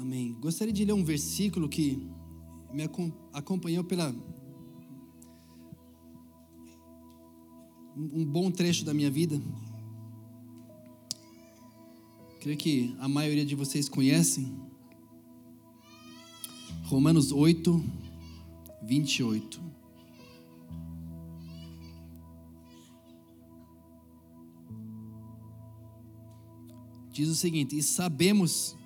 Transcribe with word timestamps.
Amém. 0.00 0.32
Gostaria 0.40 0.72
de 0.72 0.84
ler 0.84 0.92
um 0.92 1.02
versículo 1.02 1.68
que 1.68 2.06
me 2.72 2.84
acompanhou 3.32 3.82
pela 3.82 4.14
um 7.96 8.24
bom 8.24 8.48
trecho 8.48 8.84
da 8.84 8.94
minha 8.94 9.10
vida. 9.10 9.42
Creio 12.40 12.56
que 12.56 12.94
a 13.00 13.08
maioria 13.08 13.44
de 13.44 13.56
vocês 13.56 13.88
conhecem. 13.88 14.56
Romanos 16.84 17.32
8, 17.32 17.84
28. 18.84 19.60
Diz 27.10 27.28
o 27.28 27.34
seguinte: 27.34 27.76
E 27.76 27.82
sabemos 27.82 28.76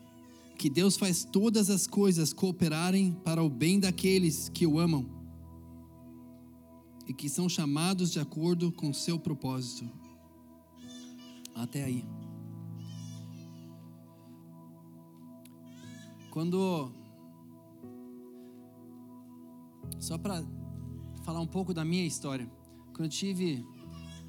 que 0.63 0.71
Deus 0.71 0.97
faz 0.97 1.25
todas 1.25 1.69
as 1.71 1.89
coisas 1.89 2.33
cooperarem 2.33 3.15
para 3.25 3.43
o 3.43 3.51
bem 3.51 3.81
daqueles 3.81 4.49
que 4.49 4.65
o 4.65 4.79
amam 4.79 5.05
e 7.05 7.13
que 7.13 7.29
são 7.29 7.49
chamados 7.49 8.13
de 8.13 8.21
acordo 8.21 8.71
com 8.71 8.91
o 8.91 8.95
seu 8.95 9.19
propósito. 9.19 9.91
Até 11.53 11.83
aí. 11.83 12.05
Quando. 16.31 16.93
Só 19.99 20.17
para 20.17 20.45
falar 21.25 21.41
um 21.41 21.47
pouco 21.49 21.75
da 21.75 21.85
minha 21.85 22.07
história. 22.07 22.49
Quando 22.93 23.07
eu 23.07 23.09
tive 23.09 23.67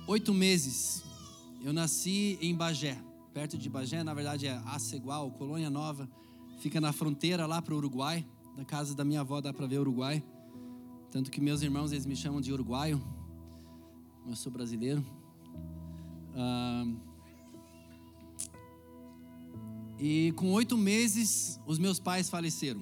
oito 0.08 0.34
meses, 0.34 1.04
eu 1.62 1.72
nasci 1.72 2.40
em 2.42 2.56
Bagé, 2.56 2.98
perto 3.34 3.58
de 3.58 3.70
Bagé, 3.70 4.04
na 4.04 4.14
verdade 4.14 4.48
é 4.48 4.62
Acegual, 4.66 5.32
Colônia 5.32 5.70
Nova, 5.70 6.10
fica 6.60 6.80
na 6.80 6.94
fronteira 6.94 7.46
lá 7.46 7.62
para 7.62 7.74
o 7.74 7.78
Uruguai. 7.78 8.26
Da 8.56 8.64
casa 8.64 8.94
da 8.94 9.04
minha 9.04 9.22
avó 9.22 9.42
dá 9.42 9.52
para 9.52 9.66
ver 9.66 9.80
Uruguai. 9.80 10.24
Tanto 11.12 11.30
que 11.30 11.42
meus 11.42 11.62
irmãos 11.62 11.92
eles 11.92 12.06
me 12.06 12.16
chamam 12.16 12.42
de 12.42 12.52
uruguaio, 12.52 13.00
eu 14.28 14.36
sou 14.36 14.52
brasileiro. 14.52 15.06
Ah, 16.36 16.86
e 20.00 20.32
com 20.36 20.52
oito 20.54 20.76
meses, 20.76 21.60
os 21.68 21.78
meus 21.78 22.00
pais 22.00 22.32
faleceram. 22.32 22.82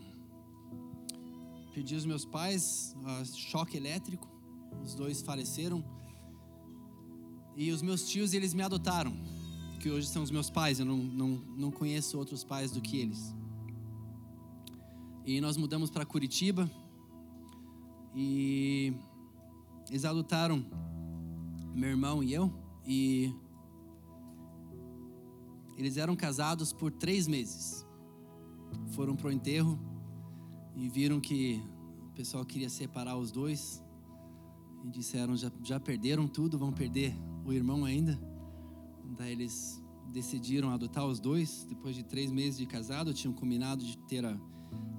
Perdi 1.74 1.94
os 1.94 2.06
meus 2.06 2.24
pais, 2.24 2.96
choque 3.36 3.76
elétrico, 3.76 4.30
os 4.82 4.96
dois 4.96 5.22
faleceram. 5.22 5.84
E 7.58 7.70
os 7.70 7.82
meus 7.82 8.08
tios, 8.08 8.34
eles 8.34 8.54
me 8.54 8.64
adotaram, 8.64 9.14
que 9.82 9.90
hoje 9.90 10.08
são 10.08 10.22
os 10.22 10.30
meus 10.30 10.48
pais, 10.48 10.80
eu 10.80 10.86
não, 10.86 10.98
não, 10.98 11.28
não 11.58 11.72
conheço 11.72 12.16
outros 12.16 12.44
pais 12.44 12.70
do 12.70 12.80
que 12.80 12.98
eles. 12.98 13.36
E 15.26 15.42
nós 15.42 15.58
mudamos 15.58 15.90
para 15.90 16.06
Curitiba, 16.06 16.70
e 18.16 18.94
eles 19.90 20.06
adotaram 20.06 20.64
meu 21.74 21.90
irmão 21.90 22.24
e 22.24 22.32
eu. 22.32 22.54
E 22.86 23.34
eles 25.76 25.98
eram 25.98 26.16
casados 26.16 26.72
por 26.72 26.92
três 26.92 27.28
meses. 27.28 27.84
Foram 28.92 29.16
para 29.16 29.30
o 29.30 29.32
enterro 29.32 29.80
e 30.76 30.90
viram 30.90 31.20
que 31.20 31.60
o 32.08 32.14
pessoal 32.14 32.46
queria 32.46 32.70
separar 32.70 33.18
os 33.18 33.32
dois. 33.32 33.84
E 34.84 34.90
disseram: 34.90 35.36
já, 35.36 35.52
já 35.64 35.80
perderam 35.80 36.28
tudo, 36.28 36.58
vão 36.58 36.72
perder 36.72 37.16
o 37.44 37.52
irmão 37.52 37.84
ainda. 37.84 38.31
Daí 39.18 39.32
eles 39.32 39.82
decidiram 40.12 40.70
adotar 40.70 41.06
os 41.06 41.20
dois. 41.20 41.66
Depois 41.70 41.96
de 41.96 42.04
três 42.04 42.32
meses 42.32 42.58
de 42.58 42.66
casado, 42.66 43.14
tinham 43.14 43.34
combinado 43.34 43.84
de 43.84 43.98
ter 44.00 44.26
a, 44.26 44.38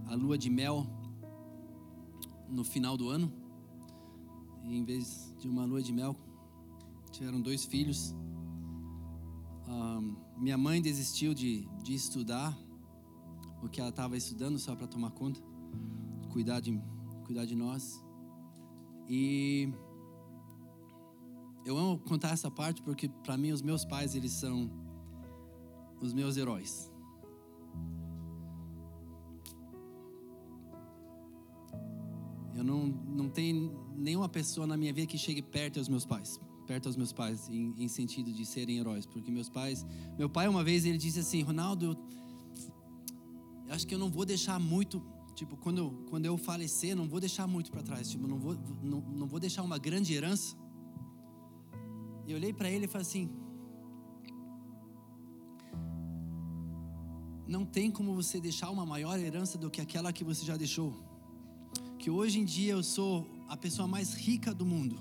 a 0.06 0.14
lua 0.14 0.38
de 0.38 0.50
mel 0.50 0.86
no 2.48 2.64
final 2.64 2.96
do 2.96 3.08
ano. 3.08 3.32
E 4.64 4.76
em 4.76 4.84
vez 4.84 5.34
de 5.38 5.48
uma 5.48 5.64
lua 5.64 5.82
de 5.82 5.92
mel, 5.92 6.16
tiveram 7.10 7.40
dois 7.40 7.64
filhos. 7.64 8.14
Minha 10.42 10.58
mãe 10.58 10.82
desistiu 10.82 11.34
de, 11.34 11.68
de 11.84 11.94
estudar 11.94 12.58
o 13.62 13.68
que 13.68 13.80
ela 13.80 13.90
estava 13.90 14.16
estudando 14.16 14.58
só 14.58 14.74
para 14.74 14.88
tomar 14.88 15.12
conta, 15.12 15.40
cuidar 16.32 16.58
de, 16.58 16.82
cuidar 17.24 17.44
de 17.44 17.54
nós. 17.54 18.04
E 19.08 19.72
eu 21.64 21.76
amo 21.76 21.98
contar 21.98 22.30
essa 22.30 22.50
parte 22.50 22.82
porque 22.82 23.08
para 23.08 23.36
mim 23.36 23.52
os 23.52 23.62
meus 23.62 23.84
pais 23.84 24.14
eles 24.14 24.32
são 24.32 24.70
os 26.00 26.12
meus 26.12 26.36
heróis. 26.36 26.90
Eu 32.54 32.64
não, 32.64 32.86
não 32.86 33.28
tenho 33.28 33.72
nenhuma 33.96 34.28
pessoa 34.28 34.66
na 34.66 34.76
minha 34.76 34.92
vida 34.92 35.06
que 35.06 35.18
chegue 35.18 35.42
perto 35.42 35.78
aos 35.78 35.88
meus 35.88 36.04
pais. 36.04 36.40
Perto 36.66 36.86
aos 36.86 36.96
meus 36.96 37.12
pais, 37.12 37.48
em, 37.48 37.74
em 37.76 37.88
sentido 37.88 38.32
de 38.32 38.44
serem 38.44 38.78
heróis. 38.78 39.06
Porque 39.06 39.30
meus 39.30 39.48
pais. 39.48 39.84
Meu 40.18 40.28
pai, 40.28 40.48
uma 40.48 40.62
vez, 40.62 40.84
ele 40.84 40.98
disse 40.98 41.18
assim: 41.18 41.42
Ronaldo, 41.42 41.98
eu 43.66 43.74
acho 43.74 43.86
que 43.86 43.94
eu 43.94 43.98
não 43.98 44.10
vou 44.10 44.24
deixar 44.24 44.60
muito. 44.60 45.02
Tipo, 45.34 45.56
quando, 45.56 46.04
quando 46.10 46.26
eu 46.26 46.36
falecer, 46.36 46.94
não 46.94 47.08
vou 47.08 47.18
deixar 47.18 47.46
muito 47.46 47.70
para 47.70 47.82
trás. 47.82 48.10
Tipo, 48.10 48.28
não 48.28 48.38
vou, 48.38 48.54
não, 48.82 49.00
não 49.00 49.26
vou 49.26 49.40
deixar 49.40 49.62
uma 49.62 49.78
grande 49.78 50.12
herança. 50.12 50.56
E 52.26 52.34
olhei 52.34 52.52
para 52.52 52.70
ele 52.70 52.84
e 52.84 52.88
falei 52.88 53.06
assim: 53.06 53.30
Não 57.46 57.64
tem 57.64 57.90
como 57.90 58.14
você 58.14 58.40
deixar 58.40 58.70
uma 58.70 58.86
maior 58.86 59.18
herança 59.18 59.58
do 59.58 59.70
que 59.70 59.80
aquela 59.80 60.12
que 60.12 60.24
você 60.24 60.44
já 60.44 60.56
deixou 60.56 61.12
que 62.02 62.10
hoje 62.10 62.40
em 62.40 62.44
dia 62.44 62.72
eu 62.72 62.82
sou 62.82 63.30
a 63.48 63.56
pessoa 63.56 63.86
mais 63.86 64.12
rica 64.12 64.52
do 64.52 64.66
mundo. 64.66 64.98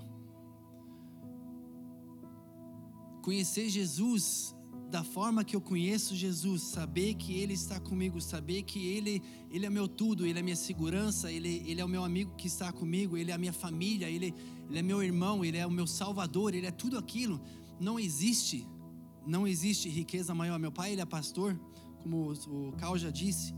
Conhecer 3.20 3.68
Jesus 3.68 4.54
da 4.92 5.02
forma 5.02 5.42
que 5.42 5.56
eu 5.56 5.60
conheço 5.60 6.14
Jesus, 6.14 6.60
saber 6.64 7.14
que 7.14 7.32
Ele 7.32 7.54
está 7.54 7.80
comigo, 7.80 8.20
saber 8.20 8.62
que 8.62 8.88
Ele, 8.88 9.22
Ele 9.50 9.64
é 9.64 9.70
meu 9.70 9.88
tudo, 9.88 10.26
Ele 10.26 10.38
é 10.38 10.42
minha 10.42 10.54
segurança, 10.54 11.32
Ele, 11.32 11.64
Ele 11.66 11.80
é 11.80 11.84
o 11.84 11.88
meu 11.88 12.04
amigo 12.04 12.34
que 12.36 12.46
está 12.46 12.70
comigo, 12.70 13.16
Ele 13.16 13.30
é 13.30 13.34
a 13.34 13.38
minha 13.38 13.54
família, 13.54 14.10
Ele, 14.10 14.34
Ele 14.68 14.78
é 14.78 14.82
meu 14.82 15.02
irmão, 15.02 15.42
Ele 15.42 15.56
é 15.56 15.66
o 15.66 15.70
meu 15.70 15.86
Salvador, 15.86 16.54
Ele 16.54 16.66
é 16.66 16.70
tudo 16.70 16.98
aquilo. 16.98 17.40
Não 17.80 17.98
existe, 17.98 18.68
não 19.26 19.46
existe 19.46 19.88
riqueza 19.88 20.34
maior. 20.34 20.58
Meu 20.58 20.70
pai, 20.70 20.92
Ele 20.92 21.00
é 21.00 21.06
pastor, 21.06 21.58
como 22.02 22.34
o 22.48 22.72
Cal 22.72 22.98
já 22.98 23.08
disse. 23.08 23.54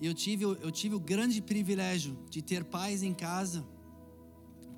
Eu 0.00 0.14
tive, 0.14 0.44
eu 0.44 0.70
tive 0.70 0.94
o 0.94 1.00
grande 1.00 1.42
privilégio 1.42 2.16
de 2.30 2.40
ter 2.40 2.62
pais 2.62 3.02
em 3.02 3.12
casa 3.12 3.66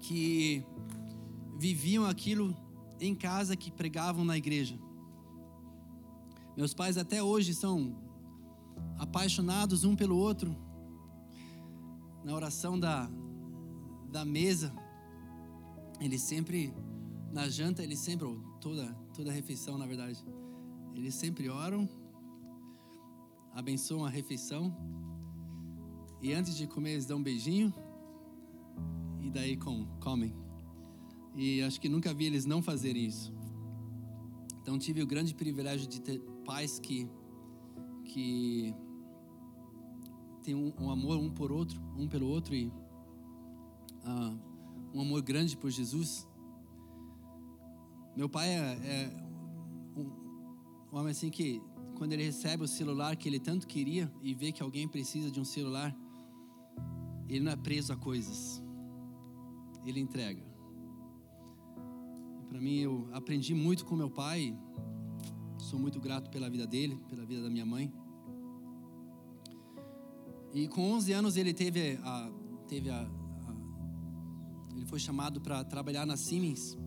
que 0.01 0.65
viviam 1.59 2.07
aquilo 2.07 2.57
em 2.99 3.15
casa 3.15 3.55
que 3.55 3.71
pregavam 3.71 4.25
na 4.25 4.39
igreja. 4.39 4.86
Meus 6.57 6.73
pais 6.73 6.97
até 6.97 7.23
hoje 7.23 7.55
são 7.55 7.97
apaixonados 8.99 9.85
um 9.85 9.95
pelo 9.95 10.17
outro. 10.17 10.57
Na 12.25 12.35
oração 12.35 12.79
da, 12.79 13.11
da 14.11 14.25
mesa, 14.25 14.73
eles 16.01 16.23
sempre, 16.23 16.75
na 17.33 17.49
janta, 17.49 17.83
eles 17.83 17.99
sempre, 17.99 18.27
toda, 18.61 18.87
toda 19.15 19.31
a 19.31 19.33
refeição, 19.33 19.77
na 19.79 19.87
verdade, 19.87 20.25
eles 20.95 21.15
sempre 21.15 21.49
oram, 21.49 21.89
abençoam 23.55 24.05
a 24.05 24.09
refeição 24.09 24.75
e 26.21 26.33
antes 26.33 26.57
de 26.57 26.67
comer, 26.67 26.93
eles 26.93 27.07
dão 27.07 27.19
um 27.19 27.23
beijinho. 27.23 27.73
E 29.21 29.31
daí 29.31 29.57
com, 29.57 29.87
comem. 30.01 30.35
E 31.35 31.63
acho 31.63 31.81
que 31.81 31.89
nunca 31.89 32.15
vi 32.15 32.25
eles 32.25 32.45
não 32.45 32.63
fazerem 32.63 33.07
isso. 33.07 33.33
Então 34.67 34.77
tive 34.81 35.01
o 35.01 35.07
grande 35.07 35.33
privilégio 35.33 35.87
de 35.87 36.01
ter 36.01 36.19
pais 36.45 36.81
que 36.81 37.09
que 38.05 38.75
têm 40.43 40.57
um, 40.57 40.73
um 40.81 40.91
amor 40.91 41.19
um 41.19 41.31
por 41.31 41.53
outro, 41.53 41.81
um 41.97 42.09
pelo 42.09 42.27
outro 42.27 42.53
e 42.53 42.67
uh, 42.67 44.37
um 44.93 45.03
amor 45.03 45.23
grande 45.23 45.57
por 45.57 45.71
Jesus. 45.71 46.27
Meu 48.17 48.29
pai 48.29 48.49
é, 48.49 48.59
é 48.59 49.17
um, 49.97 50.11
um 50.93 50.99
homem 50.99 51.13
assim 51.13 51.31
que 51.31 51.63
quando 51.95 52.15
ele 52.15 52.25
recebe 52.25 52.65
o 52.65 52.69
celular 52.69 53.15
que 53.15 53.29
ele 53.29 53.39
tanto 53.39 53.69
queria 53.69 54.13
e 54.21 54.35
vê 54.35 54.51
que 54.51 54.65
alguém 54.65 54.89
precisa 54.89 55.31
de 55.31 55.39
um 55.39 55.45
celular, 55.45 55.97
ele 57.29 57.39
não 57.39 57.53
é 57.53 57.57
preso 57.57 57.93
a 57.93 57.97
coisas. 57.97 58.61
Ele 59.85 60.01
entrega. 60.01 60.43
Para 62.57 62.65
mim, 62.65 62.79
eu 62.79 63.07
aprendi 63.13 63.53
muito 63.53 63.85
com 63.85 63.95
meu 63.95 64.09
pai. 64.09 64.57
Sou 65.59 65.79
muito 65.79 66.01
grato 66.01 66.31
pela 66.31 66.49
vida 66.49 66.67
dele, 66.67 66.99
pela 67.07 67.23
vida 67.27 67.43
da 67.43 67.51
minha 67.51 67.67
mãe. 67.67 67.93
E 70.55 70.67
com 70.67 70.93
11 70.93 71.13
anos 71.13 71.37
ele 71.37 71.53
teve 71.53 71.99
a, 72.03 72.33
teve 72.67 72.89
a, 72.89 73.03
a 73.03 74.75
ele 74.75 74.87
foi 74.87 74.99
chamado 74.99 75.39
para 75.39 75.63
trabalhar 75.65 76.07
na 76.07 76.17
Siemens, 76.17 76.79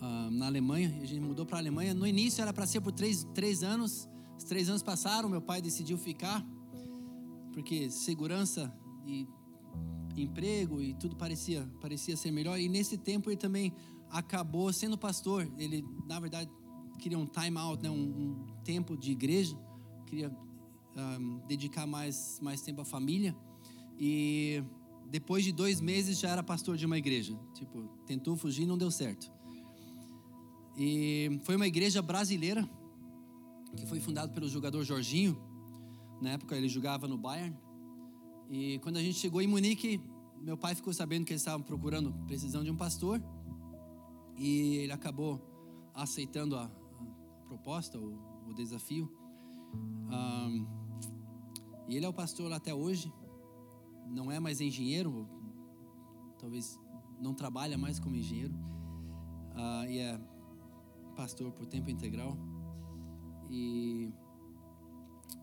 uh, 0.00 0.30
na 0.30 0.46
Alemanha. 0.46 0.88
A 1.02 1.04
gente 1.04 1.20
mudou 1.20 1.44
para 1.44 1.58
a 1.58 1.60
Alemanha. 1.60 1.92
No 1.92 2.06
início 2.06 2.40
era 2.40 2.54
para 2.54 2.66
ser 2.66 2.80
por 2.80 2.92
três, 2.92 3.22
três 3.34 3.62
anos. 3.62 4.08
três 4.48 4.70
anos 4.70 4.82
passaram, 4.82 5.28
meu 5.28 5.42
pai 5.42 5.60
decidiu 5.60 5.98
ficar, 5.98 6.42
porque 7.52 7.90
segurança 7.90 8.72
e 9.06 9.28
emprego 10.16 10.80
e 10.80 10.94
tudo 10.94 11.16
parecia, 11.16 11.68
parecia 11.80 12.16
ser 12.16 12.30
melhor. 12.30 12.58
E 12.58 12.68
nesse 12.68 12.98
tempo 12.98 13.30
ele 13.30 13.36
também 13.36 13.72
acabou 14.10 14.72
sendo 14.72 14.98
pastor. 14.98 15.50
Ele, 15.58 15.84
na 16.06 16.20
verdade, 16.20 16.50
queria 16.98 17.18
um 17.18 17.26
time 17.26 17.56
out, 17.58 17.82
né? 17.82 17.90
um, 17.90 17.94
um 17.94 18.46
tempo 18.62 18.96
de 18.96 19.12
igreja, 19.12 19.56
queria 20.06 20.30
um, 20.96 21.38
dedicar 21.46 21.86
mais, 21.86 22.38
mais 22.42 22.60
tempo 22.60 22.80
à 22.80 22.84
família. 22.84 23.36
E 23.98 24.62
depois 25.08 25.44
de 25.44 25.52
dois 25.52 25.80
meses 25.80 26.18
já 26.18 26.30
era 26.30 26.42
pastor 26.42 26.76
de 26.76 26.86
uma 26.86 26.98
igreja. 26.98 27.38
Tipo, 27.54 27.88
tentou 28.06 28.36
fugir, 28.36 28.66
não 28.66 28.78
deu 28.78 28.90
certo. 28.90 29.30
E 30.76 31.40
foi 31.44 31.56
uma 31.56 31.66
igreja 31.66 32.00
brasileira 32.00 32.68
que 33.76 33.86
foi 33.86 34.00
fundada 34.00 34.32
pelo 34.32 34.48
jogador 34.48 34.84
Jorginho. 34.84 35.40
Na 36.20 36.30
época 36.30 36.56
ele 36.56 36.68
jogava 36.68 37.08
no 37.08 37.18
Bayern. 37.18 37.56
E 38.52 38.78
quando 38.80 38.98
a 38.98 39.02
gente 39.02 39.14
chegou 39.14 39.40
em 39.40 39.46
Munique, 39.46 39.98
meu 40.38 40.58
pai 40.58 40.74
ficou 40.74 40.92
sabendo 40.92 41.24
que 41.24 41.32
eles 41.32 41.40
estavam 41.40 41.62
procurando, 41.62 42.12
precisão 42.26 42.62
de 42.62 42.70
um 42.70 42.76
pastor. 42.76 43.18
E 44.36 44.76
ele 44.76 44.92
acabou 44.92 45.40
aceitando 45.94 46.54
a, 46.56 46.64
a 46.64 47.44
proposta, 47.46 47.98
o, 47.98 48.12
o 48.46 48.52
desafio. 48.52 49.10
Um, 49.74 50.66
e 51.88 51.96
ele 51.96 52.04
é 52.04 52.08
o 52.10 52.12
pastor 52.12 52.50
lá 52.50 52.56
até 52.56 52.74
hoje. 52.74 53.10
Não 54.06 54.30
é 54.30 54.38
mais 54.38 54.60
engenheiro, 54.60 55.26
talvez 56.38 56.78
não 57.18 57.32
trabalha 57.32 57.78
mais 57.78 57.98
como 57.98 58.14
engenheiro. 58.14 58.52
Uh, 59.54 59.90
e 59.90 59.98
é 59.98 60.20
pastor 61.16 61.50
por 61.52 61.64
tempo 61.64 61.88
integral. 61.88 62.36
E 63.50 64.12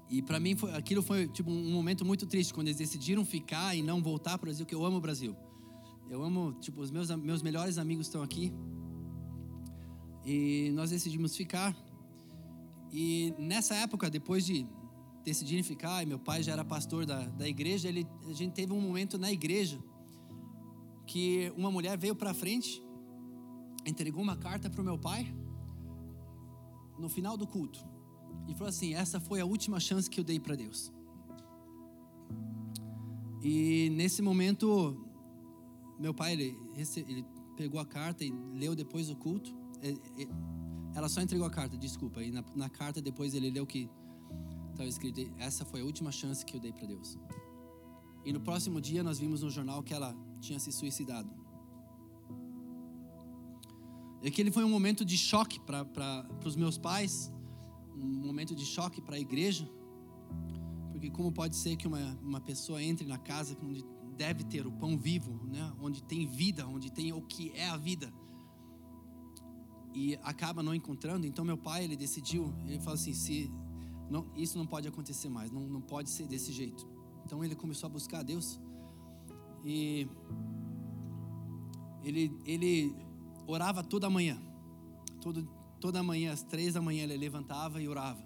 e 0.10 0.24
para 0.24 0.40
mim 0.40 0.56
foi, 0.56 0.74
aquilo 0.74 1.04
foi 1.04 1.28
tipo 1.28 1.52
um 1.52 1.72
momento 1.72 2.04
muito 2.04 2.26
triste 2.26 2.52
quando 2.52 2.68
eles 2.68 2.80
decidiram 2.80 3.24
ficar 3.24 3.76
e 3.76 3.84
não 3.84 4.02
voltar 4.02 4.40
para 4.40 4.46
o 4.46 4.50
Brasil, 4.50 4.66
que 4.66 4.74
eu 4.74 4.84
amo 4.84 4.98
o 4.98 5.02
Brasil. 5.02 5.36
Eu 6.10 6.24
amo, 6.24 6.54
tipo, 6.54 6.82
os 6.82 6.90
meus 6.90 7.12
meus 7.12 7.44
melhores 7.44 7.78
amigos 7.78 8.08
estão 8.08 8.24
aqui. 8.24 8.52
E 10.26 10.72
nós 10.74 10.90
decidimos 10.90 11.36
ficar. 11.36 11.78
E 12.92 13.36
nessa 13.38 13.76
época, 13.76 14.10
depois 14.10 14.44
de 14.44 14.66
decidirem 15.24 15.62
ficar, 15.62 16.02
e 16.02 16.08
meu 16.08 16.18
pai 16.18 16.42
já 16.42 16.54
era 16.54 16.66
pastor 16.66 17.06
da, 17.06 17.26
da 17.28 17.48
igreja, 17.48 17.88
ele, 17.88 18.08
a 18.28 18.34
gente 18.34 18.54
teve 18.54 18.74
um 18.74 18.82
momento 18.82 19.16
na 19.20 19.32
igreja 19.32 19.80
que 21.06 21.54
uma 21.56 21.70
mulher 21.70 21.96
veio 22.00 22.16
para 22.16 22.34
frente, 22.34 22.82
entregou 23.86 24.24
uma 24.24 24.36
carta 24.36 24.72
para 24.72 24.82
o 24.82 24.84
meu 24.84 24.98
pai 24.98 25.32
no 26.98 27.08
final 27.08 27.38
do 27.38 27.46
culto 27.46 27.89
e 28.50 28.54
falou 28.56 28.70
assim: 28.70 28.96
essa 28.96 29.20
foi 29.20 29.40
a 29.40 29.46
última 29.46 29.80
chance 29.80 30.10
que 30.10 30.20
eu 30.20 30.24
dei 30.24 30.40
para 30.40 30.56
Deus. 30.56 30.92
E 33.42 33.90
nesse 33.92 34.22
momento, 34.22 34.98
meu 36.00 36.14
pai 36.14 36.34
ele, 36.34 36.58
ele 37.08 37.26
pegou 37.56 37.80
a 37.80 37.86
carta 37.86 38.26
e 38.26 38.34
leu 38.54 38.76
depois 38.76 39.08
do 39.08 39.16
culto. 39.16 39.56
Ela 40.96 41.08
só 41.08 41.22
entregou 41.22 41.46
a 41.46 41.50
carta, 41.50 41.78
desculpa. 41.78 42.22
E 42.24 42.32
na, 42.32 42.44
na 42.56 42.70
carta 42.70 43.02
depois 43.02 43.34
ele 43.34 43.52
leu 43.52 43.66
que 43.68 43.88
estava 44.72 44.90
escrito: 44.90 45.22
essa 45.38 45.64
foi 45.64 45.82
a 45.82 45.86
última 45.86 46.12
chance 46.12 46.44
que 46.44 46.56
eu 46.58 46.60
dei 46.60 46.74
para 46.74 46.88
Deus. 46.88 47.18
E 48.26 48.34
no 48.34 48.42
próximo 48.42 48.82
dia 48.82 49.04
nós 49.04 49.20
vimos 49.20 49.44
no 49.44 49.50
jornal 49.50 49.84
que 49.84 49.94
ela 49.94 50.16
tinha 50.42 50.60
se 50.60 50.72
suicidado. 50.72 51.30
E 54.22 54.28
aquele 54.28 54.52
foi 54.52 54.64
um 54.66 54.70
momento 54.70 55.06
de 55.06 55.18
choque 55.18 55.60
para 55.62 56.28
os 56.44 56.56
meus 56.56 56.78
pais, 56.78 57.32
momento 58.06 58.56
de 58.56 58.66
choque 58.66 59.02
para 59.02 59.16
a 59.16 59.20
igreja, 59.20 59.70
porque 60.92 61.10
como 61.10 61.32
pode 61.32 61.56
ser 61.56 61.76
que 61.76 61.88
uma, 61.88 62.18
uma 62.22 62.42
pessoa 62.42 62.82
entre 62.84 63.06
na 63.08 63.18
casa 63.18 63.58
onde 63.64 63.86
deve 64.18 64.44
ter 64.44 64.68
o 64.68 64.72
pão 64.72 64.98
vivo, 64.98 65.40
né? 65.46 65.74
onde 65.82 66.04
tem 66.04 66.26
vida, 66.28 66.68
onde 66.68 66.92
tem 66.92 67.14
o 67.14 67.22
que 67.22 67.52
é 67.56 67.70
a 67.70 67.78
vida, 67.78 68.14
e 69.94 70.16
acaba 70.24 70.62
não 70.62 70.76
encontrando. 70.76 71.26
Então 71.26 71.46
meu 71.46 71.58
pai 71.58 71.84
ele 71.86 71.96
decidiu, 71.96 72.54
ele 72.68 72.80
falou 72.80 72.96
assim, 72.96 73.14
se 73.14 73.50
não, 74.10 74.26
isso 74.36 74.58
não 74.58 74.66
pode 74.66 74.88
acontecer 74.88 75.30
mais, 75.30 75.52
não, 75.52 75.62
não 75.62 75.82
pode 75.82 76.10
ser 76.10 76.28
desse 76.28 76.52
jeito. 76.52 76.86
Então 77.26 77.44
ele 77.44 77.56
começou 77.56 77.88
a 77.88 77.90
buscar 77.90 78.20
a 78.20 78.24
Deus 78.24 78.60
e 79.64 80.08
ele 82.04 82.32
ele 82.46 82.96
orava 83.48 83.84
toda 83.84 84.10
manhã, 84.10 84.38
todo 85.22 85.48
Toda 85.80 86.04
manhã, 86.04 86.34
às 86.34 86.44
três 86.44 86.74
da 86.74 86.82
manhã, 86.82 87.04
ele 87.04 87.18
levantava 87.18 87.82
e 87.82 87.88
orava. 87.88 88.22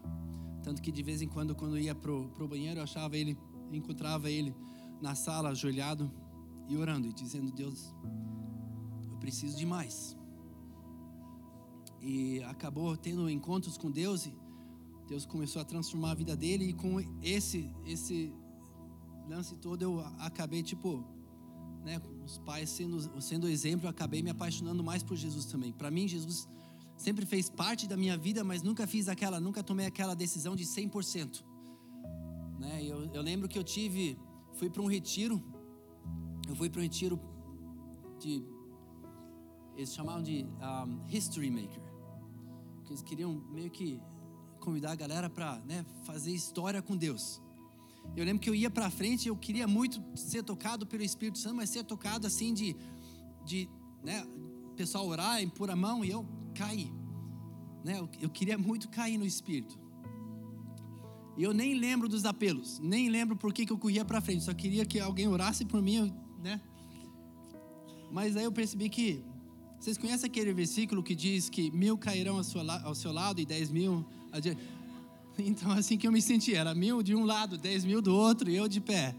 Tanto 0.64 0.82
que 0.82 0.92
de 0.92 1.04
vez 1.04 1.22
em 1.22 1.28
quando, 1.28 1.54
quando 1.54 1.78
ia 1.78 1.94
pro, 1.94 2.30
pro 2.30 2.48
banheiro, 2.48 2.80
eu 2.80 2.84
achava 2.84 3.18
ele, 3.18 3.38
encontrava 3.72 4.30
ele 4.30 4.56
na 5.02 5.14
sala, 5.14 5.50
ajoelhado 5.50 6.10
e 6.68 6.78
orando 6.78 7.08
e 7.08 7.14
dizendo: 7.14 7.52
Deus, 7.52 7.94
eu 9.12 9.18
preciso 9.18 9.58
de 9.58 9.66
mais. 9.66 10.18
E 12.02 12.42
acabou 12.44 12.96
tendo 12.98 13.30
encontros 13.30 13.78
com 13.78 13.92
Deus 13.92 14.26
e 14.26 14.34
Deus 15.08 15.26
começou 15.26 15.62
a 15.62 15.66
transformar 15.66 16.12
a 16.12 16.16
vida 16.16 16.36
dele 16.36 16.70
e 16.70 16.74
com 16.74 17.00
esse 17.22 17.70
esse 17.86 18.34
lance 19.28 19.56
todo 19.56 19.82
eu 19.82 20.00
acabei 20.20 20.62
tipo, 20.64 21.04
né, 21.84 22.02
os 22.26 22.38
pais 22.40 22.70
sendo 22.70 23.22
sendo 23.22 23.48
exemplo, 23.48 23.86
eu 23.86 23.90
acabei 23.90 24.22
me 24.22 24.30
apaixonando 24.30 24.84
mais 24.84 25.04
por 25.04 25.16
Jesus 25.16 25.46
também. 25.46 25.72
Para 25.72 25.92
mim 25.92 26.08
Jesus 26.08 26.48
sempre 26.98 27.26
fez 27.26 27.50
parte 27.50 27.88
da 27.88 27.98
minha 27.98 28.18
vida, 28.18 28.44
mas 28.44 28.62
nunca 28.62 28.88
fiz 28.88 29.08
aquela, 29.08 29.40
nunca 29.40 29.64
tomei 29.64 29.86
aquela 29.86 30.16
decisão 30.16 30.56
de 30.56 30.66
100%. 30.66 31.44
Né? 32.60 32.84
Eu, 32.84 33.06
eu 33.14 33.22
lembro 33.22 33.48
que 33.48 33.58
eu 33.58 33.64
tive, 33.64 34.18
fui 34.54 34.70
para 34.70 34.82
um 34.82 34.88
retiro, 34.88 35.44
eu 36.48 36.56
fui 36.56 36.70
para 36.70 36.80
um 36.80 36.84
retiro 36.84 37.20
de, 38.20 38.44
eles 39.76 39.94
chamavam 39.94 40.22
de 40.22 40.46
um, 40.46 41.08
History 41.10 41.50
Maker, 41.50 41.82
que 42.86 42.92
eles 42.92 43.02
queriam 43.02 43.34
meio 43.52 43.70
que 43.70 44.00
convidar 44.60 44.92
a 44.92 44.96
galera 44.96 45.30
para 45.30 45.60
né, 45.66 45.86
fazer 46.04 46.32
história 46.32 46.82
com 46.82 46.96
Deus. 46.96 47.42
Eu 48.16 48.26
lembro 48.26 48.42
que 48.42 48.50
eu 48.50 48.56
ia 48.56 48.70
para 48.70 48.90
frente, 48.90 49.28
eu 49.28 49.36
queria 49.36 49.68
muito 49.68 50.02
ser 50.16 50.44
tocado 50.44 50.86
pelo 50.86 51.04
Espírito 51.04 51.40
Santo, 51.40 51.56
mas 51.56 51.70
ser 51.70 51.84
tocado 51.84 52.28
assim 52.28 52.54
de, 52.54 52.76
de 53.46 53.70
né, 54.04 54.26
pessoal 54.76 55.08
orar, 55.08 55.42
impor 55.42 55.70
a 55.70 55.76
mão 55.76 56.04
e 56.04 56.10
eu 56.10 56.26
cair. 56.54 56.92
Né? 57.84 58.00
Eu, 58.22 58.30
queria 58.30 58.58
muito 58.58 58.88
cair 58.88 59.18
no 59.18 59.26
espírito. 59.26 59.78
E 61.36 61.44
eu 61.44 61.54
nem 61.54 61.74
lembro 61.74 62.08
dos 62.08 62.26
apelos, 62.26 62.80
nem 62.80 63.10
lembro 63.10 63.36
por 63.36 63.52
que 63.54 63.70
eu 63.70 63.78
corria 63.78 64.06
para 64.06 64.22
frente, 64.22 64.44
só 64.44 64.54
queria 64.54 64.86
que 64.86 65.00
alguém 65.00 65.28
orasse 65.28 65.66
por 65.66 65.82
mim, 65.82 66.14
né? 66.42 66.62
Mas 68.12 68.38
aí 68.38 68.44
eu 68.44 68.52
percebi 68.52 68.88
que 68.88 69.24
vocês 69.80 69.98
conhecem 69.98 70.30
aquele 70.30 70.54
versículo 70.54 71.02
que 71.02 71.16
diz 71.16 71.50
que 71.50 71.72
mil 71.72 71.98
cairão 71.98 72.38
ao 72.38 72.44
seu, 72.44 72.62
ao 72.62 72.94
seu 72.94 73.12
lado 73.12 73.42
e 73.42 73.46
dez 73.46 73.72
mil 73.72 74.06
adiante? 74.32 74.62
Então, 75.36 75.72
assim 75.72 75.98
que 75.98 76.06
eu 76.06 76.12
me 76.12 76.22
senti, 76.22 76.54
era 76.54 76.76
mil 76.76 77.02
de 77.02 77.16
um 77.16 77.26
lado, 77.26 77.58
dez 77.58 77.84
mil 77.84 78.04
do 78.04 78.16
outro, 78.16 78.52
e 78.52 78.56
eu 78.56 78.68
de 78.68 78.80
pé, 78.80 79.16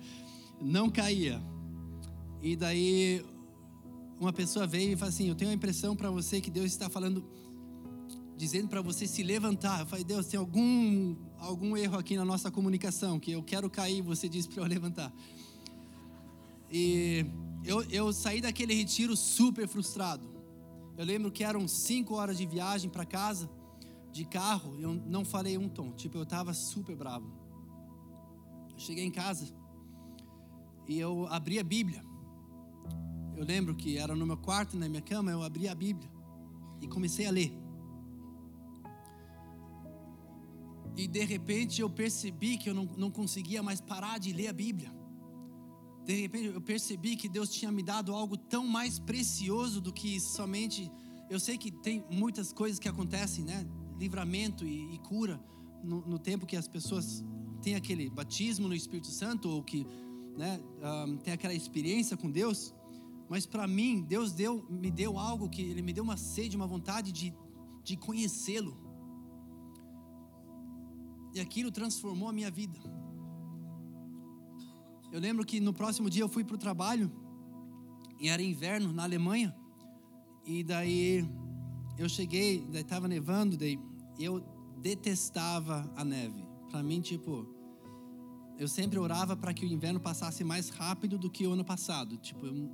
não 0.63 0.89
caía. 0.89 1.43
E 2.41 2.55
daí 2.55 3.25
uma 4.19 4.33
pessoa 4.33 4.67
veio 4.67 4.93
e 4.93 4.97
falou 4.97 5.11
assim: 5.11 5.29
Eu 5.29 5.35
tenho 5.35 5.51
a 5.51 5.55
impressão 5.55 5.97
para 5.97 6.11
você 6.11 6.41
que 6.41 6.51
Deus 6.51 6.67
está 6.67 6.89
falando, 6.89 7.25
dizendo 8.37 8.69
para 8.69 8.81
você 8.81 9.07
se 9.07 9.23
levantar. 9.23 9.81
Eu 9.81 9.87
falei: 9.87 10.05
Deus, 10.05 10.27
tem 10.27 10.39
algum, 10.39 11.17
algum 11.39 11.77
erro 11.77 11.99
aqui 11.99 12.17
na 12.17 12.25
nossa 12.25 12.51
comunicação, 12.51 13.19
que 13.19 13.33
eu 13.33 13.43
quero 13.43 13.69
cair, 13.69 14.03
você 14.03 14.29
disse 14.29 14.49
para 14.49 14.63
eu 14.63 14.67
levantar. 14.69 15.13
E 16.71 17.27
eu, 17.65 17.83
eu 17.85 18.13
saí 18.13 18.41
daquele 18.41 18.75
retiro 18.75 19.17
super 19.17 19.67
frustrado. 19.69 20.29
Eu 20.97 21.05
lembro 21.05 21.31
que 21.31 21.43
eram 21.43 21.67
cinco 21.67 22.15
horas 22.15 22.39
de 22.39 22.47
viagem 22.47 22.89
para 22.89 23.05
casa, 23.05 23.51
de 24.13 24.25
carro, 24.25 24.79
eu 24.79 24.95
não 24.95 25.25
falei 25.25 25.59
um 25.59 25.69
tom, 25.69 25.91
tipo, 25.91 26.17
eu 26.17 26.23
estava 26.23 26.55
super 26.55 26.95
bravo. 26.95 27.27
Eu 28.73 28.79
cheguei 28.79 29.05
em 29.05 29.11
casa 29.11 29.53
e 30.87 30.99
eu 30.99 31.27
abri 31.27 31.59
a 31.59 31.65
Bíblia. 31.65 32.05
Eu 33.37 33.45
lembro 33.45 33.75
que 33.75 33.99
era 33.99 34.15
no 34.15 34.27
meu 34.27 34.37
quarto, 34.37 34.77
na 34.77 34.89
minha 34.89 35.03
cama, 35.03 35.31
eu 35.31 35.43
abri 35.43 35.69
a 35.69 35.75
Bíblia 35.75 36.09
e 36.81 36.87
comecei 36.87 37.27
a 37.27 37.31
ler. 37.31 37.53
E 40.97 41.09
de 41.09 41.25
repente 41.25 41.81
eu 41.81 41.91
percebi 41.91 42.57
que 42.57 42.71
eu 42.71 42.75
não, 42.75 42.85
não 42.97 43.11
conseguia 43.11 43.63
mais 43.63 43.81
parar 43.81 44.19
de 44.19 44.33
ler 44.33 44.49
a 44.49 44.53
Bíblia. 44.53 44.93
De 46.05 46.15
repente 46.21 46.47
eu 46.47 46.61
percebi 46.61 47.17
que 47.17 47.29
Deus 47.29 47.51
tinha 47.51 47.73
me 47.73 47.83
dado 47.83 48.15
algo 48.15 48.37
tão 48.37 48.67
mais 48.67 48.99
precioso 48.99 49.81
do 49.81 49.93
que 49.93 50.21
somente. 50.21 50.91
Eu 51.29 51.41
sei 51.41 51.59
que 51.59 51.71
tem 51.71 52.05
muitas 52.11 52.53
coisas 52.53 52.79
que 52.79 52.89
acontecem, 52.89 53.45
né? 53.45 53.67
Livramento 53.99 54.65
e, 54.67 54.95
e 54.95 54.99
cura 54.99 55.43
no, 55.83 56.01
no, 56.03 56.19
tempo 56.19 56.47
que 56.47 56.57
as 56.57 56.69
pessoas 56.69 57.25
têm 57.63 57.75
aquele 57.75 58.11
batismo 58.11 58.69
no 58.69 58.75
Espírito 58.75 59.09
Santo 59.09 59.49
ou 59.49 59.63
que 59.63 59.87
né, 60.37 60.61
um, 61.07 61.17
tem 61.17 61.33
aquela 61.33 61.55
experiência 61.55 62.17
com 62.17 62.31
Deus. 62.31 62.75
Mas 63.29 63.47
para 63.47 63.67
mim, 63.67 64.03
Deus 64.03 64.33
deu, 64.33 64.67
me 64.69 64.91
deu 64.91 65.19
algo 65.19 65.49
que 65.49 65.63
Ele 65.63 65.83
me 65.83 65.93
deu 65.93 66.05
uma 66.05 66.17
sede, 66.17 66.57
uma 66.57 66.67
vontade 66.67 67.11
de, 67.11 67.35
de 67.83 67.97
conhecê-lo. 67.97 68.85
e 71.35 71.41
aquilo 71.41 71.71
transformou 71.71 72.29
a 72.29 72.33
minha 72.33 72.51
vida. 72.51 72.79
Eu 75.11 75.21
lembro 75.21 75.45
que 75.45 75.61
no 75.61 75.75
próximo 75.75 76.09
dia 76.09 76.23
eu 76.23 76.29
fui 76.29 76.45
para 76.45 76.55
o 76.55 76.59
trabalho, 76.59 77.11
e 78.21 78.29
era 78.29 78.41
inverno 78.41 78.93
na 78.93 79.03
Alemanha, 79.03 79.55
e 80.47 80.63
daí 80.63 81.29
eu 81.99 82.09
cheguei, 82.09 82.65
daí 82.71 82.83
estava 82.83 83.09
nevando, 83.09 83.57
daí 83.57 83.79
eu 84.19 84.41
detestava 84.81 85.93
a 85.97 86.05
neve. 86.05 86.45
Para 86.71 86.83
mim, 86.83 87.01
tipo, 87.01 87.47
eu 88.57 88.69
sempre 88.69 88.99
orava 88.99 89.37
para 89.37 89.53
que 89.53 89.67
o 89.67 89.69
inverno 89.69 89.99
passasse 89.99 90.45
mais 90.45 90.69
rápido 90.69 91.19
do 91.19 91.29
que 91.29 91.47
o 91.47 91.53
ano 91.53 91.65
passado. 91.65 92.17
Tipo, 92.17 92.47
eu, 92.47 92.71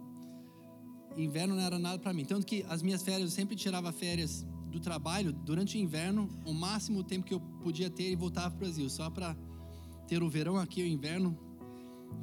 inverno 1.16 1.54
não 1.54 1.62
era 1.62 1.78
nada 1.78 1.98
para 1.98 2.12
mim. 2.12 2.24
Tanto 2.24 2.46
que 2.46 2.64
as 2.68 2.82
minhas 2.82 3.02
férias, 3.02 3.30
eu 3.30 3.34
sempre 3.34 3.56
tirava 3.56 3.92
férias 3.92 4.46
do 4.70 4.78
trabalho 4.78 5.32
durante 5.32 5.76
o 5.76 5.80
inverno, 5.80 6.28
o 6.44 6.52
máximo 6.52 7.02
tempo 7.02 7.26
que 7.26 7.34
eu 7.34 7.40
podia 7.62 7.90
ter 7.90 8.10
e 8.10 8.16
voltava 8.16 8.50
para 8.50 8.56
o 8.56 8.60
Brasil, 8.60 8.88
só 8.88 9.10
para 9.10 9.36
ter 10.06 10.22
o 10.22 10.28
verão 10.28 10.56
aqui, 10.56 10.82
o 10.82 10.86
inverno, 10.86 11.36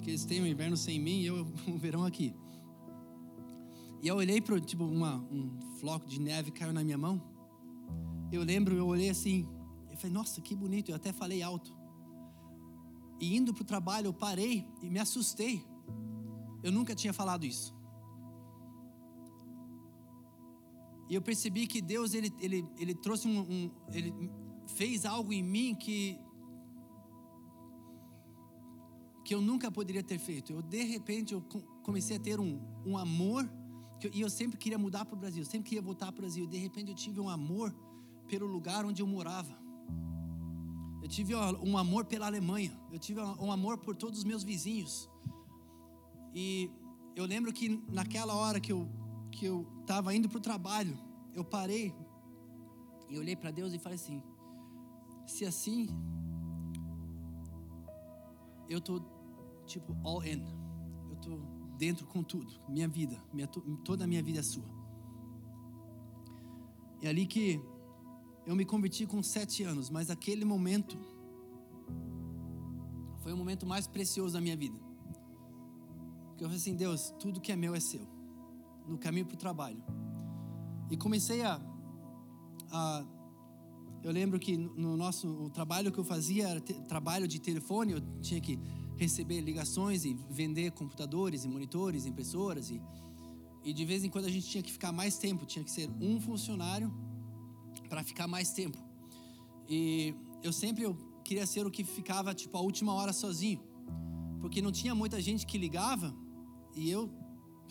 que 0.01 0.09
eles 0.09 0.25
têm 0.25 0.41
o 0.41 0.47
inverno 0.47 0.77
sem 0.77 0.99
mim 0.99 1.21
e 1.21 1.25
eu 1.25 1.45
o 1.67 1.77
verão 1.77 2.05
aqui. 2.05 2.33
E 4.01 4.07
eu 4.07 4.15
olhei 4.15 4.39
para 4.39 4.59
tipo 4.61 4.83
um 4.83 5.59
floco 5.79 6.07
de 6.07 6.19
neve 6.19 6.51
caiu 6.51 6.71
na 6.71 6.83
minha 6.83 6.97
mão. 6.97 7.21
Eu 8.31 8.43
lembro, 8.43 8.75
eu 8.75 8.85
olhei 8.85 9.09
assim, 9.09 9.47
eu 9.89 9.97
falei, 9.97 10.13
nossa, 10.13 10.41
que 10.41 10.55
bonito. 10.55 10.89
Eu 10.89 10.95
até 10.95 11.11
falei 11.11 11.41
alto. 11.41 11.75
E 13.19 13.35
indo 13.35 13.53
para 13.53 13.63
o 13.63 13.65
trabalho, 13.65 14.07
eu 14.07 14.13
parei 14.13 14.65
e 14.81 14.89
me 14.89 14.99
assustei. 14.99 15.65
Eu 16.61 16.71
nunca 16.71 16.93
tinha 16.93 17.13
falado 17.13 17.45
isso. 17.45 17.76
E 21.09 21.15
eu 21.15 21.21
percebi 21.21 21.67
que 21.67 21.81
Deus 21.81 22.13
ele, 22.13 22.33
ele, 22.39 22.65
ele 22.77 22.93
trouxe 22.93 23.27
um, 23.27 23.39
um, 23.39 23.71
ele 23.93 24.13
fez 24.67 25.05
algo 25.05 25.31
em 25.31 25.43
mim 25.43 25.75
que 25.75 26.19
que 29.23 29.35
eu 29.35 29.41
nunca 29.41 29.69
poderia 29.69 30.01
ter 30.01 30.19
feito. 30.19 30.53
Eu 30.53 30.61
de 30.61 30.83
repente 30.83 31.33
eu 31.33 31.41
comecei 31.83 32.15
a 32.15 32.19
ter 32.19 32.39
um, 32.39 32.61
um 32.85 32.97
amor 32.97 33.49
que, 33.99 34.09
e 34.13 34.21
eu 34.21 34.29
sempre 34.29 34.57
queria 34.57 34.77
mudar 34.77 35.03
para 35.05 35.15
o 35.15 35.19
Brasil, 35.19 35.43
sempre 35.43 35.69
queria 35.69 35.81
voltar 35.81 36.11
para 36.11 36.19
o 36.19 36.21
Brasil. 36.21 36.45
De 36.47 36.57
repente 36.57 36.89
eu 36.89 36.95
tive 36.95 37.19
um 37.19 37.29
amor 37.29 37.75
pelo 38.27 38.45
lugar 38.45 38.85
onde 38.85 39.01
eu 39.01 39.07
morava. 39.07 39.57
Eu 41.01 41.07
tive 41.07 41.33
um 41.35 41.77
amor 41.77 42.05
pela 42.05 42.25
Alemanha. 42.25 42.77
Eu 42.91 42.99
tive 42.99 43.21
um 43.21 43.51
amor 43.51 43.77
por 43.77 43.95
todos 43.95 44.19
os 44.19 44.25
meus 44.25 44.43
vizinhos. 44.43 45.09
E 46.33 46.69
eu 47.15 47.25
lembro 47.25 47.53
que 47.53 47.81
naquela 47.89 48.35
hora 48.35 48.59
que 48.59 48.71
eu 48.71 48.89
que 49.31 49.45
eu 49.45 49.65
estava 49.87 50.13
indo 50.13 50.27
para 50.27 50.37
o 50.37 50.41
trabalho, 50.41 50.99
eu 51.33 51.45
parei 51.45 51.95
e 53.09 53.17
olhei 53.17 53.37
para 53.37 53.51
Deus 53.51 53.73
e 53.73 53.79
falei 53.79 53.95
assim: 53.95 54.21
se 55.25 55.45
assim 55.45 55.87
eu 58.67 58.81
tô 58.81 59.01
tipo 59.65 59.95
all 60.03 60.21
in, 60.25 60.43
eu 61.09 61.15
tô 61.15 61.39
dentro 61.77 62.05
com 62.05 62.21
tudo, 62.21 62.51
minha 62.67 62.87
vida, 62.87 63.17
minha, 63.33 63.47
toda 63.47 64.03
a 64.03 64.07
minha 64.07 64.21
vida 64.21 64.39
é 64.39 64.43
sua. 64.43 64.69
É 67.01 67.07
ali 67.07 67.25
que 67.25 67.61
eu 68.45 68.55
me 68.55 68.65
converti 68.65 69.05
com 69.05 69.23
sete 69.23 69.63
anos, 69.63 69.89
mas 69.89 70.09
aquele 70.09 70.43
momento 70.43 70.97
foi 73.19 73.31
o 73.31 73.37
momento 73.37 73.65
mais 73.65 73.87
precioso 73.87 74.33
da 74.33 74.41
minha 74.41 74.57
vida. 74.57 74.79
Porque 76.29 76.43
eu 76.43 76.49
falei 76.49 76.57
assim, 76.57 76.75
Deus, 76.75 77.13
tudo 77.19 77.39
que 77.39 77.51
é 77.51 77.55
meu 77.55 77.73
é 77.73 77.79
seu. 77.79 78.16
No 78.87 78.97
caminho 78.97 79.25
para 79.25 79.35
o 79.35 79.37
trabalho. 79.37 79.83
E 80.89 80.97
comecei 80.97 81.41
a, 81.41 81.59
a 82.71 83.05
eu 84.03 84.11
lembro 84.11 84.39
que 84.39 84.55
no 84.55 84.95
nosso 84.95 85.27
o 85.27 85.49
trabalho 85.49 85.91
que 85.91 85.97
eu 85.97 86.03
fazia 86.03 86.47
era 86.47 86.61
te, 86.61 86.73
trabalho 86.85 87.27
de 87.27 87.39
telefone, 87.39 87.93
eu 87.93 88.01
tinha 88.21 88.39
que 88.39 88.57
receber 88.95 89.41
ligações 89.41 90.05
e 90.05 90.17
vender 90.29 90.71
computadores 90.71 91.43
e 91.43 91.47
monitores, 91.47 92.05
impressoras 92.05 92.69
e 92.69 92.81
e 93.63 93.73
de 93.73 93.83
vez 93.83 94.05
em 94.05 94.09
quando 94.09 94.25
a 94.25 94.29
gente 94.29 94.47
tinha 94.47 94.63
que 94.63 94.71
ficar 94.71 94.93
mais 94.93 95.17
tempo, 95.17 95.45
tinha 95.45 95.61
que 95.61 95.69
ser 95.69 95.89
um 95.99 96.21
funcionário 96.21 96.89
para 97.89 98.01
ficar 98.01 98.25
mais 98.25 98.53
tempo. 98.53 98.77
E 99.67 100.15
eu 100.41 100.53
sempre 100.53 100.83
eu 100.83 100.95
queria 101.21 101.45
ser 101.45 101.67
o 101.67 101.71
que 101.71 101.83
ficava 101.83 102.33
tipo 102.33 102.57
a 102.57 102.61
última 102.61 102.93
hora 102.93 103.11
sozinho, 103.11 103.61
porque 104.39 104.61
não 104.61 104.71
tinha 104.71 104.95
muita 104.95 105.19
gente 105.21 105.45
que 105.45 105.57
ligava 105.57 106.15
e 106.73 106.89
eu 106.89 107.09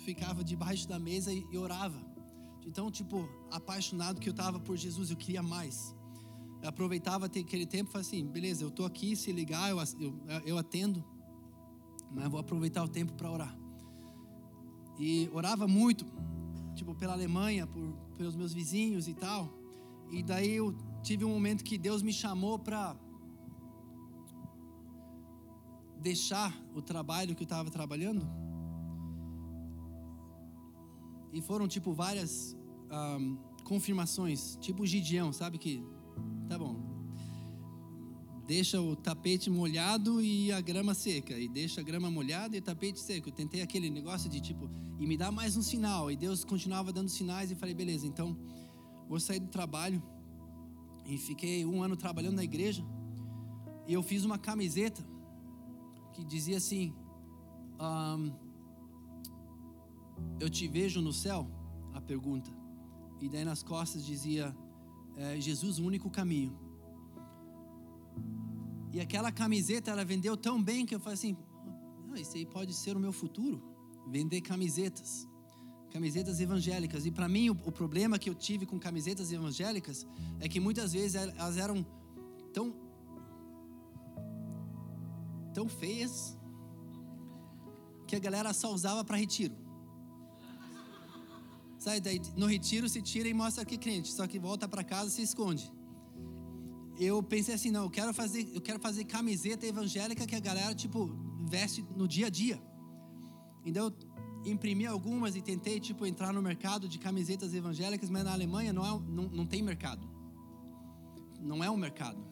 ficava 0.06 0.44
debaixo 0.44 0.86
da 0.88 0.98
mesa 1.00 1.32
e, 1.32 1.44
e 1.50 1.58
orava. 1.58 2.00
Então, 2.64 2.90
tipo, 2.90 3.28
apaixonado 3.50 4.20
que 4.20 4.28
eu 4.28 4.36
estava 4.38 4.58
por 4.60 4.76
Jesus, 4.76 5.10
eu 5.10 5.16
queria 5.16 5.42
mais. 5.42 5.94
Eu 6.62 6.68
aproveitava 6.68 7.26
aquele 7.26 7.66
tempo 7.66 7.90
e 7.90 7.92
falei 7.92 8.06
assim: 8.06 8.24
beleza, 8.24 8.62
eu 8.62 8.68
estou 8.68 8.86
aqui, 8.86 9.16
se 9.16 9.32
ligar, 9.32 9.68
eu, 9.70 9.78
eu, 9.98 10.14
eu 10.44 10.58
atendo, 10.58 11.04
mas 12.10 12.28
vou 12.28 12.38
aproveitar 12.38 12.84
o 12.84 12.88
tempo 12.88 13.12
para 13.14 13.30
orar. 13.30 13.58
E 14.98 15.28
orava 15.32 15.66
muito, 15.66 16.06
tipo, 16.74 16.94
pela 16.94 17.12
Alemanha, 17.12 17.66
por, 17.66 17.92
pelos 18.16 18.36
meus 18.36 18.52
vizinhos 18.52 19.08
e 19.08 19.14
tal. 19.14 19.52
E 20.10 20.22
daí 20.22 20.52
eu 20.54 20.74
tive 21.02 21.24
um 21.24 21.30
momento 21.30 21.64
que 21.64 21.76
Deus 21.76 22.00
me 22.00 22.12
chamou 22.12 22.58
para 22.58 22.96
deixar 26.00 26.56
o 26.74 26.80
trabalho 26.80 27.34
que 27.34 27.42
eu 27.42 27.50
estava 27.50 27.70
trabalhando. 27.70 28.45
E 31.36 31.42
foram 31.42 31.68
tipo 31.68 31.92
várias 31.92 32.56
um, 32.90 33.36
confirmações, 33.62 34.56
tipo 34.58 34.86
Gideão, 34.86 35.34
sabe 35.34 35.58
que 35.58 35.84
tá 36.48 36.58
bom. 36.58 36.80
Deixa 38.46 38.80
o 38.80 38.96
tapete 38.96 39.50
molhado 39.50 40.22
e 40.22 40.50
a 40.50 40.62
grama 40.62 40.94
seca, 40.94 41.38
e 41.38 41.46
deixa 41.46 41.82
a 41.82 41.84
grama 41.84 42.10
molhada 42.10 42.56
e 42.56 42.58
o 42.58 42.62
tapete 42.62 42.98
seco. 42.98 43.28
Eu 43.28 43.32
tentei 43.34 43.60
aquele 43.60 43.90
negócio 43.90 44.30
de 44.30 44.40
tipo, 44.40 44.70
e 44.98 45.06
me 45.06 45.14
dá 45.14 45.30
mais 45.30 45.58
um 45.58 45.62
sinal. 45.62 46.10
E 46.10 46.16
Deus 46.16 46.42
continuava 46.42 46.90
dando 46.90 47.10
sinais 47.10 47.50
e 47.50 47.54
falei, 47.54 47.74
beleza, 47.74 48.06
então 48.06 48.34
vou 49.06 49.20
sair 49.20 49.40
do 49.40 49.48
trabalho. 49.48 50.02
E 51.04 51.18
fiquei 51.18 51.66
um 51.66 51.82
ano 51.82 51.98
trabalhando 51.98 52.36
na 52.36 52.44
igreja. 52.44 52.82
E 53.86 53.92
eu 53.92 54.02
fiz 54.02 54.24
uma 54.24 54.38
camiseta 54.38 55.06
que 56.14 56.24
dizia 56.24 56.56
assim: 56.56 56.94
um, 57.78 58.45
Eu 60.38 60.48
te 60.50 60.66
vejo 60.68 61.00
no 61.00 61.12
céu? 61.12 61.50
A 61.94 62.00
pergunta. 62.00 62.50
E 63.20 63.28
daí 63.28 63.44
nas 63.44 63.62
costas 63.62 64.04
dizia: 64.04 64.54
é, 65.16 65.40
Jesus, 65.40 65.78
o 65.78 65.84
único 65.84 66.10
caminho. 66.10 66.56
E 68.92 69.00
aquela 69.00 69.30
camiseta 69.32 69.90
ela 69.90 70.04
vendeu 70.04 70.36
tão 70.36 70.62
bem 70.62 70.84
que 70.84 70.94
eu 70.94 71.00
falei 71.00 71.14
assim: 71.14 71.36
ah, 72.12 72.20
Isso 72.20 72.36
aí 72.36 72.46
pode 72.46 72.72
ser 72.74 72.96
o 72.96 73.00
meu 73.00 73.12
futuro. 73.12 73.62
Vender 74.08 74.40
camisetas 74.40 75.28
camisetas 75.90 76.40
evangélicas. 76.40 77.06
E 77.06 77.10
para 77.10 77.26
mim, 77.26 77.48
o, 77.48 77.52
o, 77.52 77.72
problema 77.72 78.18
que 78.18 78.28
eu 78.28 78.34
tive 78.34 78.66
com 78.66 78.78
camisetas 78.78 79.32
evangélicas 79.32 80.06
é 80.40 80.46
que 80.46 80.60
muitas 80.60 80.92
vezes 80.92 81.14
elas 81.14 81.56
eram 81.56 81.86
tão 82.52 82.74
tão 85.54 85.66
feias 85.68 86.36
que 88.06 88.14
a 88.14 88.18
galera 88.18 88.52
só 88.52 88.72
usava 88.74 89.02
para 89.02 89.16
retiro. 89.16 89.54
Sabe, 91.78 92.00
daí 92.00 92.20
no 92.36 92.46
retiro 92.46 92.88
se 92.88 93.02
tira 93.02 93.28
e 93.28 93.34
mostra 93.34 93.64
que 93.64 93.76
crente, 93.76 94.12
só 94.12 94.26
que 94.26 94.38
volta 94.38 94.66
para 94.66 94.82
casa 94.82 95.08
e 95.08 95.12
se 95.12 95.22
esconde. 95.22 95.70
Eu 96.98 97.22
pensei 97.22 97.54
assim, 97.54 97.70
não, 97.70 97.84
eu 97.84 97.90
quero 97.90 98.14
fazer, 98.14 98.48
eu 98.54 98.60
quero 98.60 98.80
fazer 98.80 99.04
camiseta 99.04 99.66
evangélica 99.66 100.26
que 100.26 100.34
a 100.34 100.40
galera 100.40 100.74
tipo 100.74 101.10
veste 101.46 101.84
no 101.94 102.08
dia 102.08 102.26
a 102.26 102.30
dia. 102.30 102.60
Então 103.64 103.92
imprimi 104.44 104.86
algumas 104.86 105.36
e 105.36 105.42
tentei 105.42 105.80
tipo 105.80 106.06
entrar 106.06 106.32
no 106.32 106.40
mercado 106.40 106.88
de 106.88 106.98
camisetas 106.98 107.52
evangélicas, 107.52 108.08
mas 108.08 108.24
na 108.24 108.32
Alemanha 108.32 108.72
não, 108.72 108.84
é, 108.84 109.00
não, 109.08 109.24
não 109.24 109.46
tem 109.46 109.62
mercado. 109.62 110.08
Não 111.40 111.62
é 111.62 111.70
um 111.70 111.76
mercado. 111.76 112.24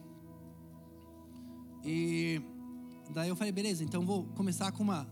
E 1.83 2.41
daí 3.11 3.29
eu 3.29 3.35
falei, 3.35 3.51
beleza, 3.51 3.83
então 3.83 4.05
vou 4.05 4.25
começar 4.29 4.71
com 4.71 4.81
uma 4.81 5.07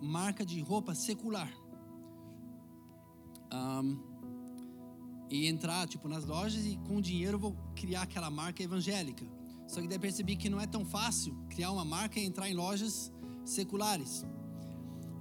marca 0.00 0.44
de 0.46 0.60
roupa 0.60 0.94
secular. 0.94 1.52
Um, 3.52 4.12
e 5.30 5.46
entrar 5.46 5.88
tipo 5.88 6.08
nas 6.08 6.26
lojas 6.26 6.64
e 6.66 6.76
com 6.86 7.00
dinheiro 7.00 7.38
vou 7.38 7.56
criar 7.74 8.02
aquela 8.02 8.30
marca 8.30 8.62
evangélica. 8.62 9.24
Só 9.66 9.80
que 9.80 9.88
daí 9.88 9.98
percebi 9.98 10.36
que 10.36 10.50
não 10.50 10.60
é 10.60 10.66
tão 10.66 10.84
fácil 10.84 11.34
criar 11.48 11.70
uma 11.70 11.84
marca 11.84 12.20
e 12.20 12.24
entrar 12.24 12.50
em 12.50 12.54
lojas 12.54 13.10
seculares. 13.44 14.26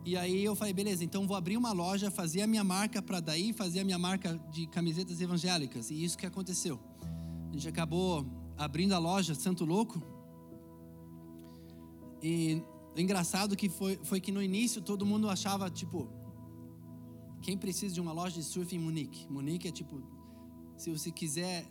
E 0.03 0.17
aí 0.17 0.43
eu 0.43 0.55
falei, 0.55 0.73
beleza, 0.73 1.03
então 1.03 1.25
vou 1.25 1.37
abrir 1.37 1.55
uma 1.55 1.71
loja, 1.71 2.11
fazer 2.11 2.41
a 2.41 2.47
minha 2.47 2.63
marca 2.63 3.01
para 3.01 3.19
daí 3.19 3.53
fazer 3.53 3.81
a 3.81 3.83
minha 3.85 3.99
marca 3.99 4.37
de 4.51 4.67
camisetas 4.67 5.21
evangélicas. 5.21 5.89
E 5.89 6.03
isso 6.03 6.17
que 6.17 6.25
aconteceu. 6.25 6.77
A 7.49 7.53
gente 7.53 7.69
acabou 7.69 8.25
abrindo 8.57 8.93
a 8.93 8.97
loja 8.97 9.33
Santo 9.35 9.63
Louco. 9.63 10.01
E 12.21 12.61
engraçado 12.97 13.55
que 13.55 13.69
foi, 13.69 13.99
foi 14.03 14.19
que 14.19 14.31
no 14.31 14.41
início 14.41 14.81
todo 14.81 15.05
mundo 15.05 15.29
achava, 15.29 15.69
tipo, 15.69 16.09
quem 17.41 17.57
precisa 17.57 17.93
de 17.93 18.01
uma 18.01 18.11
loja 18.11 18.35
de 18.35 18.43
surf 18.43 18.75
em 18.75 18.79
Munique? 18.79 19.27
Munique 19.31 19.67
é 19.67 19.71
tipo, 19.71 20.01
se 20.77 20.89
você 20.89 21.11
quiser 21.11 21.65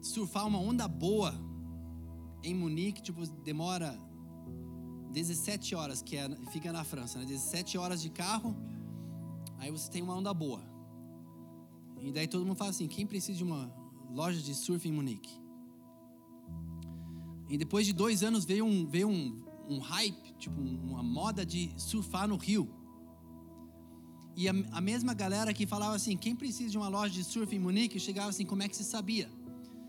surfar 0.00 0.46
uma 0.46 0.58
onda 0.58 0.86
boa, 0.86 1.34
em 2.42 2.54
Munique, 2.54 3.02
tipo, 3.02 3.26
demora 3.42 3.98
17 5.10 5.74
horas, 5.74 6.02
que 6.02 6.16
é, 6.16 6.28
fica 6.52 6.72
na 6.72 6.84
França, 6.84 7.18
né? 7.18 7.24
17 7.24 7.76
horas 7.76 8.00
de 8.00 8.10
carro, 8.10 8.56
aí 9.58 9.70
você 9.70 9.90
tem 9.90 10.02
uma 10.02 10.14
onda 10.14 10.32
boa. 10.32 10.62
E 12.00 12.12
daí 12.12 12.28
todo 12.28 12.46
mundo 12.46 12.56
fala 12.56 12.70
assim: 12.70 12.86
quem 12.86 13.06
precisa 13.06 13.36
de 13.38 13.44
uma 13.44 13.72
loja 14.10 14.40
de 14.40 14.54
surf 14.54 14.88
em 14.88 14.92
Munique? 14.92 15.40
E 17.48 17.56
depois 17.56 17.86
de 17.86 17.92
dois 17.92 18.22
anos 18.22 18.44
veio 18.44 18.64
um, 18.64 18.86
veio 18.86 19.08
um, 19.08 19.44
um 19.68 19.78
hype, 19.78 20.34
tipo 20.38 20.60
uma 20.60 21.02
moda 21.02 21.44
de 21.44 21.72
surfar 21.76 22.28
no 22.28 22.36
Rio. 22.36 22.68
E 24.36 24.50
a, 24.50 24.52
a, 24.72 24.80
mesma 24.82 25.14
galera 25.14 25.54
que 25.54 25.66
falava 25.66 25.96
assim, 25.96 26.14
quem 26.14 26.36
precisa 26.36 26.70
de 26.70 26.76
uma 26.76 26.88
loja 26.88 27.14
de 27.14 27.24
surf 27.24 27.56
em 27.56 27.58
Munique, 27.58 27.98
chegava 27.98 28.28
assim, 28.28 28.44
como 28.44 28.62
é 28.62 28.68
que 28.68 28.76
se 28.76 28.84
sabia? 28.84 29.30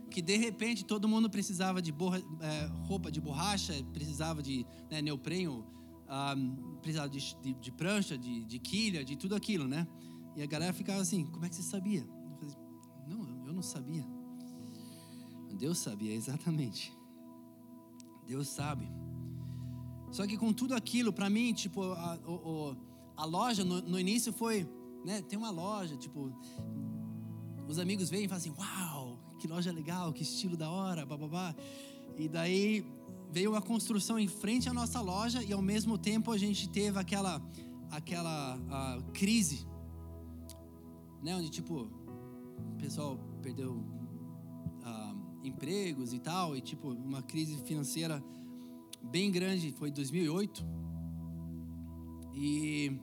Que 0.09 0.21
de 0.21 0.37
repente 0.37 0.85
todo 0.85 1.05
mundo 1.05 1.29
precisava 1.29 1.81
de 1.81 1.91
borra, 1.91 2.23
é, 2.39 2.65
roupa 2.87 3.11
de 3.11 3.19
borracha, 3.19 3.73
precisava 3.91 4.41
de 4.41 4.65
né, 4.89 5.01
neopreno, 5.01 5.65
um, 6.37 6.77
precisava 6.81 7.09
de, 7.09 7.19
de, 7.41 7.53
de, 7.55 7.71
prancha, 7.73 8.17
de, 8.17 8.45
de 8.45 8.57
quilha, 8.57 9.03
de 9.03 9.17
tudo 9.17 9.35
aquilo, 9.35 9.67
né? 9.67 9.85
E 10.37 10.41
a 10.41 10.45
galera 10.45 10.71
ficava 10.71 11.01
assim, 11.01 11.25
como 11.25 11.45
é 11.45 11.49
que 11.49 11.55
você 11.55 11.63
sabia? 11.63 12.07
Eu 12.31 12.37
falei, 12.37 12.55
não, 13.05 13.45
eu 13.47 13.51
não 13.51 13.61
sabia. 13.61 14.05
Deus 15.57 15.79
sabia, 15.79 16.13
exatamente. 16.13 16.93
Deus 18.25 18.47
sabe. 18.47 18.87
Só 20.11 20.25
que 20.25 20.37
com 20.37 20.53
tudo 20.53 20.73
aquilo, 20.73 21.11
para 21.11 21.29
mim, 21.29 21.53
tipo, 21.53 21.81
a, 21.81 22.13
a, 22.13 22.15
a 22.15 22.75
loja 23.25 23.63
no, 23.63 23.81
no, 23.81 23.99
início 23.99 24.31
foi, 24.31 24.67
né? 25.03 25.21
Tem 25.21 25.37
uma 25.37 25.49
loja, 25.49 25.95
tipo, 25.95 26.31
os 27.67 27.79
amigos 27.79 28.09
vêm 28.09 28.25
e 28.25 28.27
falam 28.27 28.39
assim, 28.39 28.53
uau, 28.57 29.19
que 29.39 29.47
loja 29.47 29.71
legal, 29.71 30.13
que 30.13 30.23
estilo 30.23 30.55
da 30.55 30.69
hora, 30.69 31.05
bababá. 31.05 31.55
E 32.17 32.27
daí 32.27 32.85
veio 33.31 33.55
a 33.55 33.61
construção 33.61 34.17
em 34.17 34.27
frente 34.27 34.69
à 34.69 34.73
nossa 34.73 35.01
loja 35.01 35.43
e 35.43 35.51
ao 35.51 35.61
mesmo 35.61 35.97
tempo 35.97 36.31
a 36.31 36.37
gente 36.37 36.69
teve 36.69 36.97
aquela, 36.99 37.41
aquela 37.91 38.57
crise, 39.13 39.67
né? 41.21 41.35
Onde 41.35 41.49
tipo, 41.49 41.89
o 42.73 42.77
pessoal 42.77 43.17
perdeu 43.41 43.97
empregos 45.47 46.13
e 46.13 46.19
tal, 46.19 46.55
e 46.55 46.61
tipo, 46.61 46.89
uma 46.89 47.21
crise 47.21 47.57
financeira 47.63 48.23
bem 49.01 49.31
grande, 49.31 49.71
foi 49.71 49.91
2008. 49.91 50.65
E 52.33 52.99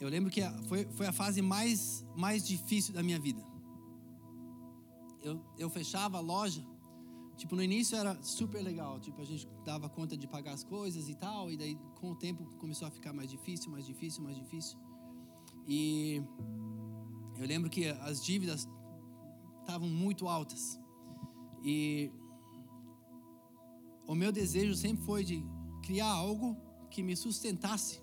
eu 0.00 0.08
lembro 0.08 0.30
que 0.30 0.40
foi, 0.68 0.86
foi 0.92 1.06
a 1.06 1.12
fase 1.12 1.42
mais, 1.42 2.04
mais 2.16 2.46
difícil 2.46 2.94
da 2.94 3.02
minha 3.02 3.18
vida. 3.18 3.44
Eu, 5.22 5.40
eu 5.58 5.68
fechava 5.68 6.18
a 6.18 6.20
loja, 6.20 6.64
tipo, 7.36 7.56
no 7.56 7.62
início 7.62 7.96
era 7.96 8.20
super 8.22 8.62
legal, 8.62 9.00
tipo, 9.00 9.20
a 9.20 9.24
gente 9.24 9.48
dava 9.64 9.88
conta 9.88 10.16
de 10.16 10.26
pagar 10.28 10.52
as 10.52 10.62
coisas 10.62 11.08
e 11.08 11.14
tal, 11.14 11.50
e 11.50 11.56
daí 11.56 11.76
com 11.96 12.12
o 12.12 12.14
tempo 12.14 12.44
começou 12.58 12.86
a 12.86 12.90
ficar 12.90 13.12
mais 13.12 13.28
difícil, 13.28 13.70
mais 13.70 13.84
difícil, 13.84 14.22
mais 14.22 14.36
difícil. 14.36 14.78
E 15.66 16.22
eu 17.36 17.46
lembro 17.46 17.68
que 17.68 17.88
as 17.88 18.24
dívidas 18.24 18.68
estavam 19.60 19.88
muito 19.88 20.28
altas. 20.28 20.80
E 21.62 22.10
o 24.06 24.14
meu 24.14 24.30
desejo 24.30 24.74
sempre 24.74 25.04
foi 25.04 25.24
de 25.24 25.44
criar 25.82 26.06
algo 26.06 26.56
que 26.88 27.02
me 27.02 27.16
sustentasse 27.16 28.00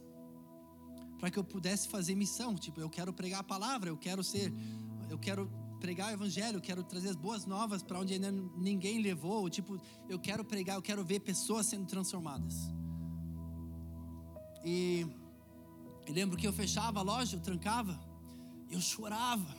para 1.20 1.30
que 1.32 1.40
eu 1.40 1.44
pudesse 1.44 1.88
fazer 1.88 2.16
missão. 2.16 2.56
Tipo, 2.56 2.80
eu 2.80 2.90
quero 2.90 3.14
pregar 3.14 3.42
a 3.42 3.44
palavra, 3.44 3.90
eu 3.90 3.98
quero 3.98 4.24
ser, 4.24 4.54
eu 5.10 5.18
quero 5.18 5.50
pregar 5.80 6.10
o 6.10 6.14
evangelho, 6.14 6.58
eu 6.58 6.62
quero 6.62 6.84
trazer 6.84 7.10
as 7.10 7.16
boas 7.16 7.46
novas 7.46 7.84
para 7.84 8.00
onde 8.00 8.14
ainda 8.14 8.32
ninguém 8.32 9.02
levou. 9.02 9.50
Tipo, 9.50 9.80
eu 10.10 10.20
quero 10.20 10.44
pregar, 10.44 10.75
eu 10.75 10.82
quero 10.82 11.04
ver 11.04 11.20
pessoas 11.20 11.66
sendo 11.68 11.86
transformadas. 11.86 12.72
E 14.64 15.06
eu 16.08 16.14
lembro 16.14 16.38
que 16.38 16.48
eu 16.48 16.54
fechava 16.54 17.00
a 17.00 17.04
loja, 17.04 17.36
eu 17.36 17.42
trancava 17.42 18.00
eu 18.70 18.82
chorava. 18.82 19.56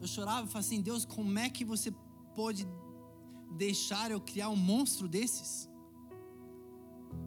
Eu 0.00 0.06
chorava 0.06 0.46
e 0.46 0.48
falava 0.48 0.58
assim: 0.58 0.80
Deus, 0.80 1.04
como 1.04 1.38
é 1.38 1.48
que 1.48 1.64
você 1.64 1.90
pode 2.34 2.66
deixar 3.52 4.10
eu 4.10 4.20
criar 4.20 4.48
um 4.48 4.56
monstro 4.56 5.08
desses? 5.08 5.68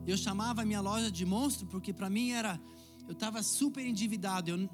Eu 0.06 0.17
chamava 0.17 0.62
a 0.62 0.65
minha 0.65 0.82
loja 0.82 1.12
de 1.12 1.26
monstro 1.26 1.67
porque 1.67 1.93
para 1.93 2.10
mim 2.10 2.32
era. 2.32 2.60
Eu 3.08 3.13
estava 3.13 3.41
super 3.43 3.86
endividado. 3.86 4.50
Eu, 4.50 4.69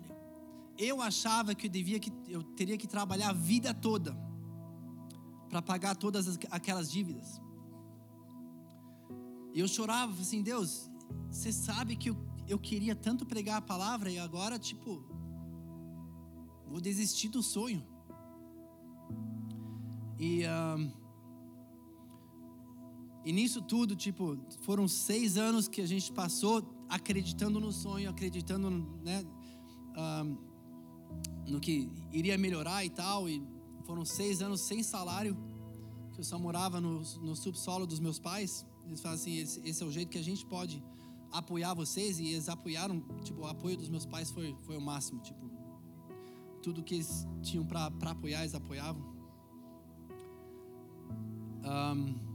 eu 0.78 1.02
achava 1.02 1.54
que 1.54 1.68
eu 1.68 1.72
devia 1.72 2.00
que 2.00 2.12
eu 2.28 2.44
teria 2.44 2.78
que 2.78 2.88
trabalhar 2.88 3.30
a 3.30 3.34
vida 3.34 3.74
toda 3.74 4.18
para 5.50 5.62
pagar 5.62 5.96
todas 5.96 6.28
as, 6.28 6.40
aquelas 6.52 6.92
dívidas. 6.92 7.42
Eu 9.54 9.68
chorava 9.68 10.14
assim, 10.22 10.42
Deus, 10.42 10.90
você 11.30 11.52
sabe 11.52 11.96
que 11.96 12.10
eu, 12.12 12.18
eu 12.48 12.60
queria 12.60 12.96
tanto 12.96 13.26
pregar 13.26 13.58
a 13.58 13.62
palavra 13.62 14.12
e 14.12 14.20
agora 14.20 14.60
tipo 14.60 15.04
vou 16.68 16.80
desistir 16.80 17.30
do 17.30 17.42
sonho. 17.42 17.84
E, 20.20 20.44
um, 20.46 20.92
e 23.30 23.32
nisso 23.32 23.62
tudo, 23.62 23.96
tipo, 23.96 24.40
foram 24.62 24.88
seis 24.88 25.38
anos 25.38 25.68
que 25.68 25.82
a 25.82 25.88
gente 25.88 26.12
passou 26.12 26.68
acreditando 26.90 27.60
no 27.60 27.72
sonho, 27.72 28.10
acreditando 28.10 28.72
né, 29.04 29.24
um, 29.96 30.36
no 31.46 31.60
que 31.60 31.92
iria 32.12 32.36
melhorar 32.40 32.84
e 32.84 32.90
tal. 32.90 33.30
E 33.30 33.40
foram 33.86 34.04
seis 34.04 34.42
anos 34.42 34.62
sem 34.62 34.82
salário, 34.82 35.38
que 36.12 36.22
eu 36.22 36.24
só 36.24 36.40
morava 36.40 36.82
no, 36.82 37.02
no 37.22 37.36
subsolo 37.36 37.86
dos 37.86 38.00
meus 38.00 38.18
pais. 38.18 38.66
Eles 38.88 39.00
falam 39.00 39.16
assim: 39.16 39.38
esse, 39.38 39.62
esse, 39.64 39.84
é 39.84 39.86
o 39.86 39.92
jeito 39.92 40.10
que 40.10 40.18
a 40.18 40.24
gente 40.24 40.44
pode 40.44 40.84
apoiar 41.32 41.76
vocês. 41.76 42.18
E 42.20 42.30
eles 42.30 42.50
apoiaram, 42.50 43.00
tipo, 43.24 43.42
o 43.42 43.46
apoio 43.46 43.78
dos 43.78 43.90
meus 43.90 44.08
pais 44.08 44.32
foi, 44.32 44.58
foi 44.62 44.76
o 44.76 44.82
máximo. 44.82 45.22
Tipo, 45.22 45.52
tudo 46.64 46.82
que 46.82 46.96
eles 46.96 47.28
tinham 47.44 47.64
para 47.64 47.92
apoiar, 48.10 48.40
eles 48.40 48.56
apoiavam. 48.56 49.04
Um, 51.64 52.29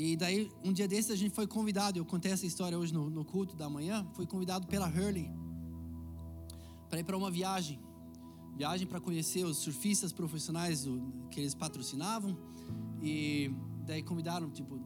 e 0.00 0.16
daí, 0.16 0.48
um 0.64 0.72
dia 0.72 0.86
desses, 0.86 1.10
a 1.10 1.16
gente 1.16 1.34
foi 1.34 1.44
convidado. 1.44 1.98
Eu 1.98 2.04
contei 2.04 2.30
essa 2.30 2.46
história 2.46 2.78
hoje 2.78 2.94
no, 2.94 3.10
no 3.10 3.24
culto 3.24 3.56
da 3.56 3.68
manhã. 3.68 4.06
Fui 4.14 4.24
convidado 4.24 4.64
pela 4.68 4.86
Hurley 4.86 5.28
para 6.88 7.00
ir 7.00 7.02
para 7.04 7.16
uma 7.16 7.32
viagem. 7.32 7.80
Viagem 8.56 8.86
para 8.86 9.00
conhecer 9.00 9.44
os 9.44 9.56
surfistas 9.56 10.12
profissionais 10.12 10.84
do, 10.84 11.02
que 11.32 11.40
eles 11.40 11.52
patrocinavam. 11.52 12.38
E 13.02 13.50
daí 13.86 14.00
convidaram, 14.00 14.48
tipo, 14.50 14.78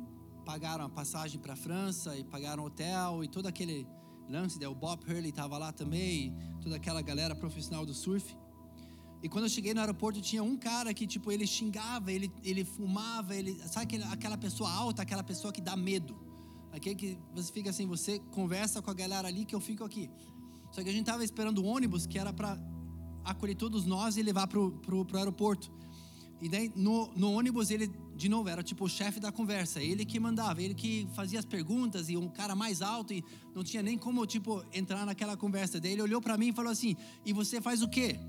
pagaram 0.47 0.87
a 0.87 0.89
passagem 0.89 1.39
para 1.39 1.53
a 1.53 1.57
França 1.57 2.17
e 2.17 2.25
pagaram 2.25 2.65
hotel 2.65 3.23
e 3.23 3.29
todo 3.29 3.47
aquele 3.47 3.87
lance, 4.31 4.59
né? 4.59 4.67
o 4.67 4.75
Bob 4.75 5.05
Hurley 5.05 5.29
estava 5.29 5.59
lá 5.59 5.73
também, 5.73 6.35
toda 6.63 6.77
aquela 6.77 7.03
galera 7.03 7.35
profissional 7.35 7.85
do 7.85 7.93
surf. 7.93 8.35
E 9.23 9.29
quando 9.29 9.45
eu 9.45 9.51
cheguei 9.51 9.73
no 9.73 9.81
aeroporto, 9.81 10.21
tinha 10.21 10.43
um 10.43 10.57
cara 10.57 10.93
que, 10.93 11.07
tipo, 11.07 11.31
ele 11.31 11.47
xingava, 11.47 12.11
ele, 12.11 12.31
ele 12.43 12.65
fumava, 12.65 13.37
ele, 13.37 13.57
sabe 13.69 14.03
aquela 14.11 14.37
pessoa 14.37 14.71
alta, 14.71 15.03
aquela 15.03 15.23
pessoa 15.23 15.53
que 15.53 15.61
dá 15.61 15.77
medo. 15.77 16.17
Aquele 16.73 16.97
que 16.97 17.19
você 17.35 17.53
fica 17.53 17.71
assim, 17.71 17.87
você 17.87 18.19
conversa 18.33 18.83
com 18.83 18.91
a 18.91 18.95
galera 18.95 19.29
ali 19.29 19.45
que 19.45 19.55
eu 19.55 19.61
fico 19.61 19.85
aqui. 19.85 20.11
Só 20.73 20.83
que 20.83 20.89
a 20.89 20.93
gente 20.93 21.07
tava 21.07 21.23
esperando 21.23 21.59
o 21.59 21.67
ônibus 21.67 22.07
que 22.07 22.19
era 22.19 22.33
para 22.33 22.59
acolher 23.25 23.55
todos 23.55 23.85
nós 23.85 24.17
e 24.17 24.23
levar 24.23 24.47
pro, 24.49 24.73
pro, 24.73 25.05
pro 25.05 25.19
aeroporto. 25.19 25.71
E 26.41 26.49
daí 26.49 26.73
no, 26.75 27.09
no 27.15 27.31
ônibus 27.31 27.71
ele 27.71 27.89
de 28.17 28.29
novo, 28.29 28.49
era 28.49 28.63
tipo 28.63 28.85
o 28.85 28.89
chefe 28.89 29.19
da 29.19 29.33
conversa, 29.33 29.83
ele 29.83 30.05
que 30.05 30.21
mandava, 30.21 30.63
ele 30.63 30.75
que 30.75 31.09
fazia 31.15 31.39
as 31.39 31.45
perguntas 31.45 32.09
e 32.09 32.17
um 32.17 32.29
cara 32.29 32.55
mais 32.55 32.83
alto 32.83 33.13
e 33.13 33.25
não 33.55 33.65
tinha 33.65 33.83
nem 33.83 33.97
como 33.99 34.25
tipo 34.27 34.65
entrar 34.73 35.05
naquela 35.07 35.37
conversa. 35.37 35.81
Daí 35.81 35.93
ele 35.93 36.03
olhou 36.03 36.21
para 36.21 36.37
mim 36.37 36.49
e 36.49 36.53
falou 36.53 36.71
assim: 36.71 36.97
"E 37.25 37.33
você 37.33 37.61
faz 37.61 37.83
o 37.83 37.89
quê?" 37.89 38.21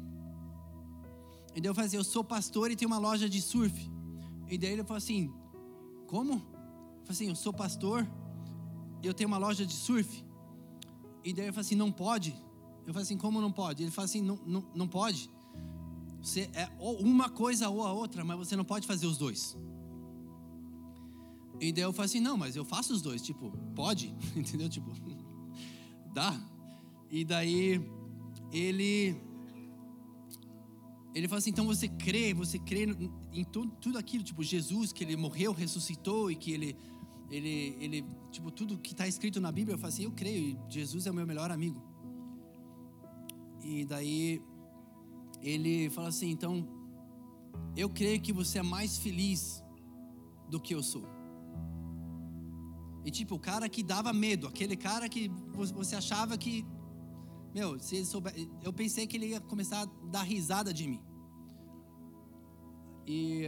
E 1.56 1.62
daí 1.62 1.70
eu 1.70 1.76
falei 1.76 1.88
assim, 1.88 1.98
eu 1.98 2.04
sou 2.04 2.24
pastor 2.24 2.72
e 2.72 2.76
tenho 2.76 2.90
uma 2.90 2.98
loja 2.98 3.30
de 3.30 3.42
surf. 3.42 3.92
E 4.50 4.58
daí 4.58 4.72
ele 4.72 4.84
falou 4.84 4.98
assim: 4.98 5.32
"Como?" 6.08 6.34
Eu 6.34 7.06
falei 7.06 7.12
assim: 7.12 7.28
"Eu 7.30 7.36
sou 7.36 7.54
pastor, 7.54 8.08
e 9.02 9.08
eu 9.08 9.14
tenho 9.14 9.28
uma 9.28 9.38
loja 9.38 9.66
de 9.66 9.74
surf." 9.74 10.24
E 11.24 11.34
daí 11.34 11.46
ele 11.46 11.52
falou 11.52 11.62
assim: 11.62 11.76
"Não 11.76 11.92
pode." 11.92 12.36
Eu 12.86 12.94
falei 12.94 13.04
assim: 13.04 13.18
"Como 13.18 13.40
não 13.42 13.52
pode?" 13.52 13.84
Ele 13.84 13.92
falou 13.92 14.06
assim: 14.06 14.22
"Não, 14.22 14.40
não, 14.46 14.66
não 14.76 14.88
pode." 14.88 15.30
Você 16.22 16.50
é 16.54 16.70
uma 16.80 17.30
coisa 17.30 17.68
ou 17.70 17.86
a 17.86 17.92
outra, 17.92 18.24
mas 18.24 18.38
você 18.38 18.56
não 18.56 18.64
pode 18.64 18.88
fazer 18.88 19.06
os 19.06 19.18
dois. 19.18 19.58
E 21.60 21.72
daí 21.72 21.84
eu 21.84 21.92
falei 21.92 22.06
assim, 22.06 22.20
não, 22.20 22.38
mas 22.38 22.56
eu 22.56 22.64
faço 22.64 22.94
os 22.94 23.02
dois, 23.02 23.22
tipo, 23.22 23.52
pode, 23.76 24.16
entendeu? 24.36 24.70
Tipo, 24.70 24.92
dá. 26.14 26.40
E 27.10 27.26
daí 27.26 27.82
ele 28.52 29.16
ele 31.14 31.28
falou 31.28 31.40
assim, 31.40 31.52
então 31.52 31.66
você 31.66 31.88
crê, 31.88 32.34
você 32.34 32.58
crê 32.58 32.88
em 33.32 33.44
tudo, 33.44 33.72
tudo 33.80 33.98
aquilo, 33.98 34.24
tipo 34.24 34.44
Jesus, 34.44 34.92
que 34.92 35.04
ele 35.04 35.16
morreu, 35.16 35.54
ressuscitou 35.54 36.32
e 36.32 36.36
que 36.36 36.52
ele 36.52 36.76
ele 37.30 37.78
ele 37.80 38.06
tipo 38.32 38.52
tudo 38.52 38.78
que 38.78 38.92
está 38.92 39.08
escrito 39.08 39.40
na 39.40 39.52
Bíblia, 39.52 39.76
eu 39.76 39.80
falei 39.80 39.94
assim, 39.94 40.04
eu 40.04 40.12
creio, 40.12 40.60
Jesus 40.70 41.06
é 41.06 41.12
o 41.12 41.14
meu 41.14 41.26
melhor 41.26 41.52
amigo. 41.52 41.82
E 43.64 43.86
daí 43.86 44.42
ele 45.42 45.90
fala 45.90 46.10
assim: 46.10 46.30
então, 46.30 46.68
eu 47.76 47.90
creio 47.90 48.20
que 48.22 48.34
você 48.34 48.60
é 48.60 48.64
mais 48.64 48.98
feliz 48.98 49.64
do 50.50 50.60
que 50.60 50.74
eu 50.74 50.84
sou. 50.84 51.06
E 53.06 53.12
tipo, 53.12 53.36
o 53.36 53.40
cara 53.40 53.68
que 53.68 53.84
dava 53.84 54.14
medo, 54.14 54.48
aquele 54.48 54.78
cara 54.78 55.10
que 55.10 55.30
você 55.74 55.96
achava 55.96 56.38
que, 56.38 56.66
meu, 57.54 57.80
se 57.80 57.98
ele 57.98 58.06
souber, 58.06 58.34
eu 58.64 58.74
pensei 58.74 59.06
que 59.06 59.18
ele 59.18 59.28
ia 59.28 59.40
começar 59.40 59.84
a 59.84 59.86
dar 60.10 60.24
risada 60.24 60.74
de 60.74 60.88
mim. 60.88 61.02
E 63.06 63.44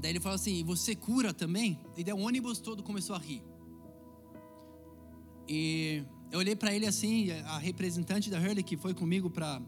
daí 0.00 0.10
ele 0.12 0.20
falou 0.20 0.36
assim: 0.36 0.64
Você 0.64 0.94
cura 0.94 1.32
também? 1.32 1.80
E 1.96 2.04
daí 2.04 2.14
o 2.14 2.18
ônibus 2.18 2.58
todo 2.58 2.82
começou 2.82 3.16
a 3.16 3.18
rir. 3.18 3.42
E 5.48 6.04
eu 6.30 6.38
olhei 6.38 6.56
para 6.56 6.74
ele 6.74 6.86
assim, 6.86 7.30
a 7.30 7.58
representante 7.58 8.30
da 8.30 8.38
Hurley 8.38 8.62
que 8.62 8.76
foi 8.76 8.94
comigo 8.94 9.30
para 9.30 9.60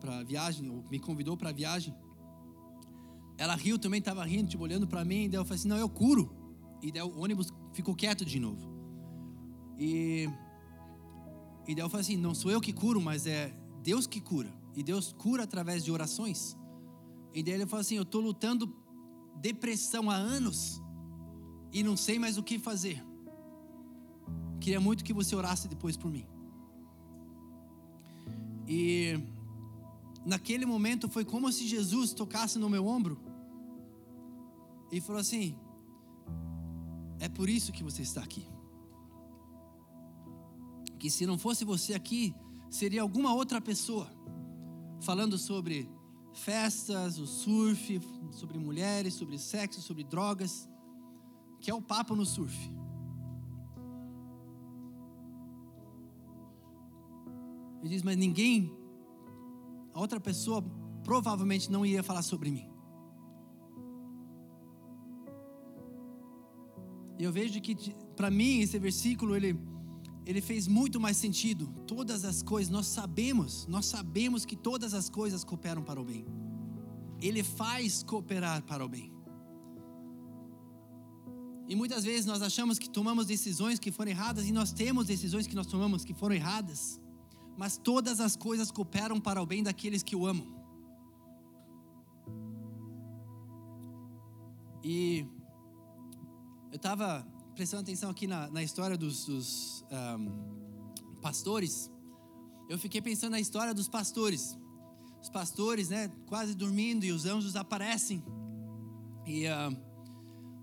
para 0.00 0.22
viagem, 0.22 0.84
me 0.88 0.98
convidou 1.00 1.36
para 1.36 1.50
viagem. 1.50 1.92
Ela 3.36 3.56
riu 3.56 3.78
também, 3.78 3.98
estava 3.98 4.24
rindo, 4.24 4.48
tipo, 4.48 4.62
olhando 4.62 4.86
para 4.86 5.04
mim. 5.04 5.24
E 5.24 5.28
daí 5.28 5.40
eu 5.40 5.44
falei 5.44 5.58
assim: 5.58 5.68
Não, 5.68 5.76
eu 5.76 5.88
curo. 5.88 6.34
E 6.82 6.90
daí 6.92 7.02
o 7.02 7.18
ônibus 7.18 7.52
ficou 7.72 7.94
quieto 7.94 8.24
de 8.24 8.38
novo. 8.38 8.76
E, 9.78 10.28
e 11.66 11.74
daí 11.74 11.84
eu 11.84 11.88
falei 11.88 12.02
assim: 12.02 12.16
Não 12.16 12.34
sou 12.34 12.50
eu 12.50 12.60
que 12.60 12.72
curo, 12.72 13.00
mas 13.00 13.26
é 13.26 13.52
Deus 13.82 14.06
que 14.06 14.20
cura. 14.20 14.52
E 14.74 14.82
Deus 14.82 15.12
cura 15.12 15.42
através 15.42 15.84
de 15.84 15.90
orações. 15.90 16.56
E 17.34 17.42
daí 17.42 17.54
ele 17.54 17.66
falou 17.66 17.80
assim: 17.80 17.96
Eu 17.96 18.02
estou 18.02 18.20
lutando 18.20 18.74
depressão 19.40 20.10
há 20.10 20.16
anos 20.16 20.80
e 21.72 21.82
não 21.82 21.96
sei 21.96 22.18
mais 22.18 22.38
o 22.38 22.42
que 22.42 22.58
fazer. 22.58 23.04
Queria 24.60 24.80
muito 24.80 25.04
que 25.04 25.12
você 25.12 25.34
orasse 25.34 25.68
depois 25.68 25.96
por 25.96 26.10
mim. 26.10 26.26
E 28.66 29.18
naquele 30.24 30.66
momento 30.66 31.08
foi 31.08 31.24
como 31.24 31.52
se 31.52 31.66
Jesus 31.66 32.12
tocasse 32.12 32.58
no 32.58 32.68
meu 32.68 32.86
ombro 32.86 33.18
e 34.90 35.00
falou 35.00 35.20
assim: 35.20 35.56
É 37.18 37.28
por 37.28 37.48
isso 37.48 37.72
que 37.72 37.82
você 37.82 38.02
está 38.02 38.22
aqui. 38.22 38.46
Que 40.98 41.10
se 41.10 41.26
não 41.26 41.38
fosse 41.38 41.64
você 41.64 41.94
aqui, 41.94 42.34
seria 42.70 43.02
alguma 43.02 43.34
outra 43.34 43.60
pessoa 43.60 44.10
falando 45.00 45.38
sobre 45.38 45.88
festas, 46.32 47.18
o 47.18 47.26
surf, 47.26 48.00
sobre 48.30 48.58
mulheres, 48.58 49.14
sobre 49.14 49.38
sexo, 49.38 49.80
sobre 49.80 50.04
drogas, 50.04 50.68
que 51.60 51.70
é 51.70 51.74
o 51.74 51.82
papo 51.82 52.14
no 52.14 52.24
surf. 52.24 52.70
Ele 57.80 57.88
diz, 57.88 58.02
mas 58.02 58.16
ninguém, 58.16 58.74
a 59.94 60.00
outra 60.00 60.18
pessoa 60.18 60.62
provavelmente 61.04 61.70
não 61.70 61.86
iria 61.86 62.02
falar 62.02 62.22
sobre 62.22 62.50
mim. 62.50 62.68
E 67.18 67.24
eu 67.24 67.32
vejo 67.32 67.60
que, 67.60 67.74
para 68.14 68.30
mim, 68.30 68.60
esse 68.60 68.78
versículo, 68.78 69.34
ele 69.34 69.56
ele 70.26 70.40
fez 70.40 70.66
muito 70.66 70.98
mais 70.98 71.16
sentido. 71.16 71.68
Todas 71.86 72.24
as 72.24 72.42
coisas, 72.42 72.68
nós 72.68 72.88
sabemos, 72.88 73.64
nós 73.68 73.86
sabemos 73.86 74.44
que 74.44 74.56
todas 74.56 74.92
as 74.92 75.08
coisas 75.08 75.44
cooperam 75.44 75.82
para 75.84 76.00
o 76.00 76.04
bem. 76.04 76.26
Ele 77.22 77.44
faz 77.44 78.02
cooperar 78.02 78.62
para 78.64 78.84
o 78.84 78.88
bem. 78.88 79.12
E 81.68 81.76
muitas 81.76 82.02
vezes 82.04 82.26
nós 82.26 82.42
achamos 82.42 82.76
que 82.76 82.90
tomamos 82.90 83.26
decisões 83.26 83.78
que 83.78 83.92
foram 83.92 84.10
erradas 84.10 84.46
e 84.48 84.52
nós 84.52 84.72
temos 84.72 85.06
decisões 85.06 85.46
que 85.46 85.54
nós 85.54 85.68
tomamos 85.68 86.04
que 86.04 86.12
foram 86.12 86.34
erradas. 86.34 87.00
Mas 87.56 87.78
todas 87.78 88.18
as 88.18 88.34
coisas 88.36 88.70
cooperam 88.72 89.20
para 89.20 89.40
o 89.40 89.46
bem 89.46 89.62
daqueles 89.62 90.02
que 90.02 90.16
o 90.16 90.26
amam. 90.26 90.54
E 94.82 95.24
eu 96.72 96.76
estava 96.76 97.26
prestando 97.56 97.80
atenção 97.80 98.10
aqui 98.10 98.26
na, 98.26 98.50
na 98.50 98.62
história 98.62 98.98
dos, 98.98 99.24
dos 99.24 99.84
um, 99.90 101.20
pastores, 101.22 101.90
eu 102.68 102.78
fiquei 102.78 103.00
pensando 103.00 103.30
na 103.30 103.40
história 103.40 103.72
dos 103.72 103.88
pastores. 103.88 104.58
Os 105.22 105.30
pastores, 105.30 105.88
né, 105.88 106.12
quase 106.26 106.54
dormindo 106.54 107.04
e 107.04 107.10
os 107.10 107.24
anjos 107.24 107.56
aparecem. 107.56 108.22
E 109.26 109.46
uh, 109.46 109.74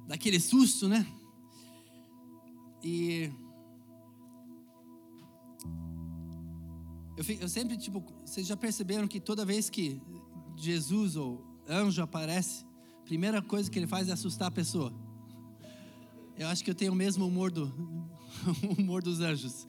daquele 0.08 0.39
susto, 0.39 0.88
né? 0.88 1.06
E 2.84 3.32
eu, 7.17 7.25
eu 7.41 7.49
sempre, 7.49 7.75
tipo, 7.75 8.03
vocês 8.23 8.45
já 8.45 8.56
perceberam 8.56 9.08
que 9.08 9.19
toda 9.19 9.43
vez 9.43 9.67
que 9.67 9.99
Jesus 10.56 11.15
ou 11.15 11.43
anjo 11.67 12.03
aparece, 12.03 12.63
a 12.99 13.03
primeira 13.03 13.41
coisa 13.41 13.69
que 13.69 13.79
ele 13.79 13.88
faz 13.88 14.10
é 14.10 14.12
assustar 14.12 14.49
a 14.49 14.51
pessoa. 14.51 15.02
Eu 16.37 16.47
acho 16.47 16.63
que 16.63 16.69
eu 16.69 16.75
tenho 16.75 16.91
o 16.91 16.95
mesmo 16.95 17.25
humor 17.27 17.51
do 17.51 17.71
humor 18.77 19.03
dos 19.03 19.19
anjos. 19.19 19.67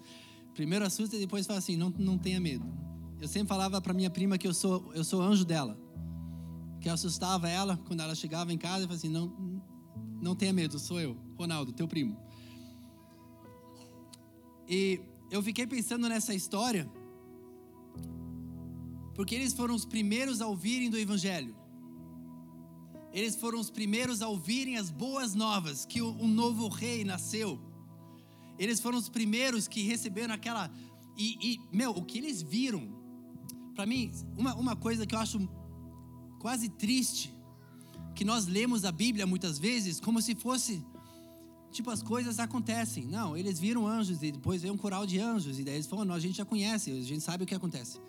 Primeiro 0.55 0.85
assusta 0.85 1.17
e 1.17 1.21
depois 1.21 1.47
fala 1.47 1.59
assim, 1.59 1.77
não, 1.77 1.91
não 1.91 2.17
tenha 2.17 2.41
medo. 2.41 2.67
Eu 3.21 3.29
sempre 3.29 3.49
falava 3.49 3.81
para 3.81 3.93
minha 3.93 4.11
prima 4.11 4.39
que 4.39 4.47
eu 4.47 4.55
sou 4.55 4.93
eu 4.95 5.05
sou 5.05 5.21
anjo 5.21 5.45
dela. 5.45 5.79
Que 6.81 6.89
eu 6.89 6.95
assustava 6.95 7.49
ela 7.49 7.77
quando 7.87 8.01
ela 8.01 8.15
chegava 8.15 8.53
em 8.53 8.59
casa 8.59 8.79
e 8.79 8.83
falava 8.83 8.95
assim, 8.95 9.09
não 9.09 9.63
não 10.21 10.35
tenha 10.35 10.55
medo, 10.55 10.79
sou 10.79 11.01
eu, 11.01 11.17
Ronaldo, 11.37 11.73
teu 11.73 11.87
primo. 11.87 12.17
E 14.67 15.01
eu 15.31 15.43
fiquei 15.43 15.67
pensando 15.67 16.09
nessa 16.09 16.35
história 16.35 16.91
porque 19.15 19.35
eles 19.35 19.53
foram 19.53 19.75
os 19.75 19.85
primeiros 19.85 20.41
a 20.41 20.47
ouvirem 20.47 20.89
do 20.89 20.99
evangelho 20.99 21.55
eles 23.15 23.37
foram 23.37 23.61
os 23.61 23.71
primeiros 23.71 24.21
a 24.23 24.29
ouvirem 24.29 24.77
as 24.77 24.91
boas 24.91 25.37
novas 25.37 25.87
que 25.87 26.03
um 26.03 26.27
novo 26.27 26.67
rei 26.67 27.05
nasceu. 27.05 27.61
Eles 28.59 28.81
foram 28.81 28.99
os 28.99 29.09
primeiros 29.09 29.69
que 29.69 29.83
receberam 29.83 30.35
aquela. 30.35 30.69
E, 31.17 31.39
e 31.41 31.61
meu, 31.73 31.93
o 31.93 32.05
que 32.05 32.19
eles 32.19 32.43
viram, 32.43 32.89
para 33.73 33.87
mim, 33.87 34.11
uma, 34.37 34.57
uma 34.57 34.75
coisa 34.75 35.07
que 35.07 35.15
eu 35.15 35.19
acho 35.21 35.49
quase 36.41 36.69
triste, 36.69 37.33
que 38.17 38.25
nós 38.25 38.47
lemos 38.47 38.85
a 38.85 38.91
Bíblia 38.91 39.27
muitas 39.29 39.61
vezes 39.61 40.01
como 40.01 40.21
se 40.21 40.35
fosse. 40.35 40.85
Tipo, 41.71 41.91
as 41.91 42.03
coisas 42.03 42.41
acontecem. 42.41 43.07
Não, 43.07 43.37
eles 43.37 43.61
viram 43.61 43.87
anjos 43.87 44.25
e 44.25 44.33
depois 44.33 44.63
veio 44.63 44.75
um 44.75 44.77
coral 44.77 45.07
de 45.07 45.21
anjos. 45.21 45.61
E 45.61 45.63
daí 45.63 45.75
eles 45.75 45.87
falaram: 45.87 46.09
não, 46.09 46.15
a 46.17 46.21
gente 46.21 46.37
já 46.39 46.45
conhece, 46.45 46.91
a 46.91 47.01
gente 47.01 47.21
sabe 47.21 47.45
o 47.45 47.47
que 47.47 47.55
acontece. 47.55 48.01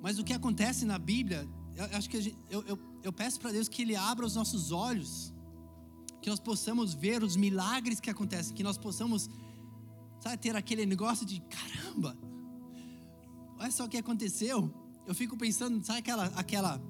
Mas 0.00 0.20
o 0.20 0.24
que 0.24 0.32
acontece 0.32 0.84
na 0.84 0.98
Bíblia, 0.98 1.48
eu 1.76 1.96
acho 1.96 2.08
que 2.08 2.20
gente, 2.20 2.36
eu, 2.50 2.62
eu 2.62 2.78
eu 3.02 3.12
peço 3.12 3.40
para 3.40 3.50
Deus 3.50 3.68
que 3.68 3.82
Ele 3.82 3.96
abra 3.96 4.24
os 4.24 4.36
nossos 4.36 4.70
olhos, 4.70 5.32
que 6.20 6.30
nós 6.30 6.38
possamos 6.38 6.94
ver 6.94 7.22
os 7.22 7.36
milagres 7.36 7.98
que 7.98 8.08
acontecem, 8.08 8.54
que 8.54 8.62
nós 8.62 8.78
possamos, 8.78 9.28
sabe, 10.20 10.38
ter 10.38 10.54
aquele 10.54 10.86
negócio 10.86 11.26
de 11.26 11.40
caramba, 11.40 12.16
olha 13.58 13.70
só 13.70 13.84
o 13.84 13.88
que 13.88 13.96
aconteceu. 13.96 14.72
Eu 15.04 15.14
fico 15.14 15.36
pensando, 15.36 15.84
sabe 15.84 15.98
aquela, 15.98 16.26
aquela 16.26 16.80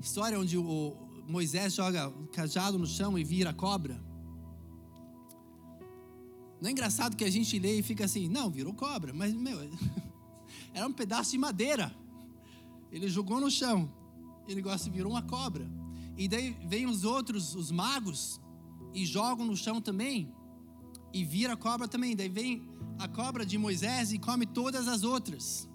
história 0.00 0.40
onde 0.40 0.56
o 0.56 0.96
Moisés 1.28 1.74
joga 1.74 2.08
o 2.08 2.26
cajado 2.28 2.78
no 2.78 2.86
chão 2.86 3.18
e 3.18 3.22
vira 3.22 3.52
cobra? 3.52 4.02
Não 6.58 6.68
é 6.68 6.72
engraçado 6.72 7.16
que 7.16 7.24
a 7.24 7.30
gente 7.30 7.58
lê 7.58 7.78
e 7.78 7.82
fica 7.82 8.06
assim, 8.06 8.28
não, 8.28 8.50
virou 8.50 8.72
cobra, 8.72 9.12
mas 9.12 9.32
meu, 9.34 9.58
era 10.72 10.86
um 10.86 10.92
pedaço 10.92 11.32
de 11.32 11.38
madeira. 11.38 11.94
Ele 12.90 13.08
jogou 13.08 13.40
no 13.40 13.50
chão, 13.50 13.90
o 14.48 14.54
negócio 14.54 14.90
virou 14.92 15.12
uma 15.12 15.22
cobra. 15.22 15.68
E 16.16 16.28
daí 16.28 16.56
vem 16.66 16.86
os 16.86 17.04
outros, 17.04 17.54
os 17.54 17.70
magos, 17.70 18.40
e 18.92 19.04
jogam 19.04 19.46
no 19.46 19.56
chão 19.56 19.80
também, 19.80 20.32
e 21.12 21.24
vira 21.24 21.54
a 21.54 21.56
cobra 21.56 21.88
também. 21.88 22.14
Daí 22.14 22.28
vem 22.28 22.68
a 22.98 23.08
cobra 23.08 23.44
de 23.46 23.56
Moisés 23.56 24.12
e 24.12 24.18
come 24.18 24.46
todas 24.46 24.88
as 24.88 25.02
outras. 25.02 25.68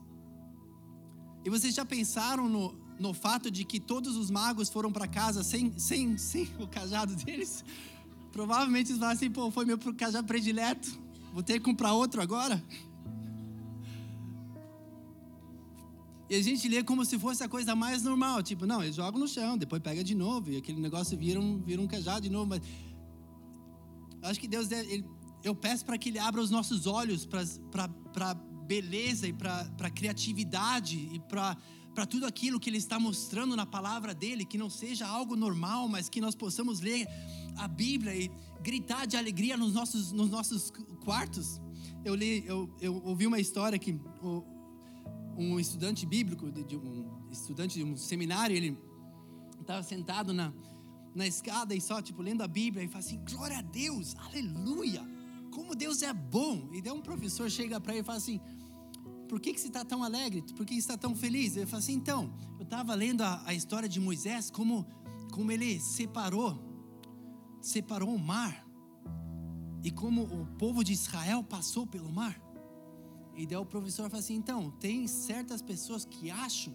E 1.44 1.50
vocês 1.50 1.74
já 1.76 1.86
pensaram 1.86 2.50
no, 2.50 2.76
no 3.00 3.14
fato 3.14 3.52
de 3.52 3.64
que 3.64 3.80
todos 3.80 4.16
os 4.16 4.30
magos 4.32 4.70
foram 4.70 4.92
para 4.92 5.08
casa 5.08 5.44
sem, 5.44 5.78
sem, 5.78 6.18
sem 6.20 6.50
o 6.60 6.68
cajado 6.68 7.16
deles? 7.16 7.64
Provavelmente 8.32 8.92
eles 8.92 9.00
falaram 9.00 9.18
assim: 9.18 9.32
pô, 9.32 9.50
foi 9.52 9.66
meu 9.66 9.78
cajado 9.94 10.28
predileto, 10.28 11.00
vou 11.34 11.42
ter 11.42 11.54
que 11.54 11.62
comprar 11.62 11.94
outro 11.94 12.22
agora. 12.22 12.64
E 16.30 16.36
a 16.36 16.42
gente 16.42 16.68
lê 16.68 16.84
como 16.84 17.06
se 17.06 17.20
fosse 17.20 17.44
a 17.44 17.50
coisa 17.50 17.76
mais 17.76 18.02
normal. 18.02 18.42
Tipo, 18.42 18.66
não, 18.66 18.84
eles 18.84 18.96
jogam 18.96 19.20
no 19.20 19.28
chão, 19.28 19.58
depois 19.58 19.82
pega 19.82 20.04
de 20.04 20.16
novo, 20.16 20.52
e 20.52 20.58
aquele 20.58 20.80
negócio 20.80 21.18
vira 21.18 21.40
um, 21.40 21.60
vira 21.62 21.82
um 21.82 21.88
cajado 21.88 22.22
de 22.22 22.30
novo. 22.30 22.48
Mas 22.48 22.62
acho 24.24 24.40
que 24.40 24.48
Deus, 24.48 24.68
deve, 24.68 24.92
ele, 24.92 25.06
eu 25.44 25.54
peço 25.54 25.86
para 25.86 25.98
que 25.98 26.10
Ele 26.10 26.20
abra 26.20 26.42
os 26.42 26.50
nossos 26.50 26.88
olhos 26.88 27.26
para 27.26 28.34
beleza 28.66 29.28
e 29.28 29.34
para 29.34 29.92
criatividade 29.92 30.98
e 30.98 31.20
para 31.20 32.06
tudo 32.08 32.26
aquilo 32.26 32.60
que 32.60 32.70
Ele 32.70 32.78
está 32.78 33.00
mostrando 33.00 33.56
na 33.56 33.66
palavra 33.66 34.14
dele, 34.14 34.44
que 34.44 34.58
não 34.58 34.70
seja 34.70 35.06
algo 35.06 35.36
normal, 35.36 35.88
mas 35.88 36.10
que 36.10 36.20
nós 36.20 36.34
possamos 36.34 36.80
ler 36.80 37.08
a 37.58 37.68
Bíblia 37.68 38.16
e 38.16 38.32
gritar 38.64 39.06
de 39.06 39.16
alegria 39.16 39.56
nos 39.56 39.74
nossos, 39.74 40.12
nos 40.12 40.32
nossos 40.32 40.74
quartos. 41.04 41.62
Eu 42.04 42.16
li, 42.16 42.44
eu, 42.48 42.68
eu 42.82 43.02
ouvi 43.06 43.28
uma 43.28 43.40
história 43.40 43.78
que 43.78 43.94
o, 44.24 44.44
um 45.38 45.60
estudante 45.60 46.06
bíblico, 46.06 46.52
de, 46.52 46.78
um 46.78 47.28
estudante 47.30 47.78
de 47.78 47.84
um 47.84 47.96
seminário, 47.98 48.56
ele 48.56 48.78
estava 49.60 49.84
sentado 49.84 50.34
na, 50.34 50.54
na 51.14 51.28
escada 51.28 51.76
e 51.76 51.82
só, 51.82 52.02
tipo, 52.02 52.22
lendo 52.22 52.42
a 52.42 52.48
Bíblia 52.48 52.84
e 52.84 52.88
fala 52.88 53.04
assim: 53.04 53.24
glória 53.26 53.58
a 53.58 53.62
Deus, 53.62 54.16
aleluia, 54.18 55.02
como 55.52 55.76
Deus 55.76 56.02
é 56.02 56.14
bom. 56.14 56.70
E 56.74 56.82
daí 56.82 56.92
um 56.92 57.02
professor 57.02 57.50
chega 57.50 57.80
para 57.80 57.94
ele 57.94 58.02
e 58.02 58.06
fala 58.06 58.18
assim: 58.18 58.40
por 59.28 59.40
que, 59.40 59.54
que 59.54 59.60
você 59.60 59.68
está 59.68 59.84
tão 59.84 60.04
alegre? 60.04 60.42
Por 60.56 60.66
que 60.66 60.74
você 60.74 60.80
está 60.80 60.98
tão 60.98 61.16
feliz? 61.16 61.56
Ele 61.56 61.66
fala 61.66 61.80
assim: 61.80 61.94
então, 61.94 62.34
eu 62.58 62.64
estava 62.64 62.94
lendo 62.94 63.22
a, 63.22 63.42
a, 63.46 63.54
história 63.54 63.90
de 63.90 64.00
Moisés, 64.00 64.50
como, 64.52 64.86
como 65.32 65.52
ele 65.52 65.80
separou, 65.80 66.60
separou 67.62 68.14
o 68.14 68.20
mar, 68.20 68.66
e 69.84 69.92
como 69.92 70.24
o 70.24 70.46
povo 70.58 70.84
de 70.84 70.94
Israel 70.94 71.44
passou 71.44 71.86
pelo 71.86 72.12
mar. 72.12 72.45
E 73.36 73.46
daí 73.46 73.58
o 73.58 73.66
professor 73.66 74.10
fala 74.10 74.22
assim: 74.22 74.36
então, 74.36 74.72
tem 74.80 75.08
certas 75.08 75.62
pessoas 75.62 76.06
que 76.06 76.32
acham 76.32 76.74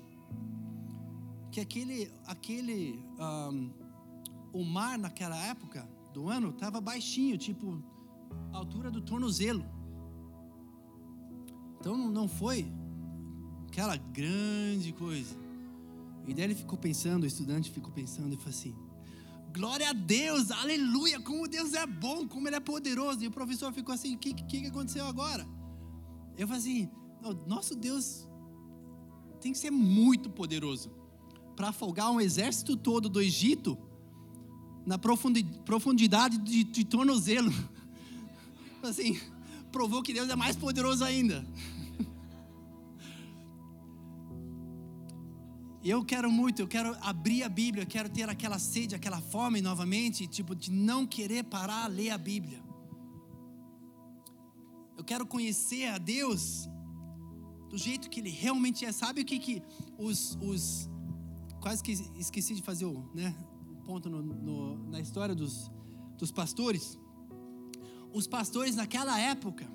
que 1.50 1.60
aquele, 1.60 2.12
aquele 2.26 3.02
um, 3.18 3.70
o 4.52 4.64
mar 4.64 4.98
naquela 4.98 5.36
época 5.36 5.88
do 6.12 6.28
ano 6.28 6.50
estava 6.50 6.80
baixinho, 6.80 7.36
tipo, 7.38 7.82
a 8.52 8.58
altura 8.58 8.90
do 8.90 9.00
tornozelo. 9.00 9.64
Então 11.78 11.96
não 11.96 12.28
foi 12.28 12.70
aquela 13.68 13.96
grande 13.96 14.92
coisa. 14.92 15.34
E 16.26 16.34
daí 16.34 16.44
ele 16.44 16.54
ficou 16.54 16.78
pensando, 16.78 17.24
o 17.24 17.26
estudante 17.26 17.70
ficou 17.70 17.90
pensando 17.90 18.34
e 18.34 18.36
falou 18.36 18.50
assim: 18.50 18.74
Glória 19.52 19.88
a 19.88 19.92
Deus, 19.92 20.50
aleluia, 20.50 21.20
como 21.20 21.48
Deus 21.48 21.72
é 21.74 21.86
bom, 21.86 22.28
como 22.28 22.46
Ele 22.48 22.56
é 22.56 22.60
poderoso. 22.60 23.24
E 23.24 23.26
o 23.26 23.30
professor 23.30 23.72
ficou 23.72 23.94
assim: 23.94 24.14
O 24.14 24.18
que, 24.18 24.34
que, 24.34 24.60
que 24.60 24.66
aconteceu 24.66 25.06
agora? 25.06 25.46
Eu 26.40 26.48
falei 26.48 26.62
assim: 26.62 26.90
Nosso 27.46 27.76
Deus 27.76 28.26
tem 29.42 29.52
que 29.52 29.58
ser 29.58 29.70
muito 29.70 30.30
poderoso 30.30 30.90
para 31.54 31.68
afogar 31.68 32.10
um 32.10 32.18
exército 32.18 32.78
todo 32.78 33.10
do 33.10 33.20
Egito 33.20 33.76
na 34.86 34.98
profundidade 34.98 36.38
de, 36.38 36.64
de 36.64 36.82
tornozelo. 36.82 37.52
Assim, 38.82 39.20
provou 39.70 40.02
que 40.02 40.14
Deus 40.14 40.30
é 40.30 40.34
mais 40.34 40.56
poderoso 40.56 41.04
ainda. 41.04 41.46
Eu 45.84 46.02
quero 46.02 46.30
muito, 46.30 46.60
eu 46.60 46.68
quero 46.68 46.94
abrir 47.00 47.42
a 47.42 47.48
Bíblia, 47.48 47.84
eu 47.84 47.86
quero 47.86 48.10
ter 48.10 48.28
aquela 48.28 48.58
sede, 48.58 48.94
aquela 48.94 49.18
fome 49.18 49.62
novamente, 49.62 50.26
tipo, 50.26 50.54
de 50.54 50.70
não 50.70 51.06
querer 51.06 51.44
parar 51.44 51.84
a 51.84 51.86
ler 51.86 52.10
a 52.10 52.18
Bíblia. 52.18 52.62
Eu 55.00 55.04
quero 55.04 55.26
conhecer 55.26 55.86
a 55.86 55.98
Deus 55.98 56.68
do 57.70 57.78
jeito 57.78 58.10
que 58.10 58.20
Ele 58.20 58.30
realmente 58.30 58.84
é. 58.84 58.92
Sabe 58.92 59.22
o 59.22 59.24
que, 59.24 59.38
que 59.38 59.62
os, 59.98 60.36
os. 60.42 60.90
Quase 61.60 61.82
que 61.82 61.92
esqueci 62.24 62.54
de 62.54 62.62
fazer 62.62 62.84
o, 62.84 63.10
né, 63.14 63.34
ponto 63.84 64.08
no, 64.08 64.22
no, 64.22 64.90
na 64.90 65.00
história 65.00 65.34
dos, 65.34 65.70
dos 66.18 66.30
pastores 66.30 66.98
os 68.12 68.26
pastores 68.26 68.74
naquela 68.74 69.18
época, 69.18 69.66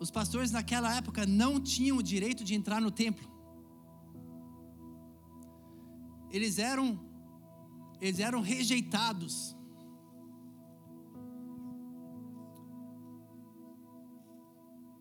os 0.00 0.10
pastores 0.10 0.50
naquela 0.50 0.94
época 0.94 1.24
não 1.24 1.60
tinham 1.60 1.96
o 1.96 2.02
direito 2.02 2.44
de 2.44 2.54
entrar 2.54 2.80
no 2.80 2.90
templo. 2.90 3.32
Eles 6.30 6.58
eram 6.58 7.00
eles 8.00 8.18
eram 8.18 8.40
rejeitados. 8.40 9.53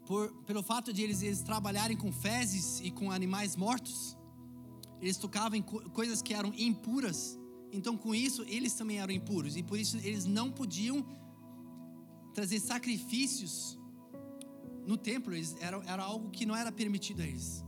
Por, 0.05 0.31
pelo 0.43 0.61
fato 0.61 0.91
de 0.91 1.01
eles, 1.01 1.21
eles 1.21 1.41
trabalharem 1.41 1.95
com 1.95 2.11
fezes 2.11 2.81
e 2.81 2.91
com 2.91 3.11
animais 3.11 3.55
mortos, 3.55 4.17
eles 5.01 5.17
tocavam 5.17 5.57
em 5.57 5.61
co 5.61 5.79
coisas 5.91 6.21
que 6.21 6.33
eram 6.33 6.53
impuras 6.57 7.39
então, 7.73 7.97
com 7.97 8.13
isso, 8.13 8.43
eles 8.47 8.73
também 8.75 8.99
eram 8.99 9.11
impuros 9.11 9.57
e 9.57 9.63
por 9.63 9.79
isso 9.79 9.97
eles 9.97 10.25
não 10.25 10.51
podiam 10.51 11.03
trazer 12.31 12.59
sacrifícios 12.59 13.79
no 14.85 14.95
templo. 14.95 15.33
Eles, 15.33 15.55
era, 15.59 15.77
era 15.87 16.03
algo 16.03 16.29
que 16.29 16.45
não 16.45 16.55
era 16.55 16.71
permitido 16.71 17.21
a 17.23 17.25
eles. 17.25 17.65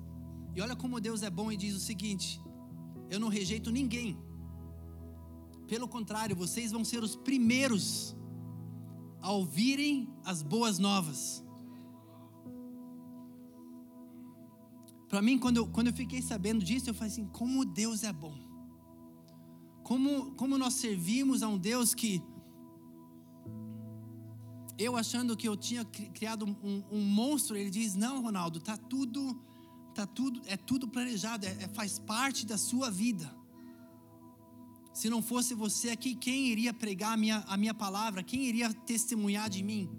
E 0.54 0.62
olha 0.62 0.76
como 0.76 1.02
Deus 1.02 1.24
é 1.24 1.30
bom 1.30 1.52
e 1.52 1.58
diz 1.58 1.74
o 1.76 1.80
seguinte: 1.80 2.40
Eu 3.10 3.20
não 3.20 3.30
rejeito 3.30 3.72
ninguém. 3.72 4.16
Pelo 5.68 5.88
contrário, 5.88 6.36
vocês 6.36 6.72
vão 6.72 6.86
ser 6.86 7.02
os 7.04 7.16
primeiros 7.16 8.16
a 9.20 9.32
ouvirem 9.32 10.08
as 10.24 10.44
boas 10.44 10.78
novas. 10.78 11.44
Para 15.08 15.22
mim, 15.22 15.38
quando 15.38 15.58
eu, 15.58 15.68
quando 15.68 15.88
eu 15.88 15.94
fiquei 15.94 16.22
sabendo 16.22 16.64
disso, 16.64 16.90
eu 16.90 16.94
falei 16.94 17.12
assim: 17.12 17.28
como 17.28 17.64
Deus 17.64 18.04
é 18.04 18.12
bom. 18.12 18.36
Como, 19.84 20.32
como 20.32 20.58
nós 20.58 20.74
servimos 20.76 21.44
a 21.44 21.48
um 21.48 21.58
Deus 21.58 21.94
que 21.94 22.22
eu 24.78 24.98
achando 24.98 25.38
que 25.38 25.48
eu 25.48 25.56
tinha 25.56 25.86
criado 25.86 26.46
um, 26.46 26.84
um 26.92 27.02
monstro, 27.02 27.56
ele 27.56 27.70
diz: 27.70 27.96
"Não, 27.96 28.22
Ronaldo, 28.22 28.60
tá 28.60 28.76
tudo 28.76 29.40
tá 29.94 30.06
tudo 30.06 30.42
é 30.46 30.58
tudo 30.58 30.88
planejado, 30.88 31.46
é, 31.46 31.52
é, 31.64 31.68
faz 31.70 31.98
parte 31.98 32.46
da 32.46 32.58
sua 32.58 32.92
vida. 32.92 33.34
Se 34.94 35.10
não 35.10 35.22
fosse 35.22 35.54
você 35.54 35.90
aqui, 35.90 36.16
quem 36.16 36.48
iria 36.48 36.74
pregar 36.74 37.14
a 37.14 37.18
minha, 37.18 37.44
a 37.48 37.58
minha 37.58 37.74
palavra? 37.74 38.24
Quem 38.24 38.46
iria 38.46 38.74
testemunhar 38.74 39.50
de 39.50 39.62
mim? 39.62 39.90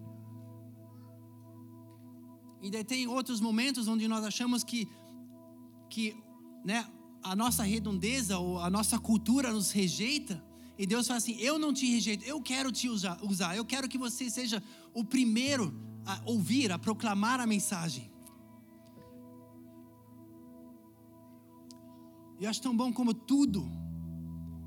E 2.66 2.70
daí 2.70 2.82
tem 2.82 3.06
outros 3.06 3.40
momentos 3.40 3.86
onde 3.86 4.08
nós 4.08 4.24
achamos 4.24 4.64
que, 4.64 4.88
que 5.88 6.16
né, 6.64 6.84
a 7.22 7.36
nossa 7.36 7.62
redondeza 7.62 8.38
ou 8.38 8.58
a 8.58 8.68
nossa 8.68 8.98
cultura 8.98 9.52
nos 9.52 9.70
rejeita, 9.70 10.44
e 10.76 10.84
Deus 10.84 11.06
fala 11.06 11.18
assim: 11.18 11.36
Eu 11.38 11.60
não 11.60 11.72
te 11.72 11.86
rejeito, 11.88 12.24
eu 12.24 12.42
quero 12.42 12.72
te 12.72 12.88
usar, 12.88 13.56
eu 13.56 13.64
quero 13.64 13.88
que 13.88 13.96
você 13.96 14.28
seja 14.28 14.60
o 14.92 15.04
primeiro 15.04 15.72
a 16.04 16.20
ouvir, 16.24 16.72
a 16.72 16.78
proclamar 16.78 17.38
a 17.38 17.46
mensagem. 17.46 18.10
Eu 22.40 22.50
acho 22.50 22.60
tão 22.60 22.76
bom 22.76 22.92
como 22.92 23.14
tudo, 23.14 23.70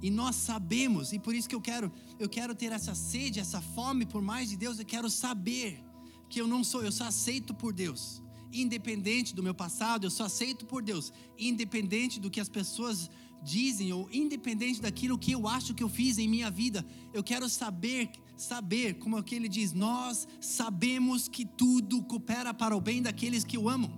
e 0.01 0.09
nós 0.09 0.37
sabemos, 0.37 1.11
e 1.11 1.19
por 1.19 1.35
isso 1.35 1.49
que 1.49 1.55
eu 1.55 1.61
quero, 1.61 1.91
eu 2.17 2.29
quero 2.29 2.55
ter 2.55 2.71
essa 2.71 2.95
sede, 2.95 3.41
essa 3.41 3.59
fome 3.59 4.05
por 4.05 4.21
mais 4.21 4.47
de 4.47 4.55
Deus, 4.55 4.79
eu 4.79 4.85
quero 4.85 5.09
saber 5.09 5.83
que 6.29 6.39
eu 6.39 6.47
não 6.47 6.63
sou, 6.63 6.83
eu 6.83 6.91
sou 6.91 7.07
aceito 7.07 7.53
por 7.53 7.73
Deus 7.73 8.21
independente 8.51 9.35
do 9.35 9.43
meu 9.43 9.53
passado, 9.53 10.05
eu 10.05 10.09
sou 10.09 10.25
aceito 10.25 10.65
por 10.65 10.81
Deus, 10.81 11.13
independente 11.37 12.19
do 12.19 12.29
que 12.29 12.39
as 12.39 12.49
pessoas 12.49 13.09
dizem 13.41 13.93
ou 13.93 14.09
independente 14.11 14.81
daquilo 14.81 15.17
que 15.17 15.31
eu 15.31 15.47
acho 15.47 15.73
que 15.73 15.83
eu 15.83 15.89
fiz 15.89 16.17
em 16.17 16.27
minha 16.27 16.49
vida, 16.49 16.85
eu 17.13 17.23
quero 17.23 17.47
saber, 17.47 18.11
saber, 18.35 18.95
como 18.95 19.17
aquele 19.17 19.47
diz, 19.47 19.71
nós 19.73 20.27
sabemos 20.41 21.27
que 21.27 21.45
tudo 21.45 22.03
coopera 22.03 22.53
para 22.53 22.75
o 22.75 22.81
bem 22.81 23.01
daqueles 23.01 23.43
que 23.43 23.57
o 23.57 23.69
amam. 23.69 23.91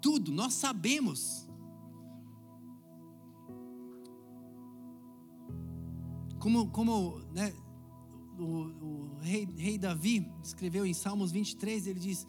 Tudo, 0.00 0.30
nós 0.32 0.54
sabemos. 0.54 1.46
Como, 6.38 6.68
como 6.70 7.18
né, 7.32 7.52
o, 8.38 8.44
o 8.44 9.07
rei, 9.22 9.48
rei 9.56 9.78
Davi 9.78 10.30
escreveu 10.42 10.86
em 10.86 10.94
Salmos 10.94 11.30
23, 11.32 11.86
ele 11.86 12.00
diz: 12.00 12.26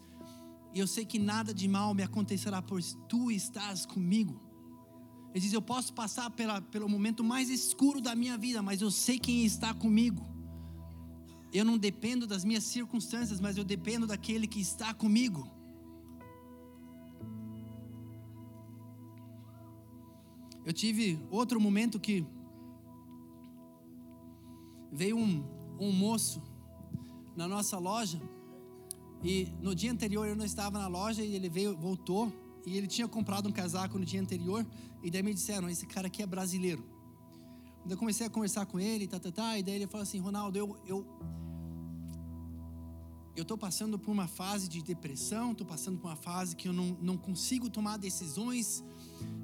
eu 0.74 0.86
sei 0.86 1.04
que 1.04 1.18
nada 1.18 1.52
de 1.52 1.66
mal 1.66 1.94
me 1.94 2.02
acontecerá, 2.02 2.62
pois 2.62 2.96
tu 3.08 3.30
estás 3.30 3.84
comigo. 3.84 4.40
Ele 5.34 5.40
diz: 5.40 5.52
Eu 5.52 5.62
posso 5.62 5.92
passar 5.92 6.30
pela, 6.30 6.60
pelo 6.60 6.88
momento 6.88 7.24
mais 7.24 7.50
escuro 7.50 8.00
da 8.00 8.14
minha 8.14 8.38
vida, 8.38 8.62
mas 8.62 8.80
eu 8.80 8.90
sei 8.90 9.18
quem 9.18 9.44
está 9.44 9.74
comigo. 9.74 10.28
Eu 11.52 11.64
não 11.64 11.76
dependo 11.76 12.26
das 12.26 12.44
minhas 12.44 12.64
circunstâncias, 12.64 13.40
mas 13.40 13.56
eu 13.56 13.64
dependo 13.64 14.06
daquele 14.06 14.46
que 14.46 14.60
está 14.60 14.94
comigo. 14.94 15.48
Eu 20.64 20.72
tive 20.72 21.18
outro 21.30 21.60
momento 21.60 21.98
que 21.98 22.24
veio 24.92 25.16
um, 25.16 25.44
um 25.80 25.90
moço 25.90 26.40
na 27.36 27.46
nossa 27.48 27.78
loja. 27.78 28.20
E 29.22 29.52
no 29.60 29.74
dia 29.74 29.92
anterior 29.92 30.26
eu 30.26 30.36
não 30.36 30.44
estava 30.44 30.78
na 30.78 30.88
loja 30.88 31.22
e 31.22 31.34
ele 31.34 31.48
veio, 31.48 31.76
voltou. 31.76 32.32
E 32.66 32.76
ele 32.76 32.86
tinha 32.86 33.08
comprado 33.08 33.48
um 33.48 33.52
casaco 33.52 33.98
no 33.98 34.04
dia 34.04 34.20
anterior. 34.20 34.66
E 35.02 35.10
daí 35.10 35.22
me 35.22 35.34
disseram, 35.34 35.68
esse 35.68 35.86
cara 35.86 36.06
aqui 36.06 36.22
é 36.22 36.26
brasileiro. 36.26 36.84
Daí 37.84 37.92
eu 37.92 37.98
comecei 37.98 38.26
a 38.26 38.30
conversar 38.30 38.66
com 38.66 38.78
ele, 38.78 39.06
tá, 39.06 39.18
tá, 39.18 39.32
tá, 39.32 39.58
e 39.58 39.62
daí 39.62 39.76
ele 39.76 39.86
falou 39.86 40.02
assim, 40.02 40.18
Ronaldo, 40.18 40.58
eu 40.58 40.76
eu 40.86 41.06
eu 43.36 43.42
estou 43.42 43.56
passando 43.56 43.98
por 43.98 44.10
uma 44.10 44.26
fase 44.26 44.68
de 44.68 44.82
depressão, 44.82 45.52
estou 45.52 45.66
passando 45.66 45.98
por 45.98 46.08
uma 46.08 46.16
fase 46.16 46.54
que 46.54 46.68
eu 46.68 46.74
não, 46.74 46.96
não 47.00 47.16
consigo 47.16 47.70
tomar 47.70 47.96
decisões. 47.96 48.84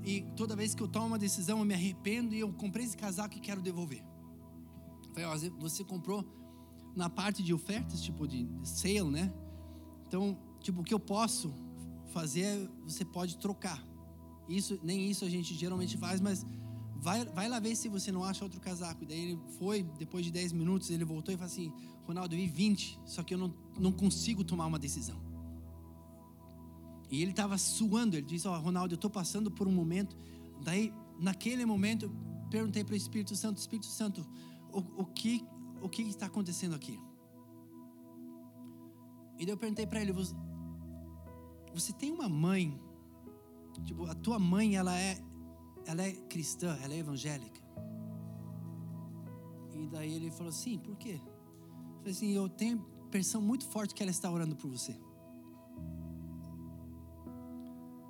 E 0.05 0.23
toda 0.37 0.55
vez 0.55 0.75
que 0.75 0.83
eu 0.83 0.89
tomo 0.89 1.07
uma 1.07 1.19
decisão 1.19 1.61
eu 1.61 1.65
me 1.65 1.73
arrependo 1.73 2.35
e 2.35 2.41
eu 2.41 2.53
comprei 2.53 2.85
esse 2.85 2.97
casaco 2.97 3.37
e 3.37 3.41
quero 3.41 3.63
devolver. 3.63 4.05
Eu 5.03 5.31
falei, 5.31 5.51
você 5.59 5.83
comprou 5.83 6.25
na 6.97 7.11
parte 7.11 7.43
de 7.43 7.53
ofertas, 7.53 8.03
tipo 8.03 8.27
de 8.27 8.49
sale, 8.65 9.05
né? 9.05 9.33
Então, 10.09 10.37
tipo, 10.61 10.81
o 10.81 10.85
que 10.85 10.95
eu 10.95 10.99
posso 10.99 11.53
fazer, 12.07 12.69
você 12.85 13.05
pode 13.05 13.37
trocar. 13.37 13.85
Isso, 14.49 14.81
nem 14.83 15.11
isso 15.11 15.25
a 15.25 15.29
gente 15.29 15.55
geralmente 15.55 15.97
faz, 15.99 16.21
mas 16.21 16.47
vai, 16.97 17.25
vai 17.27 17.49
lá 17.49 17.61
ver 17.61 17.77
se 17.77 17.89
você 17.89 18.11
não 18.11 18.25
acha 18.25 18.43
outro 18.45 18.61
casaco. 18.61 19.05
E 19.05 19.07
daí 19.07 19.21
ele 19.21 19.39
foi, 19.59 19.83
depois 19.99 20.25
de 20.25 20.31
10 20.31 20.53
minutos, 20.53 20.91
ele 20.91 21.05
voltou 21.05 21.35
e 21.35 21.37
falou 21.37 21.53
assim: 21.53 21.73
Ronaldo, 22.07 22.35
eu 22.35 22.39
vi 22.39 22.47
20, 22.47 23.01
só 23.05 23.23
que 23.23 23.35
eu 23.35 23.39
não, 23.39 23.55
não 23.79 23.93
consigo 23.93 24.43
tomar 24.43 24.67
uma 24.67 24.79
decisão. 24.79 25.21
E 27.11 27.23
ele 27.23 27.31
estava 27.31 27.59
suando, 27.59 28.17
ele 28.17 28.27
disse: 28.27 28.49
Ó, 28.49 28.57
oh, 28.57 28.61
Ronaldo, 28.61 28.95
eu 28.95 28.97
estou 28.97 29.11
passando 29.11 29.51
por 29.51 29.69
um 29.69 29.73
momento. 29.73 30.17
Daí, 30.63 30.93
naquele 31.21 31.65
momento, 31.65 32.11
perguntei 32.51 32.83
para 32.85 32.95
o 32.95 32.97
Espírito 32.97 33.35
Santo: 33.37 33.59
Espírito 33.59 33.87
Santo, 33.87 34.27
o, 34.73 35.03
o, 35.03 35.05
que, 35.05 35.45
o 35.81 35.89
que 35.89 36.03
está 36.03 36.27
acontecendo 36.27 36.75
aqui? 36.75 37.01
E 39.39 39.45
daí 39.45 39.53
eu 39.53 39.59
perguntei 39.59 39.87
para 39.87 40.01
ele: 40.01 40.13
você, 40.13 41.93
tem 41.93 42.13
uma 42.13 42.29
mãe? 42.29 42.81
Tipo, 43.85 44.07
a 44.07 44.15
tua 44.15 44.39
mãe, 44.39 44.77
ela 44.77 44.99
é, 44.99 45.19
ela 45.85 46.03
é 46.03 46.13
cristã, 46.13 46.77
ela 46.83 46.95
é 46.95 46.99
evangélica? 46.99 47.61
E 49.75 49.87
daí 49.89 50.15
ele 50.15 50.31
falou 50.31 50.49
assim: 50.49 50.79
por 50.79 50.97
quê? 50.97 51.21
Eu 51.23 51.99
falei 51.99 52.13
assim: 52.13 52.31
eu 52.31 52.49
tenho 52.49 52.85
impressão 53.07 53.41
muito 53.41 53.67
forte 53.67 53.95
que 53.95 54.03
ela 54.03 54.11
está 54.11 54.31
orando 54.31 54.57
por 54.57 54.71
você. 54.71 54.93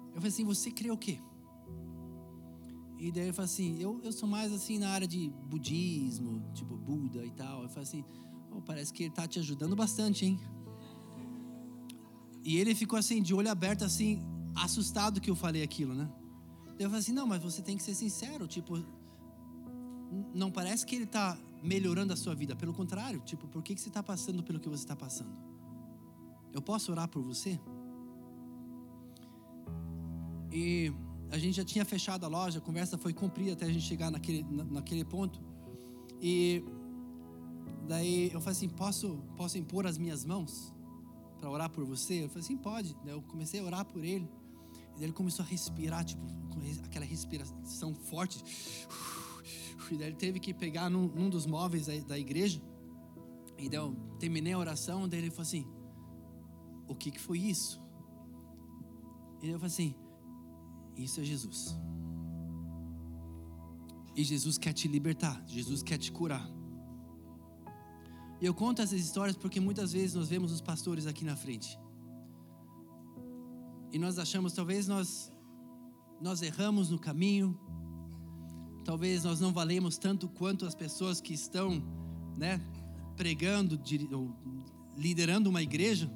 Eu 0.08 0.14
falei 0.14 0.28
assim: 0.28 0.44
você 0.44 0.70
crê 0.70 0.90
o 0.90 0.96
quê? 0.96 1.20
E 2.98 3.12
daí 3.12 3.24
ele 3.24 3.32
falou 3.32 3.44
assim: 3.44 3.78
eu, 3.80 4.00
eu 4.02 4.12
sou 4.12 4.28
mais 4.28 4.52
assim 4.52 4.78
na 4.78 4.88
área 4.90 5.06
de 5.06 5.28
budismo, 5.48 6.42
tipo 6.54 6.76
Buda 6.76 7.24
e 7.24 7.30
tal. 7.30 7.62
Eu 7.62 7.68
falei 7.68 7.82
assim: 7.82 8.04
oh, 8.50 8.60
parece 8.60 8.92
que 8.92 9.04
ele 9.04 9.10
está 9.10 9.26
te 9.26 9.38
ajudando 9.38 9.76
bastante, 9.76 10.24
hein? 10.24 10.40
E 12.44 12.56
ele 12.58 12.74
ficou 12.74 12.98
assim, 12.98 13.20
de 13.20 13.34
olho 13.34 13.50
aberto, 13.50 13.84
assim, 13.84 14.22
assustado 14.54 15.20
que 15.20 15.30
eu 15.30 15.36
falei 15.36 15.62
aquilo, 15.62 15.94
né? 15.94 16.08
Eu 16.78 16.88
falei 16.88 17.00
assim: 17.00 17.12
não, 17.12 17.26
mas 17.26 17.42
você 17.42 17.60
tem 17.60 17.76
que 17.76 17.82
ser 17.82 17.94
sincero, 17.94 18.46
tipo, 18.46 18.82
não 20.34 20.50
parece 20.50 20.86
que 20.86 20.94
ele 20.94 21.04
está 21.04 21.38
melhorando 21.62 22.12
a 22.12 22.16
sua 22.16 22.34
vida, 22.34 22.54
pelo 22.54 22.72
contrário, 22.72 23.20
tipo, 23.20 23.46
por 23.48 23.62
que, 23.62 23.74
que 23.74 23.80
você 23.80 23.88
está 23.88 24.02
passando 24.02 24.42
pelo 24.42 24.60
que 24.60 24.68
você 24.68 24.84
está 24.84 24.96
passando? 24.96 25.36
Eu 26.52 26.62
posso 26.62 26.92
orar 26.92 27.08
por 27.08 27.22
você? 27.22 27.60
E 30.52 30.92
a 31.30 31.38
gente 31.38 31.56
já 31.56 31.64
tinha 31.64 31.84
fechado 31.84 32.24
a 32.24 32.28
loja, 32.28 32.58
a 32.58 32.62
conversa 32.62 32.96
foi 32.96 33.12
cumprida 33.12 33.52
até 33.52 33.66
a 33.66 33.72
gente 33.72 33.84
chegar 33.84 34.10
naquele, 34.10 34.42
naquele 34.70 35.04
ponto. 35.04 35.40
E 36.20 36.64
daí 37.86 38.30
eu 38.32 38.40
falei 38.40 38.56
assim: 38.56 38.68
posso, 38.68 39.18
posso 39.36 39.58
impor 39.58 39.86
as 39.86 39.98
minhas 39.98 40.24
mãos? 40.24 40.74
para 41.38 41.50
orar 41.50 41.70
por 41.70 41.84
você? 41.84 42.24
Eu 42.24 42.28
falei 42.28 42.44
assim, 42.44 42.56
pode. 42.56 42.96
eu 43.06 43.22
comecei 43.22 43.60
a 43.60 43.64
orar 43.64 43.84
por 43.84 44.04
ele. 44.04 44.28
E 44.98 45.04
ele 45.04 45.12
começou 45.12 45.44
a 45.44 45.48
respirar, 45.48 46.04
tipo, 46.04 46.22
aquela 46.84 47.04
respiração 47.04 47.94
forte. 47.94 48.42
E 49.90 49.96
daí 49.96 50.08
ele 50.08 50.16
teve 50.16 50.40
que 50.40 50.52
pegar 50.52 50.90
num, 50.90 51.06
num 51.06 51.30
dos 51.30 51.46
móveis 51.46 51.86
da, 51.86 51.96
da, 52.00 52.18
igreja. 52.18 52.60
E 53.56 53.68
daí 53.68 53.78
eu 53.78 53.94
terminei 54.18 54.52
a 54.52 54.58
oração. 54.58 55.08
Daí 55.08 55.20
ele 55.20 55.30
falou 55.30 55.42
assim: 55.42 55.64
O 56.88 56.94
que, 56.94 57.12
que 57.12 57.20
foi 57.20 57.38
isso? 57.38 57.80
E 59.40 59.48
eu 59.48 59.60
falei 59.60 59.66
assim: 59.66 59.94
Isso 60.96 61.20
é 61.20 61.24
Jesus. 61.24 61.76
E 64.14 64.24
Jesus 64.24 64.56
quer 64.56 64.72
te 64.72 64.88
libertar. 64.88 65.42
Jesus 65.46 65.82
quer 65.82 65.98
te 65.98 66.10
curar. 66.10 66.48
E 68.40 68.46
eu 68.46 68.54
conto 68.54 68.82
essas 68.82 69.00
histórias 69.00 69.36
porque 69.36 69.60
muitas 69.60 69.92
vezes 69.92 70.14
nós 70.14 70.28
vemos 70.28 70.52
os 70.52 70.60
pastores 70.60 71.06
aqui 71.06 71.24
na 71.24 71.36
frente. 71.36 71.78
E 73.92 73.98
nós 73.98 74.18
achamos, 74.18 74.52
talvez 74.52 74.86
nós 74.86 75.30
nós 76.20 76.40
erramos 76.42 76.90
no 76.90 76.98
caminho. 76.98 77.58
Talvez 78.84 79.24
nós 79.24 79.40
não 79.40 79.52
valemos 79.52 79.98
tanto 79.98 80.28
quanto 80.28 80.64
as 80.64 80.74
pessoas 80.74 81.20
que 81.20 81.34
estão, 81.34 81.82
né, 82.36 82.60
pregando, 83.16 83.78
liderando 84.96 85.50
uma 85.50 85.62
igreja. 85.62 86.10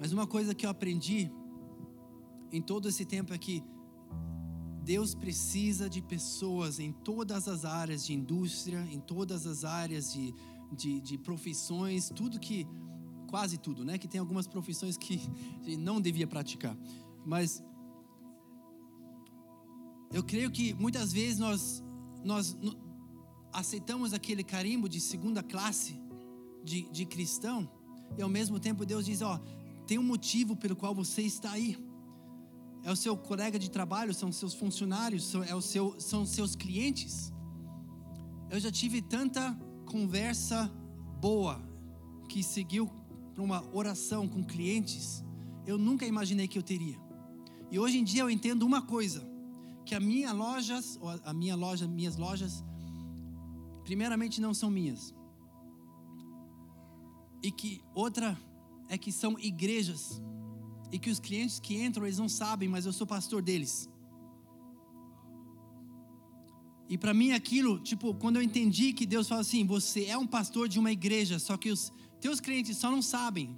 Mas 0.00 0.12
uma 0.12 0.26
coisa 0.26 0.54
que 0.54 0.64
eu 0.64 0.70
aprendi 0.70 1.30
em 2.50 2.62
todo 2.62 2.88
esse 2.88 3.04
tempo 3.04 3.34
é 3.34 3.38
que 3.38 3.62
Deus 4.82 5.14
precisa 5.14 5.90
de 5.90 6.00
pessoas 6.00 6.80
em 6.80 6.90
todas 6.90 7.46
as 7.46 7.66
áreas 7.66 8.06
de 8.06 8.14
indústria, 8.14 8.80
em 8.90 8.98
todas 8.98 9.46
as 9.46 9.62
áreas 9.62 10.10
de, 10.10 10.34
de, 10.72 11.02
de 11.02 11.18
profissões, 11.18 12.08
tudo 12.08 12.40
que, 12.40 12.66
quase 13.28 13.58
tudo, 13.58 13.84
né? 13.84 13.98
Que 13.98 14.08
tem 14.08 14.18
algumas 14.18 14.46
profissões 14.46 14.96
que 14.96 15.20
não 15.78 16.00
devia 16.00 16.26
praticar. 16.26 16.74
Mas 17.26 17.62
eu 20.14 20.24
creio 20.24 20.50
que 20.50 20.72
muitas 20.72 21.12
vezes 21.12 21.38
nós, 21.38 21.84
nós 22.24 22.56
aceitamos 23.52 24.14
aquele 24.14 24.42
carimbo 24.42 24.88
de 24.88 24.98
segunda 24.98 25.42
classe 25.42 26.00
de, 26.64 26.88
de 26.90 27.04
cristão, 27.04 27.70
e 28.16 28.22
ao 28.22 28.30
mesmo 28.30 28.58
tempo 28.58 28.86
Deus 28.86 29.04
diz: 29.04 29.20
Ó, 29.20 29.38
tem 29.90 29.98
um 29.98 30.04
motivo 30.04 30.54
pelo 30.54 30.76
qual 30.76 30.94
você 30.94 31.20
está 31.22 31.50
aí 31.50 31.76
é 32.84 32.92
o 32.92 32.94
seu 32.94 33.16
colega 33.16 33.58
de 33.58 33.68
trabalho, 33.68 34.14
são 34.14 34.30
seus 34.30 34.54
funcionários, 34.54 35.24
são, 35.26 35.42
é 35.42 35.52
o 35.52 35.60
seu, 35.60 35.98
são 35.98 36.24
seus 36.24 36.54
clientes. 36.54 37.32
Eu 38.48 38.60
já 38.60 38.70
tive 38.70 39.02
tanta 39.02 39.52
conversa 39.86 40.70
boa 41.20 41.60
que 42.28 42.40
seguiu 42.40 42.88
para 43.34 43.42
uma 43.42 43.64
oração 43.74 44.28
com 44.28 44.44
clientes, 44.44 45.24
eu 45.66 45.76
nunca 45.76 46.06
imaginei 46.06 46.46
que 46.46 46.56
eu 46.56 46.62
teria. 46.62 46.96
E 47.68 47.76
hoje 47.76 47.98
em 47.98 48.04
dia 48.04 48.22
eu 48.22 48.30
entendo 48.30 48.62
uma 48.62 48.82
coisa, 48.82 49.28
que 49.84 49.96
a 49.96 49.98
minha 49.98 50.32
lojas, 50.32 51.00
a 51.24 51.34
minha 51.34 51.56
loja, 51.56 51.88
minhas 51.88 52.16
lojas, 52.16 52.62
primeiramente 53.82 54.40
não 54.40 54.54
são 54.54 54.70
minhas. 54.70 55.12
E 57.42 57.50
que 57.50 57.82
outra 57.92 58.38
é 58.90 58.98
que 58.98 59.12
são 59.12 59.38
igrejas 59.38 60.20
e 60.92 60.98
que 60.98 61.08
os 61.08 61.20
clientes 61.20 61.60
que 61.60 61.80
entram, 61.80 62.04
eles 62.04 62.18
não 62.18 62.28
sabem, 62.28 62.68
mas 62.68 62.84
eu 62.84 62.92
sou 62.92 63.06
pastor 63.06 63.40
deles. 63.40 63.88
E 66.88 66.98
para 66.98 67.14
mim 67.14 67.30
aquilo, 67.30 67.78
tipo, 67.78 68.12
quando 68.14 68.36
eu 68.36 68.42
entendi 68.42 68.92
que 68.92 69.06
Deus 69.06 69.28
fala 69.28 69.42
assim, 69.42 69.64
você 69.64 70.06
é 70.06 70.18
um 70.18 70.26
pastor 70.26 70.68
de 70.68 70.80
uma 70.80 70.90
igreja, 70.90 71.38
só 71.38 71.56
que 71.56 71.70
os 71.70 71.92
teus 72.20 72.40
clientes 72.40 72.76
só 72.76 72.90
não 72.90 73.00
sabem. 73.00 73.56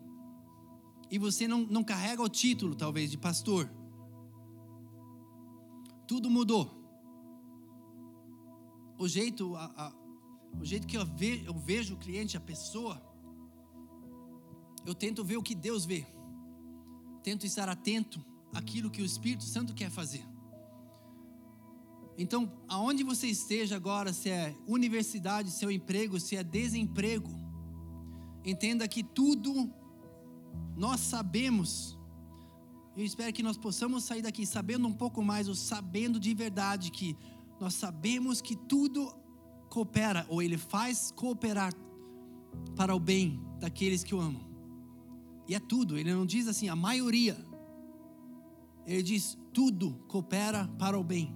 E 1.11 1.18
você 1.18 1.49
não, 1.49 1.61
não 1.61 1.83
carrega 1.83 2.23
o 2.23 2.29
título, 2.29 2.75
talvez, 2.75 3.11
de 3.11 3.16
pastor. 3.16 3.71
Tudo 6.07 6.29
mudou. 6.29 6.79
O 8.99 9.09
jeito, 9.09 9.57
a, 9.57 9.64
a, 9.64 9.92
o 10.61 10.64
jeito 10.64 10.87
que 10.87 10.99
eu, 10.99 11.07
ve, 11.07 11.42
eu 11.47 11.55
vejo 11.55 11.95
o 11.95 11.99
cliente, 11.99 12.37
a 12.37 12.40
pessoa, 12.40 13.03
eu 14.85 14.95
tento 14.95 15.25
ver 15.25 15.37
o 15.37 15.42
que 15.42 15.55
Deus 15.55 15.85
vê 15.85 16.07
tento 17.23 17.47
estar 17.47 17.68
atento 17.68 18.25
àquilo 18.53 18.90
que 18.90 19.01
o 19.01 19.05
Espírito 19.05 19.45
Santo 19.45 19.75
quer 19.75 19.90
fazer. 19.90 20.25
Então, 22.18 22.53
aonde 22.68 23.03
você 23.03 23.27
esteja 23.27 23.77
agora, 23.77 24.12
se 24.12 24.29
é 24.29 24.55
universidade, 24.66 25.51
seu 25.51 25.71
emprego, 25.71 26.21
se 26.21 26.37
é 26.37 26.45
desemprego, 26.45 27.31
entenda 28.45 28.87
que 28.87 29.03
tudo 29.03 29.73
nós 30.77 31.01
sabemos. 31.01 31.99
Eu 32.95 33.05
espero 33.05 33.33
que 33.33 33.42
nós 33.42 33.57
possamos 33.57 34.05
sair 34.05 34.21
daqui 34.21 34.45
sabendo 34.45 34.87
um 34.87 34.92
pouco 34.92 35.23
mais, 35.23 35.49
ou 35.49 35.55
sabendo 35.55 36.21
de 36.21 36.35
verdade 36.35 36.90
que 36.90 37.16
nós 37.59 37.75
sabemos 37.75 38.42
que 38.42 38.55
tudo 38.55 39.11
coopera, 39.71 40.27
ou 40.29 40.42
ele 40.42 40.59
faz 40.59 41.11
cooperar 41.13 41.73
para 42.77 42.94
o 42.94 43.00
bem 43.00 43.40
daqueles 43.59 44.04
que 44.04 44.15
o 44.15 44.21
amam. 44.21 44.52
E 45.49 45.55
é 45.55 45.61
tudo, 45.61 45.99
ele 45.99 46.13
não 46.15 46.25
diz 46.25 46.47
assim, 46.47 46.69
a 46.69 46.77
maioria. 46.77 47.37
Ele 48.87 49.03
diz: 49.03 49.38
tudo 49.53 49.95
coopera 50.09 50.69
para 50.79 50.99
o 50.99 51.05
bem. 51.05 51.35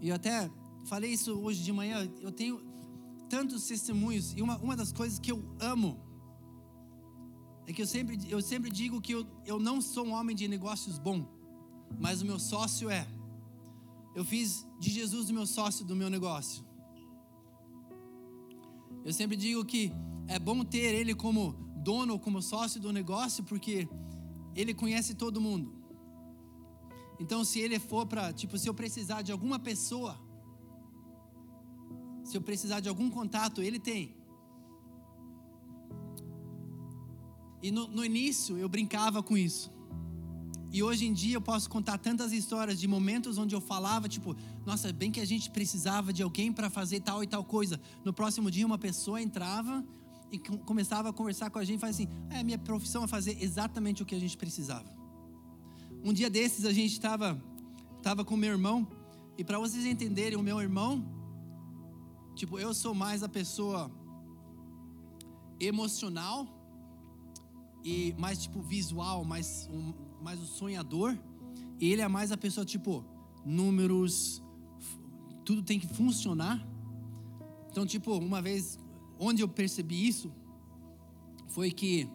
E 0.00 0.08
eu 0.08 0.14
até 0.14 0.50
falei 0.86 1.12
isso 1.12 1.38
hoje 1.38 1.62
de 1.62 1.72
manhã. 1.72 2.10
Eu 2.20 2.32
tenho 2.32 2.60
tantos 3.28 3.66
testemunhos. 3.66 4.32
E 4.36 4.42
uma, 4.42 4.56
uma 4.58 4.76
das 4.76 4.92
coisas 4.92 5.18
que 5.18 5.30
eu 5.30 5.42
amo 5.60 5.98
é 7.66 7.72
que 7.72 7.82
eu 7.82 7.86
sempre, 7.86 8.18
eu 8.28 8.40
sempre 8.42 8.70
digo 8.70 9.00
que 9.00 9.12
eu, 9.12 9.26
eu 9.46 9.58
não 9.58 9.80
sou 9.80 10.06
um 10.06 10.12
homem 10.12 10.34
de 10.34 10.48
negócios 10.48 10.98
bom, 10.98 11.28
mas 11.98 12.22
o 12.22 12.26
meu 12.26 12.38
sócio 12.38 12.90
é. 12.90 13.06
Eu 14.14 14.24
fiz 14.24 14.66
de 14.78 14.90
Jesus 14.90 15.30
o 15.30 15.34
meu 15.34 15.46
sócio 15.46 15.84
do 15.84 15.94
meu 15.94 16.10
negócio. 16.10 16.64
Eu 19.04 19.12
sempre 19.12 19.36
digo 19.36 19.64
que 19.64 19.92
é 20.34 20.38
bom 20.38 20.64
ter 20.64 20.94
ele 21.00 21.12
como 21.12 21.42
dono, 21.88 22.16
como 22.16 22.40
sócio 22.40 22.80
do 22.80 22.92
negócio, 22.92 23.42
porque 23.42 23.88
ele 24.54 24.72
conhece 24.72 25.12
todo 25.14 25.40
mundo. 25.40 25.68
Então, 27.18 27.44
se 27.44 27.58
ele 27.58 27.80
for 27.80 28.06
para, 28.06 28.32
tipo, 28.32 28.56
se 28.56 28.68
eu 28.68 28.72
precisar 28.72 29.22
de 29.22 29.32
alguma 29.32 29.58
pessoa, 29.58 30.16
se 32.22 32.36
eu 32.36 32.40
precisar 32.40 32.78
de 32.78 32.88
algum 32.88 33.10
contato, 33.10 33.60
ele 33.60 33.80
tem. 33.80 34.14
E 37.60 37.72
no, 37.72 37.88
no 37.88 38.04
início 38.04 38.56
eu 38.56 38.68
brincava 38.68 39.20
com 39.24 39.36
isso. 39.36 39.68
E 40.72 40.80
hoje 40.80 41.06
em 41.06 41.12
dia 41.12 41.34
eu 41.34 41.40
posso 41.40 41.68
contar 41.68 41.98
tantas 41.98 42.32
histórias 42.32 42.78
de 42.78 42.86
momentos 42.86 43.36
onde 43.36 43.52
eu 43.56 43.60
falava, 43.60 44.08
tipo, 44.08 44.36
nossa, 44.64 44.92
bem 44.92 45.10
que 45.10 45.18
a 45.18 45.24
gente 45.24 45.50
precisava 45.50 46.12
de 46.12 46.22
alguém 46.22 46.52
para 46.52 46.70
fazer 46.70 47.00
tal 47.00 47.24
e 47.24 47.26
tal 47.26 47.44
coisa. 47.44 47.80
No 48.04 48.12
próximo 48.12 48.48
dia 48.48 48.64
uma 48.64 48.78
pessoa 48.78 49.20
entrava 49.20 49.84
e 50.30 50.38
começava 50.38 51.08
a 51.08 51.12
conversar 51.12 51.50
com 51.50 51.58
a 51.58 51.64
gente 51.64 51.82
e 51.82 51.86
assim: 51.86 52.08
é, 52.30 52.42
minha 52.42 52.58
profissão 52.58 53.04
é 53.04 53.06
fazer 53.06 53.36
exatamente 53.42 54.02
o 54.02 54.06
que 54.06 54.14
a 54.14 54.18
gente 54.18 54.36
precisava. 54.36 54.88
Um 56.04 56.12
dia 56.12 56.30
desses 56.30 56.64
a 56.64 56.72
gente 56.72 56.92
estava 56.92 57.40
tava 58.02 58.24
com 58.24 58.36
meu 58.36 58.50
irmão, 58.50 58.88
e 59.36 59.44
para 59.44 59.58
vocês 59.58 59.84
entenderem, 59.84 60.38
o 60.38 60.42
meu 60.42 60.60
irmão, 60.60 61.04
tipo, 62.34 62.58
eu 62.58 62.72
sou 62.72 62.94
mais 62.94 63.22
a 63.22 63.28
pessoa 63.28 63.90
emocional 65.58 66.46
e 67.84 68.14
mais 68.18 68.38
tipo 68.38 68.62
visual, 68.62 69.24
mais, 69.24 69.68
um, 69.70 69.92
mais 70.22 70.40
o 70.40 70.46
sonhador, 70.46 71.16
e 71.78 71.92
ele 71.92 72.00
é 72.00 72.08
mais 72.08 72.32
a 72.32 72.36
pessoa 72.36 72.64
tipo 72.64 73.04
números, 73.44 74.42
tudo 75.44 75.62
tem 75.62 75.78
que 75.78 75.86
funcionar. 75.86 76.66
Então, 77.70 77.86
tipo, 77.86 78.16
uma 78.16 78.40
vez 78.42 78.78
onde 79.20 79.42
eu 79.42 79.48
percebi 79.48 80.08
isso 80.08 80.32
foi 81.48 81.70
que 81.70 82.08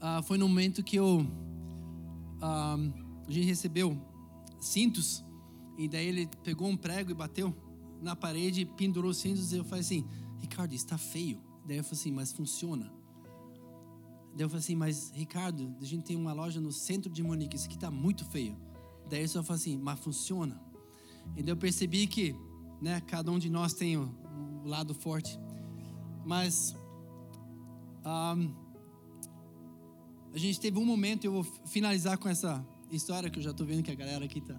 uh, 0.00 0.22
foi 0.22 0.38
no 0.38 0.48
momento 0.48 0.82
que 0.82 0.96
eu 0.96 1.20
uh, 1.20 3.04
a 3.26 3.30
gente 3.30 3.46
recebeu 3.46 4.00
cintos 4.60 5.24
e 5.76 5.88
daí 5.88 6.06
ele 6.06 6.28
pegou 6.42 6.68
um 6.68 6.76
prego 6.76 7.10
e 7.10 7.14
bateu 7.14 7.54
na 8.00 8.14
parede, 8.14 8.64
pendurou 8.64 9.10
os 9.10 9.16
cintos 9.16 9.52
e 9.52 9.56
eu 9.56 9.64
falei 9.64 9.80
assim, 9.80 10.06
Ricardo, 10.38 10.74
está 10.74 10.96
feio. 10.96 11.40
Daí 11.66 11.78
eu 11.78 11.84
falei 11.84 11.98
assim, 11.98 12.12
mas 12.12 12.32
funciona. 12.32 12.92
Daí 14.34 14.44
eu 14.44 14.48
falei 14.48 14.60
assim, 14.60 14.76
mas 14.76 15.10
Ricardo, 15.14 15.74
a 15.80 15.84
gente 15.84 16.04
tem 16.04 16.16
uma 16.16 16.32
loja 16.32 16.60
no 16.60 16.70
centro 16.70 17.10
de 17.10 17.22
Munique, 17.22 17.56
isso 17.56 17.66
aqui 17.66 17.76
está 17.76 17.90
muito 17.90 18.24
feio. 18.26 18.56
Daí 19.08 19.22
eu 19.22 19.28
só 19.28 19.42
falei 19.42 19.60
assim, 19.60 19.78
mas 19.78 19.98
funciona. 19.98 20.60
E 21.36 21.42
daí 21.42 21.52
eu 21.52 21.56
percebi 21.56 22.06
que, 22.06 22.36
né, 22.80 23.00
cada 23.00 23.30
um 23.32 23.38
de 23.38 23.48
nós 23.48 23.72
tem 23.72 23.96
o, 23.96 24.14
o 24.62 24.68
lado 24.68 24.94
forte. 24.94 25.38
Mas 26.24 26.74
um, 28.04 28.54
a 30.32 30.38
gente 30.38 30.58
teve 30.58 30.78
um 30.78 30.84
momento, 30.84 31.24
eu 31.24 31.32
vou 31.32 31.44
finalizar 31.66 32.18
com 32.18 32.28
essa 32.28 32.64
história 32.90 33.30
que 33.30 33.38
eu 33.38 33.42
já 33.42 33.50
estou 33.50 33.66
vendo 33.66 33.82
que 33.82 33.90
a 33.90 33.94
galera 33.94 34.24
aqui 34.24 34.38
está 34.38 34.56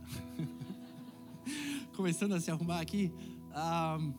começando 1.96 2.34
a 2.34 2.40
se 2.40 2.52
arrumar 2.52 2.80
aqui. 2.80 3.12
Um, 3.52 4.14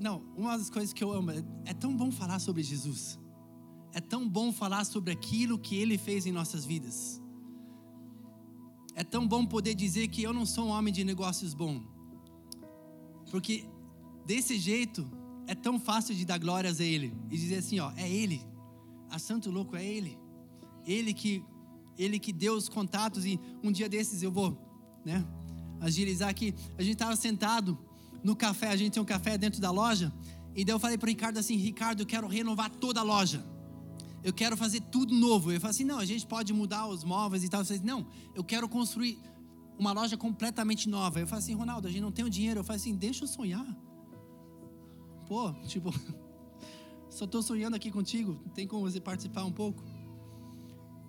não, 0.00 0.22
uma 0.36 0.56
das 0.56 0.68
coisas 0.68 0.92
que 0.92 1.02
eu 1.02 1.12
amo 1.12 1.30
é, 1.30 1.42
é 1.66 1.74
tão 1.74 1.96
bom 1.96 2.10
falar 2.10 2.38
sobre 2.38 2.62
Jesus. 2.62 3.18
É 3.92 4.00
tão 4.00 4.28
bom 4.28 4.52
falar 4.52 4.84
sobre 4.84 5.12
aquilo 5.12 5.58
que 5.58 5.76
Ele 5.76 5.98
fez 5.98 6.26
em 6.26 6.32
nossas 6.32 6.64
vidas. 6.64 7.20
É 8.94 9.02
tão 9.02 9.26
bom 9.26 9.46
poder 9.46 9.74
dizer 9.74 10.08
que 10.08 10.22
eu 10.22 10.32
não 10.32 10.44
sou 10.44 10.66
um 10.66 10.70
homem 10.70 10.92
de 10.92 11.02
negócios 11.02 11.54
bom, 11.54 11.82
porque 13.30 13.64
desse 14.26 14.58
jeito 14.58 15.10
é 15.46 15.54
tão 15.54 15.78
fácil 15.78 16.14
de 16.14 16.24
dar 16.24 16.38
glórias 16.38 16.80
a 16.80 16.84
Ele 16.84 17.14
e 17.30 17.36
dizer 17.36 17.56
assim, 17.56 17.78
ó, 17.80 17.92
é 17.96 18.10
Ele, 18.10 18.44
a 19.10 19.18
Santo 19.18 19.50
Louco 19.50 19.76
é 19.76 19.84
Ele, 19.84 20.18
Ele 20.86 21.12
que 21.12 21.44
Ele 21.98 22.18
que 22.18 22.32
deu 22.32 22.54
os 22.54 22.68
contatos 22.68 23.24
e 23.24 23.38
um 23.62 23.70
dia 23.70 23.88
desses 23.88 24.22
eu 24.22 24.32
vou, 24.32 24.58
né, 25.04 25.24
agilizar 25.80 26.28
aqui. 26.28 26.54
A 26.78 26.82
gente 26.82 26.94
estava 26.94 27.16
sentado 27.16 27.78
no 28.22 28.36
café, 28.36 28.68
a 28.68 28.76
gente 28.76 28.92
tem 28.92 29.02
um 29.02 29.06
café 29.06 29.36
dentro 29.36 29.60
da 29.60 29.70
loja 29.70 30.12
e 30.54 30.64
daí 30.64 30.74
eu 30.74 30.78
falei 30.78 30.98
para 30.98 31.08
Ricardo 31.08 31.38
assim, 31.38 31.56
Ricardo, 31.56 32.00
eu 32.00 32.06
quero 32.06 32.26
renovar 32.26 32.70
toda 32.70 33.00
a 33.00 33.02
loja. 33.02 33.44
Eu 34.22 34.32
quero 34.32 34.56
fazer 34.56 34.80
tudo 34.80 35.14
novo. 35.14 35.50
Ele 35.50 35.58
falou 35.58 35.70
assim, 35.70 35.84
não, 35.84 35.98
a 35.98 36.04
gente 36.04 36.26
pode 36.26 36.52
mudar 36.52 36.86
os 36.86 37.02
móveis 37.02 37.42
e 37.42 37.48
tal. 37.48 37.60
Eu 37.60 37.64
falei, 37.64 37.82
não, 37.82 38.06
eu 38.34 38.44
quero 38.44 38.68
construir 38.68 39.18
uma 39.78 39.92
loja 39.92 40.16
completamente 40.16 40.88
nova. 40.88 41.18
Eu 41.18 41.26
falei 41.26 41.42
assim, 41.42 41.54
Ronaldo, 41.54 41.88
a 41.88 41.90
gente 41.90 42.02
não 42.02 42.12
tem 42.12 42.24
o 42.24 42.30
dinheiro. 42.30 42.60
Eu 42.60 42.64
falei 42.64 42.80
assim, 42.80 42.94
deixa 42.94 43.24
eu 43.24 43.28
sonhar. 43.28 43.66
Pô, 45.32 45.50
tipo, 45.66 45.90
só 47.08 47.24
estou 47.24 47.42
sonhando 47.42 47.74
aqui 47.74 47.90
contigo, 47.90 48.38
tem 48.54 48.66
como 48.66 48.82
você 48.82 49.00
participar 49.00 49.44
um 49.46 49.50
pouco? 49.50 49.82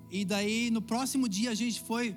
E 0.09 0.23
daí, 0.23 0.71
no 0.71 0.81
próximo 0.81 1.27
dia, 1.27 1.51
a 1.51 1.53
gente 1.53 1.81
foi 1.81 2.15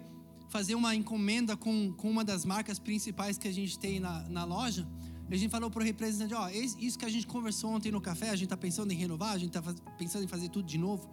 fazer 0.48 0.76
uma 0.76 0.94
encomenda 0.94 1.56
com, 1.56 1.92
com 1.94 2.08
uma 2.08 2.24
das 2.24 2.44
marcas 2.44 2.78
principais 2.78 3.36
que 3.38 3.48
a 3.48 3.52
gente 3.52 3.76
tem 3.76 3.98
na, 3.98 4.20
na 4.28 4.44
loja. 4.44 4.86
E 5.28 5.34
a 5.34 5.36
gente 5.36 5.50
falou 5.50 5.68
para 5.68 5.82
o 5.82 5.84
representante: 5.84 6.32
ó, 6.32 6.48
isso 6.48 6.96
que 6.96 7.04
a 7.04 7.08
gente 7.08 7.26
conversou 7.26 7.70
ontem 7.70 7.90
no 7.90 8.00
café, 8.00 8.30
a 8.30 8.36
gente 8.36 8.44
está 8.44 8.56
pensando 8.56 8.92
em 8.92 8.96
renovar, 8.96 9.32
a 9.32 9.38
gente 9.38 9.58
está 9.58 9.74
pensando 9.98 10.22
em 10.22 10.28
fazer 10.28 10.48
tudo 10.48 10.64
de 10.64 10.78
novo. 10.78 11.10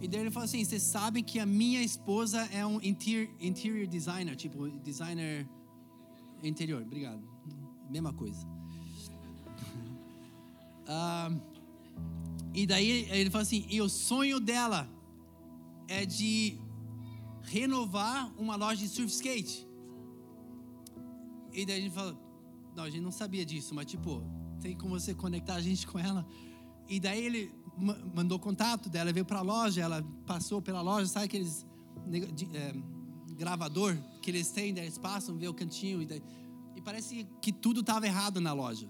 E 0.00 0.08
daí 0.08 0.22
ele 0.22 0.30
falou 0.30 0.46
assim: 0.46 0.64
vocês 0.64 0.82
sabem 0.82 1.22
que 1.22 1.38
a 1.38 1.44
minha 1.44 1.82
esposa 1.82 2.40
é 2.50 2.64
um 2.64 2.80
interior, 2.80 3.28
interior 3.38 3.86
designer, 3.86 4.34
tipo, 4.34 4.66
designer 4.78 5.46
interior. 6.42 6.80
Obrigado. 6.80 7.22
Mesma 7.90 8.14
coisa. 8.14 8.56
Ah, 10.86 11.30
e 12.54 12.66
daí 12.66 13.06
ele 13.10 13.30
falou 13.30 13.42
assim: 13.42 13.66
e 13.68 13.80
o 13.80 13.88
sonho 13.88 14.40
dela 14.40 14.88
é 15.88 16.04
de 16.06 16.58
renovar 17.42 18.32
uma 18.38 18.56
loja 18.56 18.80
de 18.80 18.88
surf 18.88 19.12
skate. 19.12 19.66
E 21.52 21.64
daí 21.64 21.78
a 21.78 21.80
gente 21.80 21.94
falou: 21.94 22.16
não, 22.74 22.84
a 22.84 22.90
gente 22.90 23.02
não 23.02 23.12
sabia 23.12 23.44
disso, 23.44 23.74
mas 23.74 23.86
tipo, 23.86 24.22
tem 24.60 24.76
como 24.76 24.98
você 24.98 25.14
conectar 25.14 25.54
a 25.54 25.60
gente 25.60 25.86
com 25.86 25.98
ela. 25.98 26.26
E 26.88 27.00
daí 27.00 27.24
ele 27.24 27.52
mandou 28.14 28.38
contato 28.38 28.88
dela, 28.88 29.12
veio 29.12 29.24
para 29.24 29.40
a 29.40 29.42
loja, 29.42 29.82
ela 29.82 30.02
passou 30.26 30.62
pela 30.62 30.80
loja, 30.80 31.06
sabe 31.06 31.26
aqueles 31.26 31.66
é, 32.54 32.74
gravador 33.34 33.96
que 34.22 34.30
eles 34.30 34.50
têm, 34.50 34.72
daí 34.72 34.84
eles 34.84 34.98
passam, 34.98 35.36
vê 35.36 35.46
o 35.48 35.54
cantinho 35.54 36.00
e, 36.00 36.06
daí, 36.06 36.22
e 36.74 36.80
parece 36.80 37.26
que 37.40 37.52
tudo 37.52 37.80
estava 37.80 38.06
errado 38.06 38.40
na 38.40 38.52
loja. 38.52 38.88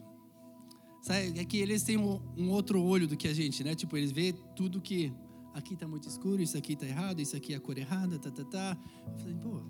É 1.09 1.45
que 1.45 1.59
eles 1.59 1.83
têm 1.83 1.97
um, 1.97 2.21
um, 2.37 2.51
outro 2.51 2.83
olho 2.83 3.07
do 3.07 3.17
que 3.17 3.29
a 3.29 3.35
gente, 3.35 3.63
né? 3.63 3.75
Tipo, 3.75 3.97
eles 3.97 4.11
vê 4.11 4.33
tudo 4.55 4.81
que 4.81 5.13
aqui 5.55 5.75
está 5.75 5.87
muito 5.87 6.09
escuro, 6.09 6.43
isso 6.43 6.59
aqui 6.59 6.73
está 6.73 6.87
errado, 6.87 7.21
isso 7.21 7.37
aqui 7.37 7.55
é 7.55 7.57
a 7.57 7.61
cor 7.61 7.79
errada, 7.79 8.19
tá, 8.19 8.31
tá, 8.31 8.45
tá. 8.45 8.77
Eu 9.13 9.19
falei, 9.19 9.35
pô, 9.37 9.61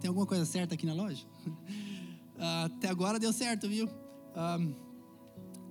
tem 0.00 0.08
alguma 0.08 0.26
coisa 0.26 0.44
certa 0.44 0.74
aqui 0.74 0.86
na 0.86 0.94
loja? 0.94 1.26
uh, 1.46 2.66
até 2.66 2.88
agora 2.88 3.18
deu 3.18 3.32
certo, 3.32 3.68
viu? 3.68 3.88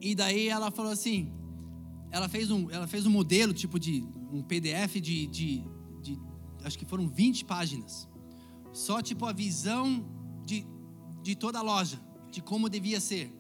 E 0.02 0.16
daí 0.16 0.50
ela 0.50 0.72
falou 0.72 0.92
assim, 0.92 1.32
ela 2.12 2.28
fez 2.28 2.52
um, 2.52 2.70
ela 2.70 2.88
fez 2.88 3.06
um 3.06 3.10
modelo 3.10 3.54
tipo 3.54 3.80
de 3.80 4.08
um 4.32 4.42
PDF 4.42 4.96
de, 4.96 5.28
de, 5.28 5.64
de 6.02 6.20
acho 6.64 6.78
que 6.78 6.86
foram 6.86 7.08
20 7.08 7.46
páginas, 7.46 8.08
só 8.74 9.02
tipo 9.02 9.26
a 9.26 9.34
visão 9.34 10.06
de, 10.46 10.66
de 11.22 11.36
toda 11.36 11.60
a 11.60 11.62
loja, 11.62 12.00
de 12.32 12.42
como 12.42 12.70
devia 12.70 13.00
ser. 13.00 13.32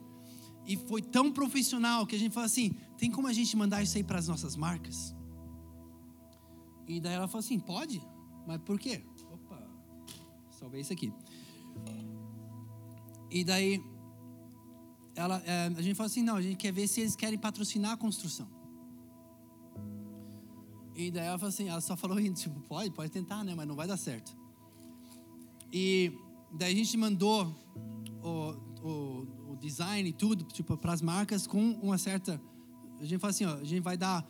E 0.65 0.75
foi 0.75 1.01
tão 1.01 1.31
profissional 1.31 2.05
que 2.07 2.15
a 2.15 2.19
gente 2.19 2.33
falou 2.33 2.45
assim: 2.45 2.71
tem 2.97 3.11
como 3.11 3.27
a 3.27 3.33
gente 3.33 3.55
mandar 3.55 3.83
isso 3.83 3.97
aí 3.97 4.03
para 4.03 4.19
as 4.19 4.27
nossas 4.27 4.55
marcas? 4.55 5.15
E 6.87 6.99
daí 6.99 7.13
ela 7.13 7.27
falou 7.27 7.39
assim: 7.39 7.59
pode, 7.59 8.01
mas 8.47 8.61
por 8.61 8.79
quê? 8.79 9.03
Opa, 9.31 9.61
salvei 10.51 10.81
isso 10.81 10.93
aqui. 10.93 11.13
E 13.29 13.43
daí 13.43 13.83
ela, 15.15 15.41
é, 15.45 15.67
a 15.67 15.81
gente 15.81 15.95
falou 15.95 16.07
assim: 16.07 16.23
não, 16.23 16.35
a 16.35 16.41
gente 16.41 16.57
quer 16.57 16.71
ver 16.71 16.87
se 16.87 17.01
eles 17.01 17.15
querem 17.15 17.37
patrocinar 17.37 17.91
a 17.91 17.97
construção. 17.97 18.47
E 20.95 21.11
daí 21.11 21.27
ela 21.27 21.37
falou 21.37 21.49
assim: 21.49 21.67
ela 21.67 21.81
só 21.81 21.95
falou, 21.95 22.21
tipo, 22.33 22.59
pode, 22.61 22.91
pode 22.91 23.11
tentar, 23.11 23.43
né, 23.43 23.53
mas 23.55 23.67
não 23.67 23.75
vai 23.75 23.87
dar 23.87 23.97
certo. 23.97 24.35
E 25.71 26.11
daí 26.51 26.73
a 26.73 26.75
gente 26.75 26.95
mandou 26.97 27.53
o, 28.23 28.55
o 28.81 29.27
design 29.55 30.09
e 30.09 30.13
tudo, 30.13 30.43
tipo, 30.45 30.77
para 30.77 30.93
as 30.93 31.01
marcas 31.01 31.47
com 31.47 31.71
uma 31.81 31.97
certa. 31.97 32.41
A 32.99 33.05
gente 33.05 33.19
fala 33.19 33.31
assim, 33.31 33.45
ó, 33.45 33.55
a 33.55 33.63
gente 33.63 33.81
vai 33.81 33.97
dar 33.97 34.25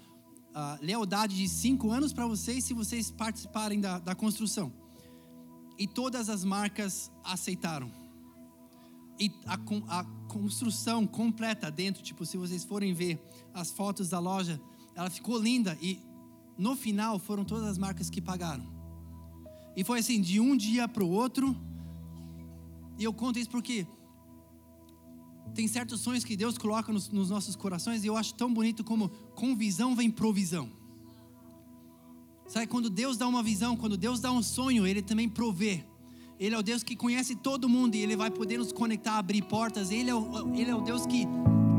a 0.54 0.80
lealdade 0.82 1.36
de 1.36 1.50
cinco 1.50 1.92
anos 1.92 2.14
para 2.14 2.26
vocês 2.26 2.64
se 2.64 2.74
vocês 2.74 3.12
participarem 3.12 3.80
da, 3.80 4.00
da 4.00 4.16
construção. 4.16 4.72
E 5.78 5.88
todas 5.88 6.30
as 6.30 6.44
marcas 6.44 7.12
aceitaram. 7.24 7.92
E 9.20 9.32
a, 9.46 10.00
a 10.00 10.04
construção 10.28 11.06
completa 11.06 11.70
dentro, 11.70 12.02
tipo, 12.02 12.26
se 12.26 12.38
vocês 12.38 12.64
forem 12.64 12.94
ver 12.94 13.22
as 13.54 13.72
fotos 13.72 14.10
da 14.10 14.20
loja, 14.20 14.60
ela 14.96 15.10
ficou 15.10 15.38
linda 15.38 15.78
e 15.82 16.00
no 16.58 16.76
final 16.76 17.20
foram 17.20 17.44
todas 17.44 17.66
as 17.66 17.78
marcas 17.78 18.10
que 18.10 18.22
pagaram. 18.22 18.66
E 19.76 19.84
foi 19.84 20.00
assim, 20.00 20.22
de 20.22 20.40
um 20.40 20.56
dia 20.56 20.88
para 20.88 21.04
o 21.04 21.10
outro. 21.10 21.56
E 22.98 23.04
eu 23.04 23.14
conto 23.14 23.38
isso 23.38 23.50
porque 23.50 23.86
tem 25.54 25.68
certos 25.68 26.02
sonhos 26.02 26.24
que 26.24 26.36
Deus 26.36 26.58
coloca 26.58 26.92
nos, 26.92 27.10
nos 27.10 27.30
nossos 27.30 27.56
corações 27.56 28.04
e 28.04 28.08
eu 28.08 28.18
acho 28.18 28.34
tão 28.34 28.54
bonito 28.54 28.84
como 28.84 29.10
com 29.36 29.56
visão 29.56 29.96
vem 29.96 30.10
provisão. 30.10 30.70
Sabe, 32.48 32.68
quando 32.68 32.90
Deus 32.90 33.18
dá 33.18 33.28
uma 33.28 33.42
visão, 33.42 33.76
quando 33.76 33.98
Deus 33.98 34.20
dá 34.20 34.32
um 34.32 34.44
sonho, 34.44 34.86
Ele 34.86 35.02
também 35.02 35.28
provê. 35.28 35.84
Ele 36.40 36.54
é 36.54 36.58
o 36.58 36.64
Deus 36.64 36.84
que 36.84 36.96
conhece 36.96 37.36
todo 37.36 37.70
mundo 37.70 37.96
e 37.96 38.02
Ele 38.02 38.16
vai 38.16 38.30
poder 38.30 38.58
nos 38.58 38.72
conectar, 38.72 39.18
abrir 39.18 39.42
portas. 39.44 39.90
Ele 39.90 40.10
é 40.10 40.16
o, 40.16 40.54
ele 40.54 40.70
é 40.70 40.76
o 40.76 40.82
Deus 40.82 41.06
que 41.06 41.26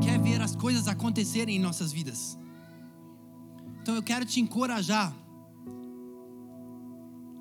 quer 0.03 0.19
ver 0.19 0.41
as 0.41 0.57
coisas 0.57 0.89
acontecerem 0.89 1.57
em 1.57 1.59
nossas 1.59 1.93
vidas. 1.93 2.39
Então 3.83 3.95
eu 3.95 4.03
quero 4.03 4.25
te 4.25 4.41
encorajar 4.41 5.15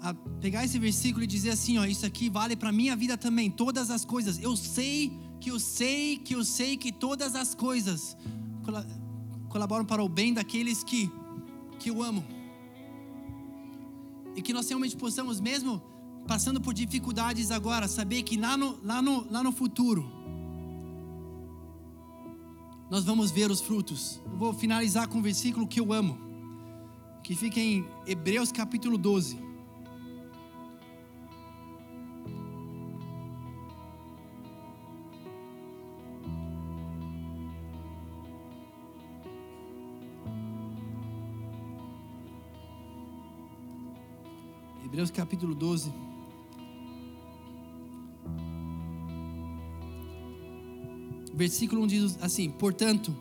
a 0.01 0.13
pegar 0.39 0.63
esse 0.63 0.77
versículo 0.77 1.23
e 1.23 1.27
dizer 1.27 1.49
assim, 1.49 1.79
ó, 1.79 1.85
isso 1.85 2.05
aqui 2.05 2.29
vale 2.29 2.55
para 2.55 2.71
minha 2.71 2.95
vida 2.95 3.17
também, 3.17 3.49
todas 3.49 3.89
as 3.89 4.05
coisas. 4.05 4.37
Eu 4.37 4.55
sei 4.55 5.11
que 5.45 5.51
eu 5.51 5.59
sei 5.59 6.17
que 6.17 6.33
eu 6.33 6.43
sei 6.43 6.75
que 6.75 6.91
todas 6.91 7.35
as 7.35 7.53
coisas 7.53 8.17
colaboram 9.47 9.85
para 9.85 10.03
o 10.03 10.09
bem 10.09 10.33
daqueles 10.33 10.83
que 10.83 11.11
que 11.77 11.91
eu 11.91 12.01
amo. 12.01 12.25
E 14.35 14.41
que 14.41 14.51
nós 14.51 14.67
realmente 14.67 14.97
possamos 14.97 15.39
mesmo 15.39 15.79
passando 16.25 16.59
por 16.59 16.73
dificuldades 16.73 17.51
agora, 17.51 17.87
saber 17.87 18.23
que 18.23 18.37
lá 18.37 18.57
no, 18.57 18.79
lá 18.83 19.03
no, 19.03 19.31
lá 19.31 19.43
no 19.43 19.51
futuro 19.51 20.11
nós 22.89 23.05
vamos 23.05 23.29
ver 23.29 23.51
os 23.51 23.61
frutos. 23.61 24.19
Eu 24.25 24.37
vou 24.39 24.51
finalizar 24.51 25.07
com 25.07 25.19
um 25.19 25.21
versículo 25.21 25.67
que 25.67 25.79
eu 25.79 25.93
amo, 25.93 26.17
que 27.23 27.35
fica 27.35 27.59
em 27.59 27.85
Hebreus 28.07 28.51
capítulo 28.51 28.97
12. 28.97 29.44
Capítulo 45.11 45.55
12. 45.55 45.91
Versículo 51.33 51.83
1 51.83 51.87
diz 51.87 52.17
assim: 52.21 52.49
Portanto, 52.49 53.15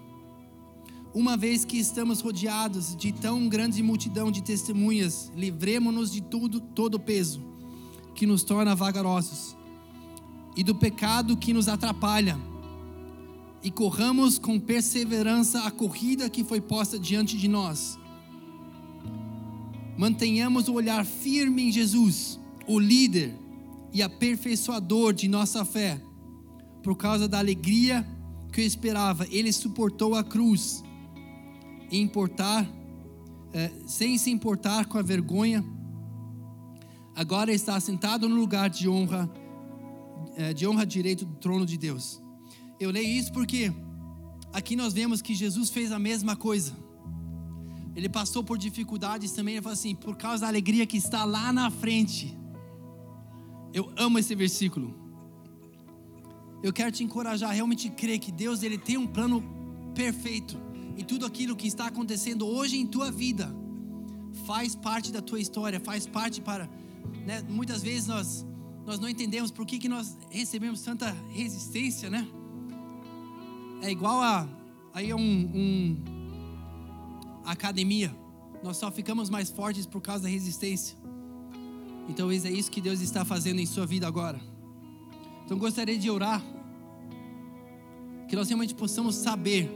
uma 1.13 1.37
vez 1.37 1.65
que 1.65 1.79
estamos 1.79 2.21
rodeados 2.21 2.95
de 2.97 3.13
tão 3.13 3.49
grande 3.49 3.83
multidão 3.83 4.31
de 4.31 4.43
testemunhas, 4.43 5.33
livremo-nos 5.37 6.13
de 6.13 6.21
tudo, 6.21 6.61
todo 6.61 6.95
o 6.95 7.01
peso 7.01 7.43
que 8.15 8.27
nos 8.27 8.43
torna 8.43 8.75
vagarosos 8.75 9.57
e 10.57 10.63
do 10.63 10.75
pecado 10.75 11.37
que 11.37 11.53
nos 11.53 11.67
atrapalha, 11.67 12.39
e 13.63 13.71
corramos 13.71 14.39
com 14.39 14.61
perseverança 14.61 15.63
a 15.65 15.71
corrida 15.71 16.29
que 16.29 16.45
foi 16.45 16.61
posta 16.61 16.99
diante 16.99 17.37
de 17.37 17.49
nós 17.49 17.99
Mantenhamos 19.97 20.69
o 20.69 20.75
olhar 20.75 21.05
firme 21.05 21.69
em 21.69 21.73
Jesus, 21.73 22.41
o 22.67 22.79
líder 22.79 23.35
e 23.93 24.03
aperfeiçoador 24.03 25.13
de 25.13 25.29
nossa 25.29 25.65
fé. 25.65 26.01
Por 26.83 26.97
causa 26.97 27.29
da 27.29 27.39
alegria 27.39 28.07
que 28.53 28.61
eu 28.61 28.67
esperava, 28.67 29.27
ele 29.31 29.53
suportou 29.53 30.15
a 30.15 30.25
cruz, 30.25 30.83
importar, 31.91 32.69
é, 33.53 33.71
sem 33.87 34.19
se 34.19 34.31
importar 34.31 34.87
com 34.87 34.99
a 34.99 35.03
vergonha. 35.03 35.65
Agora 37.15 37.53
está 37.53 37.79
sentado 37.79 38.29
no 38.29 38.35
lugar 38.35 38.69
de 38.69 38.89
honra, 38.89 39.31
é, 40.37 40.53
de 40.53 40.67
honra 40.67 40.85
direito 40.85 41.25
do 41.25 41.37
trono 41.37 41.65
de 41.65 41.79
Deus. 41.79 42.21
Eu 42.81 42.91
leio 42.91 43.09
isso 43.09 43.33
porque 43.33 43.73
aqui 44.53 44.75
nós 44.75 44.93
vemos 44.93 45.23
que 45.23 45.35
Jesus 45.35 45.71
fez 45.71 45.93
a 45.93 45.99
mesma 45.99 46.35
coisa. 46.35 46.84
Ele 47.97 48.09
passou 48.09 48.43
por 48.43 48.59
dificuldades 48.59 49.33
também. 49.33 49.55
Ele 49.55 49.63
falou 49.63 49.75
assim: 49.75 49.95
por 49.95 50.17
causa 50.17 50.43
da 50.43 50.49
alegria 50.49 50.87
que 50.87 50.97
está 50.97 51.25
lá 51.25 51.53
na 51.53 51.71
frente. 51.71 52.37
Eu 53.73 53.93
amo 53.97 54.19
esse 54.19 54.35
versículo. 54.35 54.95
Eu 56.63 56.73
quero 56.73 56.91
te 56.91 57.05
encorajar 57.05 57.51
a 57.51 57.53
realmente 57.53 57.91
crer 57.91 58.19
que 58.19 58.33
Deus 58.33 58.63
ele 58.63 58.79
tem 58.79 58.97
um 58.97 59.07
plano 59.07 59.43
perfeito 59.95 60.59
e 60.97 61.03
tudo 61.03 61.27
aquilo 61.27 61.57
que 61.57 61.67
está 61.67 61.87
acontecendo 61.87 62.47
hoje 62.47 62.79
em 62.79 62.87
tua 62.87 63.11
vida 63.11 63.55
faz 64.47 64.75
parte 64.75 65.13
da 65.13 65.21
tua 65.21 65.41
história, 65.41 65.81
faz 65.81 66.07
parte 66.07 66.41
para, 66.41 66.69
né? 67.27 67.43
Muitas 67.49 67.83
vezes 67.83 68.07
nós 68.07 68.47
nós 68.87 68.99
não 68.99 69.09
entendemos 69.09 69.51
por 69.51 69.65
que, 69.65 69.79
que 69.79 69.89
nós 69.89 70.17
recebemos 70.31 70.83
tanta 70.83 71.11
resistência, 71.31 72.11
né? 72.11 72.27
É 73.83 73.91
igual 73.91 74.21
a 74.21 74.49
aí 74.93 75.11
é 75.11 75.17
um, 75.17 75.21
um 75.21 76.14
academia. 77.45 78.15
Nós 78.63 78.77
só 78.77 78.91
ficamos 78.91 79.29
mais 79.29 79.51
fortes 79.51 79.87
por 79.87 80.01
causa 80.01 80.25
da 80.25 80.29
resistência. 80.29 80.97
Então, 82.09 82.31
é 82.31 82.35
isso 82.35 82.71
que 82.71 82.81
Deus 82.81 83.01
está 83.01 83.25
fazendo 83.25 83.61
em 83.61 83.67
sua 83.67 83.87
vida 83.87 84.07
agora. 84.07 84.41
Então, 85.45 85.59
gostaria 85.59 85.99
de 85.99 86.11
orar. 86.11 86.43
Que 88.29 88.35
nós 88.35 88.49
realmente 88.49 88.75
possamos 88.75 89.17
saber. 89.17 89.71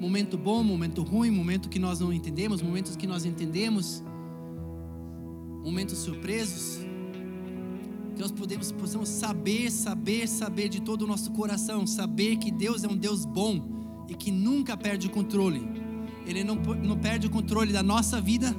Momento 0.00 0.36
bom, 0.36 0.62
momento 0.62 1.02
ruim, 1.02 1.30
momento 1.30 1.68
que 1.68 1.78
nós 1.78 2.00
não 2.00 2.12
entendemos, 2.12 2.60
momentos 2.60 2.96
que 2.96 3.06
nós 3.06 3.24
entendemos, 3.24 4.02
momentos 5.62 5.98
surpresos. 5.98 6.78
Que 8.14 8.20
nós 8.20 8.32
podemos, 8.32 8.72
possamos 8.72 9.08
saber, 9.08 9.70
saber, 9.70 10.26
saber 10.26 10.68
de 10.68 10.80
todo 10.80 11.02
o 11.02 11.06
nosso 11.06 11.30
coração, 11.32 11.86
saber 11.86 12.36
que 12.36 12.50
Deus 12.50 12.82
é 12.82 12.88
um 12.88 12.96
Deus 12.96 13.24
bom 13.24 14.04
e 14.08 14.14
que 14.14 14.30
nunca 14.30 14.76
perde 14.76 15.06
o 15.06 15.10
controle 15.10 15.85
ele 16.26 16.42
não, 16.42 16.56
não 16.56 16.98
perde 16.98 17.26
o 17.26 17.30
controle 17.30 17.72
da 17.72 17.82
nossa 17.82 18.20
vida 18.20 18.54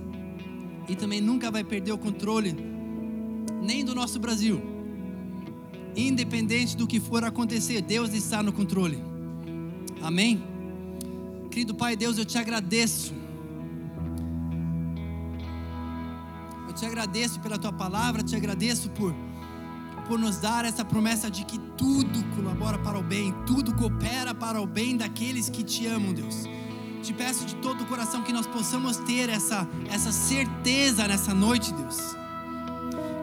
e 0.88 0.96
também 0.96 1.20
nunca 1.20 1.52
vai 1.52 1.64
perder 1.64 1.92
o 1.92 1.98
controle 1.98 2.56
nem 3.62 3.84
do 3.84 3.94
nosso 3.94 4.20
Brasil. 4.20 4.62
Independente 5.96 6.78
do 6.78 6.88
que 6.88 7.00
for 7.00 7.24
acontecer, 7.26 7.82
Deus 7.82 8.14
está 8.14 8.42
no 8.42 8.54
controle. 8.54 9.04
Amém? 10.02 10.42
Querido 11.52 11.76
Pai 11.76 11.96
Deus, 11.98 12.18
eu 12.18 12.24
te 12.24 12.38
agradeço. 12.38 13.14
Eu 16.68 16.74
te 16.74 16.86
agradeço 16.86 17.40
pela 17.42 17.58
tua 17.58 17.74
palavra, 17.74 18.24
te 18.24 18.36
agradeço 18.36 18.90
por 18.92 19.14
por 20.08 20.18
nos 20.18 20.38
dar 20.38 20.64
essa 20.64 20.86
promessa 20.86 21.30
de 21.30 21.44
que 21.44 21.60
tudo 21.78 22.24
colabora 22.34 22.80
para 22.80 22.98
o 22.98 23.04
bem, 23.04 23.36
tudo 23.46 23.76
coopera 23.76 24.34
para 24.34 24.62
o 24.62 24.66
bem 24.66 24.96
daqueles 24.96 25.50
que 25.50 25.66
te 25.66 25.86
amam, 25.86 26.14
Deus 26.14 26.48
te 27.08 27.14
peço 27.14 27.46
de 27.46 27.56
todo 27.56 27.84
o 27.84 27.86
coração 27.86 28.22
que 28.22 28.34
nós 28.34 28.46
possamos 28.46 28.98
ter 28.98 29.30
essa, 29.30 29.66
essa 29.90 30.12
certeza 30.12 31.08
nessa 31.08 31.34
noite, 31.34 31.74
Deus. 31.74 31.96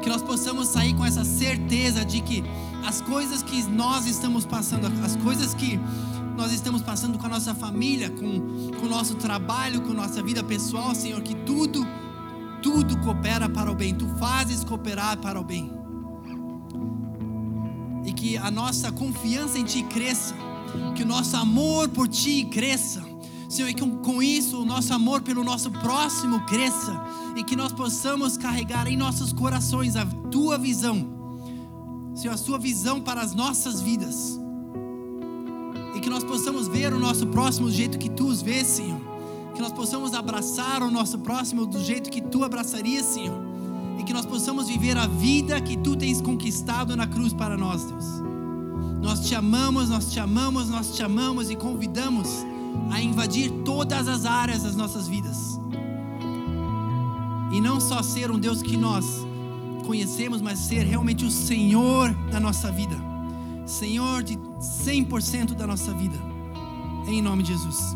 Que 0.01 0.09
nós 0.09 0.23
possamos 0.23 0.69
sair 0.69 0.95
com 0.95 1.05
essa 1.05 1.23
certeza 1.23 2.03
de 2.03 2.23
que 2.23 2.43
as 2.87 3.03
coisas 3.03 3.43
que 3.43 3.63
nós 3.65 4.07
estamos 4.07 4.47
passando, 4.47 4.87
as 5.05 5.17
coisas 5.17 5.53
que 5.53 5.79
nós 6.35 6.51
estamos 6.51 6.81
passando 6.81 7.19
com 7.19 7.27
a 7.27 7.29
nossa 7.29 7.55
família, 7.55 8.09
com, 8.09 8.83
o 8.83 8.89
nosso 8.89 9.17
trabalho, 9.17 9.83
com 9.83 9.93
nossa 9.93 10.23
vida 10.23 10.43
pessoal, 10.43 10.95
Senhor, 10.95 11.21
que 11.21 11.35
tudo, 11.35 11.87
tudo 12.63 12.97
coopera 13.01 13.51
para 13.51 13.71
o 13.71 13.75
bem, 13.75 13.95
Tu 13.95 14.09
fazes 14.19 14.65
cooperar 14.65 15.19
para 15.19 15.39
o 15.39 15.45
bem. 15.45 15.71
E 18.07 18.15
que 18.15 18.39
a 18.39 18.51
nossa 18.51 18.91
confiança 18.91 19.59
em 19.59 19.65
Ti 19.65 19.83
cresça, 19.83 20.35
que 20.95 21.03
o 21.03 21.07
nosso 21.07 21.37
amor 21.37 21.91
por 21.91 22.09
Ti 22.09 22.45
cresça 22.47 23.14
Senhor, 23.55 23.69
e 23.69 23.75
que 23.75 23.89
com 23.89 24.21
isso 24.21 24.63
o 24.63 24.65
nosso 24.65 24.93
amor 24.93 25.23
pelo 25.23 25.45
nosso 25.45 25.71
próximo 25.71 26.41
cresça 26.41 27.01
e 27.37 27.45
que 27.45 27.55
nós 27.55 27.71
possamos 27.71 28.37
carregar 28.37 28.89
em 28.89 28.97
nossos 28.97 29.33
corações 29.33 29.95
a 29.95 30.05
tua 30.05 30.59
visão, 30.59 31.07
Senhor, 32.17 32.35
a 32.35 32.37
sua 32.37 32.59
visão 32.59 33.01
para 33.01 33.21
as 33.21 33.33
nossas 33.33 33.81
vidas. 33.81 34.41
E 35.95 36.01
que 36.01 36.11
nós 36.11 36.25
possamos 36.25 36.67
ver 36.67 36.93
o 36.93 36.99
nosso 36.99 37.29
próximo 37.29 37.69
do 37.69 37.73
jeito 37.73 37.97
que 37.97 38.11
tu 38.11 38.27
os 38.27 38.43
vês, 38.43 38.67
Senhor. 38.67 39.01
Que 39.55 39.63
nós 39.63 39.73
possamos 39.73 40.15
abraçar 40.15 40.83
o 40.83 40.91
nosso 40.91 41.21
próximo 41.21 41.65
do 41.65 41.81
jeito 41.81 42.11
que 42.11 42.21
tu 42.21 42.43
abraçarias, 42.43 43.07
Senhor. 43.07 43.41
E 44.01 44.03
que 44.03 44.13
nós 44.13 44.27
possamos 44.27 44.67
viver 44.67 44.99
a 44.99 45.07
vida 45.07 45.61
que 45.61 45.77
tu 45.77 45.95
tens 45.95 46.21
conquistado 46.21 46.97
na 46.97 47.07
cruz 47.07 47.33
para 47.33 47.57
nós, 47.57 47.85
Deus. 47.85 48.05
Nós 49.01 49.21
te 49.21 49.37
amamos, 49.37 49.91
nós 49.91 50.11
te 50.11 50.19
amamos, 50.19 50.69
nós 50.69 50.97
te 50.97 51.05
amamos 51.05 51.51
e 51.51 51.55
convidamos 51.55 52.45
a 52.91 53.01
invadir 53.01 53.51
todas 53.65 54.09
as 54.09 54.25
áreas 54.25 54.63
das 54.63 54.77
nossas 54.77 55.09
vidas. 55.09 55.59
E 57.53 57.61
não 57.61 57.81
só 57.81 58.03
ser 58.03 58.31
um 58.31 58.39
Deus 58.39 58.63
que 58.63 58.77
nós 58.77 59.25
conhecemos, 59.87 60.41
mas 60.41 60.59
ser 60.59 60.85
realmente 60.85 61.25
o 61.25 61.31
Senhor 61.31 62.13
da 62.31 62.41
nossa 62.41 62.73
vida. 62.73 62.97
Senhor 63.67 64.23
de 64.23 64.37
100% 64.37 65.55
da 65.55 65.67
nossa 65.67 65.93
vida. 65.95 66.17
Em 67.07 67.23
nome 67.23 67.43
de 67.43 67.53
Jesus. 67.53 67.95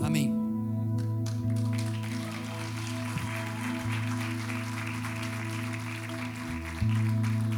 Amém. 0.00 0.39